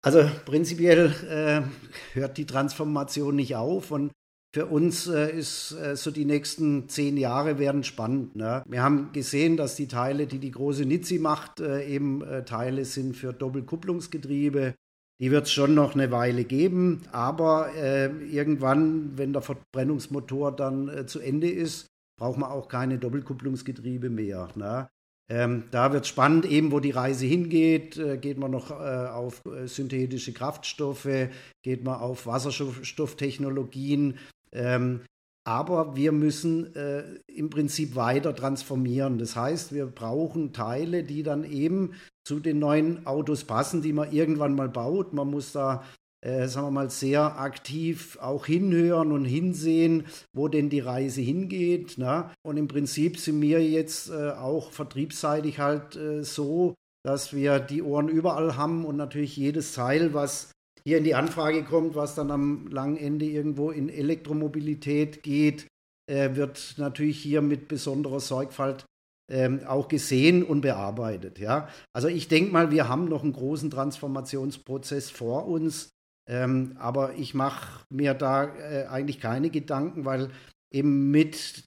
Also 0.00 0.24
prinzipiell 0.46 1.12
äh, 1.28 2.18
hört 2.18 2.38
die 2.38 2.46
Transformation 2.46 3.36
nicht 3.36 3.56
auf 3.56 3.90
und 3.90 4.12
für 4.54 4.66
uns 4.66 5.06
äh, 5.06 5.30
ist 5.30 5.72
äh, 5.72 5.94
so 5.94 6.10
die 6.10 6.24
nächsten 6.24 6.88
zehn 6.88 7.18
Jahre 7.18 7.58
werden 7.58 7.84
spannend. 7.84 8.34
Ne? 8.34 8.62
Wir 8.66 8.82
haben 8.82 9.12
gesehen, 9.12 9.56
dass 9.58 9.76
die 9.76 9.88
Teile, 9.88 10.26
die 10.26 10.38
die 10.38 10.50
große 10.50 10.86
Nizzi 10.86 11.18
macht, 11.18 11.60
äh, 11.60 11.86
eben 11.86 12.22
äh, 12.22 12.44
Teile 12.44 12.84
sind 12.84 13.16
für 13.16 13.32
Doppelkupplungsgetriebe. 13.32 14.74
Die 15.20 15.30
wird 15.30 15.46
es 15.46 15.52
schon 15.52 15.74
noch 15.74 15.94
eine 15.94 16.10
Weile 16.12 16.44
geben, 16.44 17.02
aber 17.12 17.74
äh, 17.74 18.06
irgendwann, 18.06 19.18
wenn 19.18 19.32
der 19.32 19.42
Verbrennungsmotor 19.42 20.54
dann 20.54 20.88
äh, 20.88 21.06
zu 21.06 21.18
Ende 21.20 21.50
ist, 21.50 21.86
braucht 22.18 22.38
man 22.38 22.50
auch 22.50 22.68
keine 22.68 22.98
Doppelkupplungsgetriebe 22.98 24.08
mehr. 24.10 24.48
Ne? 24.54 24.88
Ähm, 25.30 25.64
da 25.72 25.92
wird 25.92 26.04
es 26.04 26.08
spannend, 26.08 26.46
eben 26.46 26.72
wo 26.72 26.80
die 26.80 26.92
Reise 26.92 27.26
hingeht. 27.26 27.98
Äh, 27.98 28.16
geht 28.16 28.38
man 28.38 28.52
noch 28.52 28.70
äh, 28.70 29.08
auf 29.08 29.42
synthetische 29.66 30.32
Kraftstoffe, 30.32 31.28
geht 31.62 31.84
man 31.84 32.00
auf 32.00 32.26
Wasserstofftechnologien. 32.26 34.18
Ähm, 34.52 35.02
aber 35.44 35.96
wir 35.96 36.12
müssen 36.12 36.74
äh, 36.76 37.04
im 37.26 37.48
Prinzip 37.48 37.96
weiter 37.96 38.34
transformieren. 38.34 39.18
Das 39.18 39.34
heißt, 39.34 39.72
wir 39.72 39.86
brauchen 39.86 40.52
Teile, 40.52 41.04
die 41.04 41.22
dann 41.22 41.44
eben 41.44 41.94
zu 42.24 42.38
den 42.38 42.58
neuen 42.58 43.06
Autos 43.06 43.44
passen, 43.44 43.80
die 43.80 43.94
man 43.94 44.12
irgendwann 44.12 44.54
mal 44.54 44.68
baut. 44.68 45.14
Man 45.14 45.30
muss 45.30 45.52
da 45.52 45.82
äh, 46.20 46.48
sagen 46.48 46.66
wir 46.66 46.70
mal, 46.72 46.90
sehr 46.90 47.38
aktiv 47.38 48.18
auch 48.20 48.44
hinhören 48.46 49.12
und 49.12 49.24
hinsehen, 49.24 50.06
wo 50.32 50.48
denn 50.48 50.68
die 50.68 50.80
Reise 50.80 51.20
hingeht. 51.20 51.96
Ne? 51.96 52.30
Und 52.42 52.56
im 52.56 52.66
Prinzip 52.66 53.18
sind 53.18 53.40
wir 53.40 53.64
jetzt 53.64 54.10
äh, 54.10 54.30
auch 54.30 54.72
vertriebsseitig 54.72 55.60
halt 55.60 55.94
äh, 55.94 56.24
so, 56.24 56.74
dass 57.04 57.32
wir 57.32 57.60
die 57.60 57.82
Ohren 57.82 58.08
überall 58.08 58.56
haben 58.56 58.84
und 58.84 58.96
natürlich 58.96 59.36
jedes 59.36 59.72
Teil, 59.72 60.12
was 60.12 60.50
hier 60.84 60.98
in 60.98 61.04
die 61.04 61.14
Anfrage 61.14 61.64
kommt, 61.64 61.94
was 61.94 62.14
dann 62.14 62.30
am 62.30 62.68
langen 62.68 62.96
Ende 62.96 63.26
irgendwo 63.26 63.70
in 63.70 63.88
Elektromobilität 63.88 65.22
geht, 65.22 65.66
äh, 66.10 66.34
wird 66.34 66.74
natürlich 66.78 67.20
hier 67.20 67.42
mit 67.42 67.68
besonderer 67.68 68.20
Sorgfalt 68.20 68.84
ähm, 69.30 69.60
auch 69.66 69.88
gesehen 69.88 70.42
und 70.42 70.62
bearbeitet. 70.62 71.38
Ja? 71.38 71.68
Also 71.92 72.08
ich 72.08 72.28
denke 72.28 72.52
mal, 72.52 72.70
wir 72.70 72.88
haben 72.88 73.06
noch 73.06 73.22
einen 73.22 73.32
großen 73.32 73.70
Transformationsprozess 73.70 75.10
vor 75.10 75.46
uns. 75.46 75.90
Ähm, 76.28 76.76
aber 76.78 77.14
ich 77.14 77.32
mache 77.32 77.84
mir 77.90 78.12
da 78.12 78.44
äh, 78.44 78.86
eigentlich 78.86 79.18
keine 79.18 79.48
Gedanken, 79.48 80.04
weil 80.04 80.30
eben 80.70 81.10
mit 81.10 81.64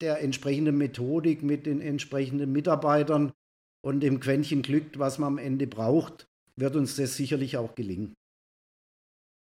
der 0.00 0.20
entsprechenden 0.20 0.76
Methodik, 0.76 1.42
mit 1.44 1.64
den 1.64 1.80
entsprechenden 1.80 2.50
Mitarbeitern 2.50 3.32
und 3.82 4.00
dem 4.00 4.18
Quäntchen 4.18 4.62
Glück, 4.62 4.98
was 4.98 5.18
man 5.18 5.34
am 5.34 5.38
Ende 5.38 5.68
braucht, 5.68 6.26
wird 6.56 6.74
uns 6.74 6.96
das 6.96 7.16
sicherlich 7.16 7.56
auch 7.56 7.76
gelingen. 7.76 8.14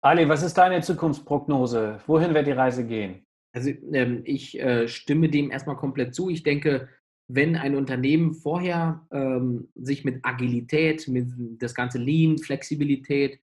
Ali, 0.04 0.28
was 0.28 0.42
ist 0.42 0.58
deine 0.58 0.82
Zukunftsprognose? 0.82 2.02
Wohin 2.08 2.34
wird 2.34 2.48
die 2.48 2.52
Reise 2.52 2.86
gehen? 2.86 3.24
Also 3.54 3.70
ähm, 3.70 4.22
ich 4.26 4.60
äh, 4.60 4.88
stimme 4.88 5.30
dem 5.30 5.52
erstmal 5.52 5.76
komplett 5.76 6.16
zu. 6.16 6.30
Ich 6.30 6.42
denke, 6.42 6.90
wenn 7.28 7.56
ein 7.56 7.76
Unternehmen 7.76 8.34
vorher 8.34 9.08
ähm, 9.12 9.70
sich 9.76 10.04
mit 10.04 10.26
Agilität, 10.26 11.08
mit 11.08 11.28
das 11.62 11.76
ganze 11.76 12.00
Lean, 12.00 12.40
Flexibilität, 12.40 13.40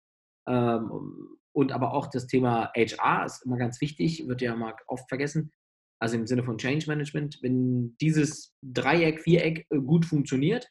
ähm, 0.49 1.39
und 1.53 1.73
aber 1.73 1.93
auch 1.93 2.07
das 2.07 2.27
Thema 2.27 2.71
HR 2.77 3.25
ist 3.27 3.45
immer 3.45 3.57
ganz 3.57 3.81
wichtig, 3.81 4.27
wird 4.29 4.43
ja 4.43 4.55
mal 4.55 4.75
oft 4.87 5.09
vergessen. 5.09 5.53
Also 6.01 6.17
im 6.17 6.27
Sinne 6.27 6.45
von 6.45 6.59
Change 6.59 6.87
Management, 6.87 7.39
wenn 7.43 7.97
dieses 8.01 8.55
Dreieck, 8.63 9.21
Viereck 9.21 9.67
äh, 9.71 9.79
gut 9.79 10.07
funktioniert, 10.07 10.71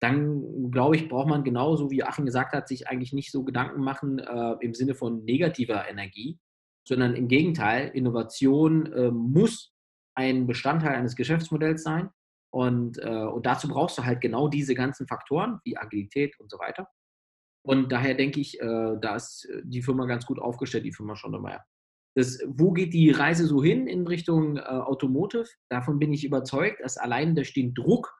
dann 0.00 0.70
glaube 0.70 0.96
ich, 0.96 1.08
braucht 1.08 1.28
man 1.28 1.44
genauso 1.44 1.90
wie 1.90 2.04
Achim 2.04 2.26
gesagt 2.26 2.52
hat, 2.52 2.68
sich 2.68 2.88
eigentlich 2.88 3.12
nicht 3.12 3.32
so 3.32 3.44
Gedanken 3.44 3.82
machen 3.82 4.18
äh, 4.18 4.56
im 4.60 4.74
Sinne 4.74 4.94
von 4.94 5.24
negativer 5.24 5.88
Energie, 5.88 6.38
sondern 6.86 7.14
im 7.14 7.28
Gegenteil, 7.28 7.88
Innovation 7.88 8.92
äh, 8.92 9.10
muss 9.10 9.72
ein 10.14 10.46
Bestandteil 10.46 10.94
eines 10.94 11.16
Geschäftsmodells 11.16 11.82
sein. 11.82 12.10
Und, 12.50 12.98
äh, 12.98 13.24
und 13.24 13.44
dazu 13.44 13.68
brauchst 13.68 13.98
du 13.98 14.04
halt 14.04 14.20
genau 14.20 14.48
diese 14.48 14.74
ganzen 14.74 15.06
Faktoren 15.06 15.60
wie 15.64 15.76
Agilität 15.76 16.38
und 16.40 16.50
so 16.50 16.58
weiter. 16.58 16.88
Und 17.62 17.92
daher 17.92 18.14
denke 18.14 18.40
ich, 18.40 18.58
äh, 18.60 18.96
da 19.00 19.16
ist 19.16 19.46
die 19.64 19.82
Firma 19.82 20.06
ganz 20.06 20.24
gut 20.24 20.38
aufgestellt, 20.38 20.86
die 20.86 20.92
Firma 20.92 21.14
Schondermeier. 21.14 21.64
Das, 22.16 22.40
wo 22.46 22.72
geht 22.72 22.94
die 22.94 23.10
Reise 23.10 23.46
so 23.46 23.62
hin 23.62 23.86
in 23.86 24.06
Richtung 24.06 24.56
äh, 24.56 24.60
Automotive? 24.60 25.46
Davon 25.68 25.98
bin 25.98 26.12
ich 26.12 26.24
überzeugt, 26.24 26.80
dass 26.82 26.96
allein 26.96 27.34
da 27.34 27.44
steht 27.44 27.76
Druck, 27.76 28.18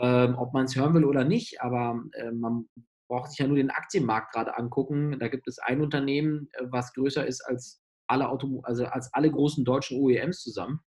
ähm, 0.00 0.36
ob 0.38 0.52
man 0.54 0.64
es 0.64 0.76
hören 0.76 0.94
will 0.94 1.04
oder 1.04 1.24
nicht, 1.24 1.60
aber 1.60 2.02
äh, 2.12 2.30
man 2.30 2.68
braucht 3.08 3.30
sich 3.30 3.38
ja 3.38 3.46
nur 3.46 3.56
den 3.56 3.70
Aktienmarkt 3.70 4.32
gerade 4.32 4.56
angucken. 4.56 5.18
Da 5.18 5.28
gibt 5.28 5.46
es 5.48 5.58
ein 5.58 5.80
Unternehmen, 5.80 6.48
äh, 6.52 6.64
was 6.70 6.92
größer 6.94 7.26
ist 7.26 7.42
als 7.42 7.82
alle, 8.06 8.28
Auto, 8.28 8.60
also 8.62 8.86
als 8.86 9.12
alle 9.12 9.30
großen 9.30 9.64
deutschen 9.64 10.00
OEMs 10.00 10.42
zusammen, 10.42 10.80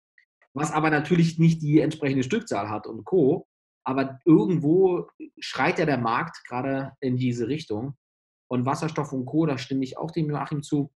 was 0.54 0.72
aber 0.72 0.90
natürlich 0.90 1.38
nicht 1.38 1.62
die 1.62 1.80
entsprechende 1.80 2.22
Stückzahl 2.24 2.70
hat 2.70 2.86
und 2.86 3.04
Co. 3.04 3.46
Aber 3.84 4.20
irgendwo 4.24 5.08
schreit 5.38 5.78
ja 5.78 5.86
der 5.86 5.98
Markt 5.98 6.44
gerade 6.46 6.92
in 7.00 7.16
diese 7.16 7.48
Richtung. 7.48 7.96
Und 8.48 8.66
Wasserstoff 8.66 9.12
und 9.12 9.26
Co., 9.26 9.46
da 9.46 9.58
stimme 9.58 9.82
ich 9.84 9.98
auch 9.98 10.10
dem 10.10 10.30
Joachim 10.30 10.62
zu. 10.62 10.92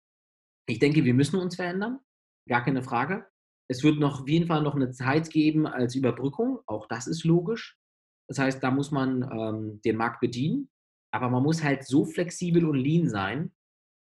Ich 0.66 0.78
denke, 0.78 1.04
wir 1.04 1.14
müssen 1.14 1.40
uns 1.40 1.56
verändern, 1.56 2.00
gar 2.48 2.64
keine 2.64 2.82
Frage. 2.82 3.26
Es 3.68 3.82
wird 3.82 3.98
noch 3.98 4.22
auf 4.22 4.28
jeden 4.28 4.46
Fall 4.46 4.62
noch 4.62 4.74
eine 4.74 4.90
Zeit 4.90 5.30
geben 5.30 5.66
als 5.66 5.94
Überbrückung, 5.94 6.58
auch 6.66 6.86
das 6.88 7.06
ist 7.06 7.24
logisch. 7.24 7.78
Das 8.28 8.38
heißt, 8.38 8.62
da 8.62 8.70
muss 8.70 8.90
man 8.90 9.22
ähm, 9.22 9.80
den 9.84 9.96
Markt 9.96 10.20
bedienen, 10.20 10.70
aber 11.12 11.28
man 11.28 11.42
muss 11.42 11.62
halt 11.62 11.86
so 11.86 12.04
flexibel 12.04 12.64
und 12.64 12.76
lean 12.76 13.08
sein, 13.08 13.52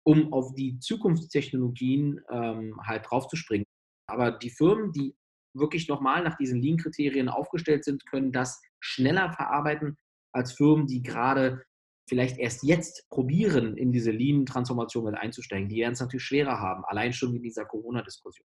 um 0.07 0.33
auf 0.33 0.55
die 0.55 0.79
Zukunftstechnologien 0.79 2.21
ähm, 2.31 2.81
halt 2.87 3.07
draufzuspringen. 3.09 3.67
Aber 4.09 4.33
die 4.33 4.51
Firmen, 4.51 4.93
die 4.93 5.15
wirklich 5.55 5.89
nochmal 5.89 6.23
nach 6.23 6.37
diesen 6.37 6.61
Lean-Kriterien 6.61 7.29
aufgestellt 7.29 7.85
sind, 7.85 8.05
können 8.07 8.33
das 8.33 8.61
schneller 8.81 9.33
verarbeiten 9.33 9.97
als 10.33 10.53
Firmen, 10.53 10.87
die 10.87 11.03
gerade 11.03 11.63
vielleicht 12.09 12.39
erst 12.39 12.63
jetzt 12.63 13.07
probieren, 13.11 13.77
in 13.77 13.93
diese 13.93 14.11
Lean-Transformation 14.11 15.05
mit 15.05 15.15
einzusteigen. 15.15 15.69
Die 15.69 15.77
werden 15.77 15.93
es 15.93 16.01
natürlich 16.01 16.25
schwerer 16.25 16.59
haben, 16.59 16.85
allein 16.87 17.13
schon 17.13 17.35
in 17.35 17.43
dieser 17.43 17.67
Corona-Diskussion. 17.67 18.47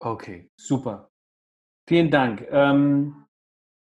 Okay, 0.00 0.48
super. 0.56 1.10
Vielen 1.88 2.10
Dank. 2.10 2.46
Ähm, 2.50 3.26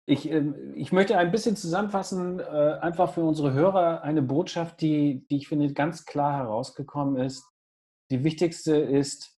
ich, 0.09 0.31
äh, 0.31 0.43
ich 0.75 0.91
möchte 0.91 1.17
ein 1.17 1.31
bisschen 1.31 1.55
zusammenfassen, 1.55 2.39
äh, 2.39 2.43
einfach 2.81 3.13
für 3.13 3.21
unsere 3.21 3.53
Hörer 3.53 4.01
eine 4.01 4.21
Botschaft, 4.21 4.81
die, 4.81 5.25
die 5.29 5.37
ich 5.37 5.47
finde 5.47 5.71
ganz 5.73 6.05
klar 6.05 6.37
herausgekommen 6.37 7.17
ist. 7.23 7.45
Die 8.09 8.23
wichtigste 8.23 8.75
ist, 8.75 9.37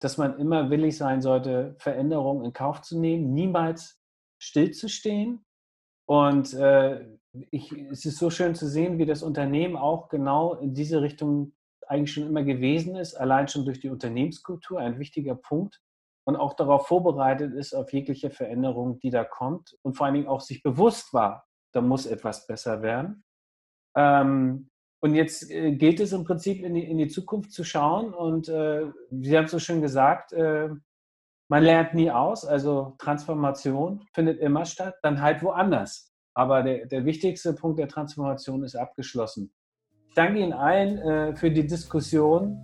dass 0.00 0.18
man 0.18 0.38
immer 0.38 0.70
willig 0.70 0.96
sein 0.96 1.22
sollte, 1.22 1.76
Veränderungen 1.78 2.44
in 2.44 2.52
Kauf 2.52 2.82
zu 2.82 2.98
nehmen, 2.98 3.32
niemals 3.34 4.00
stillzustehen. 4.42 5.44
Und 6.06 6.54
äh, 6.54 7.06
ich, 7.52 7.70
es 7.72 8.04
ist 8.04 8.18
so 8.18 8.30
schön 8.30 8.56
zu 8.56 8.66
sehen, 8.68 8.98
wie 8.98 9.06
das 9.06 9.22
Unternehmen 9.22 9.76
auch 9.76 10.08
genau 10.08 10.54
in 10.54 10.74
diese 10.74 11.02
Richtung 11.02 11.52
eigentlich 11.86 12.12
schon 12.12 12.26
immer 12.26 12.42
gewesen 12.42 12.96
ist, 12.96 13.14
allein 13.14 13.46
schon 13.46 13.64
durch 13.64 13.78
die 13.78 13.90
Unternehmenskultur, 13.90 14.80
ein 14.80 14.98
wichtiger 14.98 15.36
Punkt 15.36 15.80
und 16.24 16.36
auch 16.36 16.54
darauf 16.54 16.86
vorbereitet 16.86 17.54
ist 17.54 17.74
auf 17.74 17.92
jegliche 17.92 18.30
Veränderung, 18.30 18.98
die 19.00 19.10
da 19.10 19.24
kommt 19.24 19.76
und 19.82 19.96
vor 19.96 20.06
allen 20.06 20.14
Dingen 20.14 20.28
auch 20.28 20.40
sich 20.40 20.62
bewusst 20.62 21.12
war, 21.12 21.46
da 21.72 21.80
muss 21.80 22.06
etwas 22.06 22.46
besser 22.46 22.82
werden. 22.82 23.24
Ähm, 23.96 24.70
und 25.02 25.14
jetzt 25.14 25.50
äh, 25.50 25.72
gilt 25.72 26.00
es 26.00 26.12
im 26.12 26.24
Prinzip 26.24 26.62
in 26.62 26.74
die, 26.74 26.84
in 26.84 26.98
die 26.98 27.08
Zukunft 27.08 27.52
zu 27.52 27.64
schauen 27.64 28.12
und 28.12 28.48
äh, 28.48 28.86
Sie 29.10 29.36
haben 29.36 29.46
es 29.46 29.50
so 29.50 29.58
schön 29.58 29.80
gesagt, 29.80 30.32
äh, 30.32 30.68
man 31.48 31.64
lernt 31.64 31.94
nie 31.94 32.10
aus, 32.10 32.44
also 32.44 32.94
Transformation 32.98 34.06
findet 34.12 34.38
immer 34.38 34.64
statt, 34.66 34.94
dann 35.02 35.20
halt 35.20 35.42
woanders. 35.42 36.12
Aber 36.34 36.62
der, 36.62 36.86
der 36.86 37.04
wichtigste 37.04 37.54
Punkt 37.54 37.78
der 37.80 37.88
Transformation 37.88 38.62
ist 38.62 38.76
abgeschlossen. 38.76 39.52
Ich 40.08 40.14
danke 40.14 40.40
Ihnen 40.40 40.52
allen 40.52 40.98
äh, 40.98 41.34
für 41.34 41.50
die 41.50 41.66
Diskussion, 41.66 42.56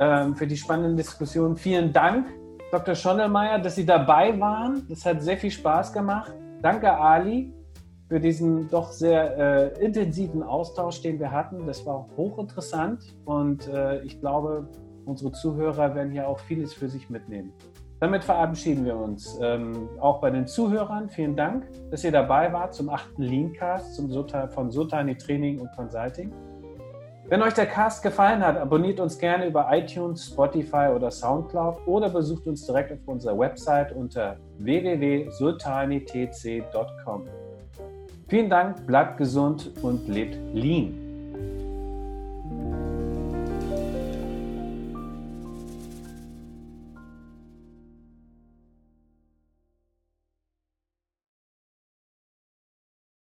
ähm, 0.00 0.34
für 0.34 0.46
die 0.46 0.56
spannende 0.56 0.96
Diskussion. 0.96 1.56
Vielen 1.56 1.92
Dank, 1.92 2.26
Dr. 2.70 2.94
Schondelmeier, 2.94 3.58
dass 3.58 3.76
Sie 3.76 3.86
dabei 3.86 4.38
waren. 4.38 4.86
Das 4.88 5.04
hat 5.04 5.22
sehr 5.22 5.36
viel 5.36 5.50
Spaß 5.50 5.92
gemacht. 5.92 6.32
Danke, 6.60 6.92
Ali 6.92 7.52
für 8.08 8.20
diesen 8.20 8.68
doch 8.68 8.92
sehr 8.92 9.74
äh, 9.78 9.84
intensiven 9.84 10.42
Austausch, 10.42 11.00
den 11.02 11.18
wir 11.18 11.30
hatten. 11.30 11.66
Das 11.66 11.84
war 11.86 12.06
hochinteressant 12.16 13.16
und 13.24 13.66
äh, 13.68 14.02
ich 14.02 14.20
glaube, 14.20 14.68
unsere 15.04 15.32
Zuhörer 15.32 15.94
werden 15.94 16.12
hier 16.12 16.28
auch 16.28 16.38
vieles 16.40 16.74
für 16.74 16.88
sich 16.88 17.08
mitnehmen. 17.10 17.52
Damit 18.00 18.24
verabschieden 18.24 18.84
wir 18.84 18.96
uns. 18.96 19.38
Ähm, 19.40 19.88
auch 19.98 20.20
bei 20.20 20.30
den 20.30 20.46
Zuhörern 20.46 21.08
vielen 21.08 21.36
Dank, 21.36 21.66
dass 21.90 22.04
ihr 22.04 22.12
dabei 22.12 22.52
wart 22.52 22.74
zum 22.74 22.90
achten 22.90 23.22
Leancast 23.22 23.94
zum 23.94 24.10
Sota, 24.10 24.48
von 24.48 24.70
Sotani 24.70 25.16
Training 25.16 25.60
und 25.60 25.70
Consulting. 25.74 26.32
Wenn 27.26 27.40
euch 27.40 27.54
der 27.54 27.64
Cast 27.64 28.02
gefallen 28.02 28.44
hat, 28.44 28.58
abonniert 28.58 29.00
uns 29.00 29.18
gerne 29.18 29.46
über 29.46 29.66
iTunes, 29.72 30.26
Spotify 30.26 30.90
oder 30.94 31.10
Soundcloud 31.10 31.78
oder 31.86 32.10
besucht 32.10 32.46
uns 32.46 32.66
direkt 32.66 32.92
auf 32.92 32.98
unserer 33.06 33.38
Website 33.38 33.92
unter 33.92 34.36
www.sultanitc.com. 34.58 37.28
Vielen 38.28 38.50
Dank, 38.50 38.86
bleibt 38.86 39.16
gesund 39.16 39.70
und 39.82 40.06
lebt 40.06 40.36
lean. 40.52 41.03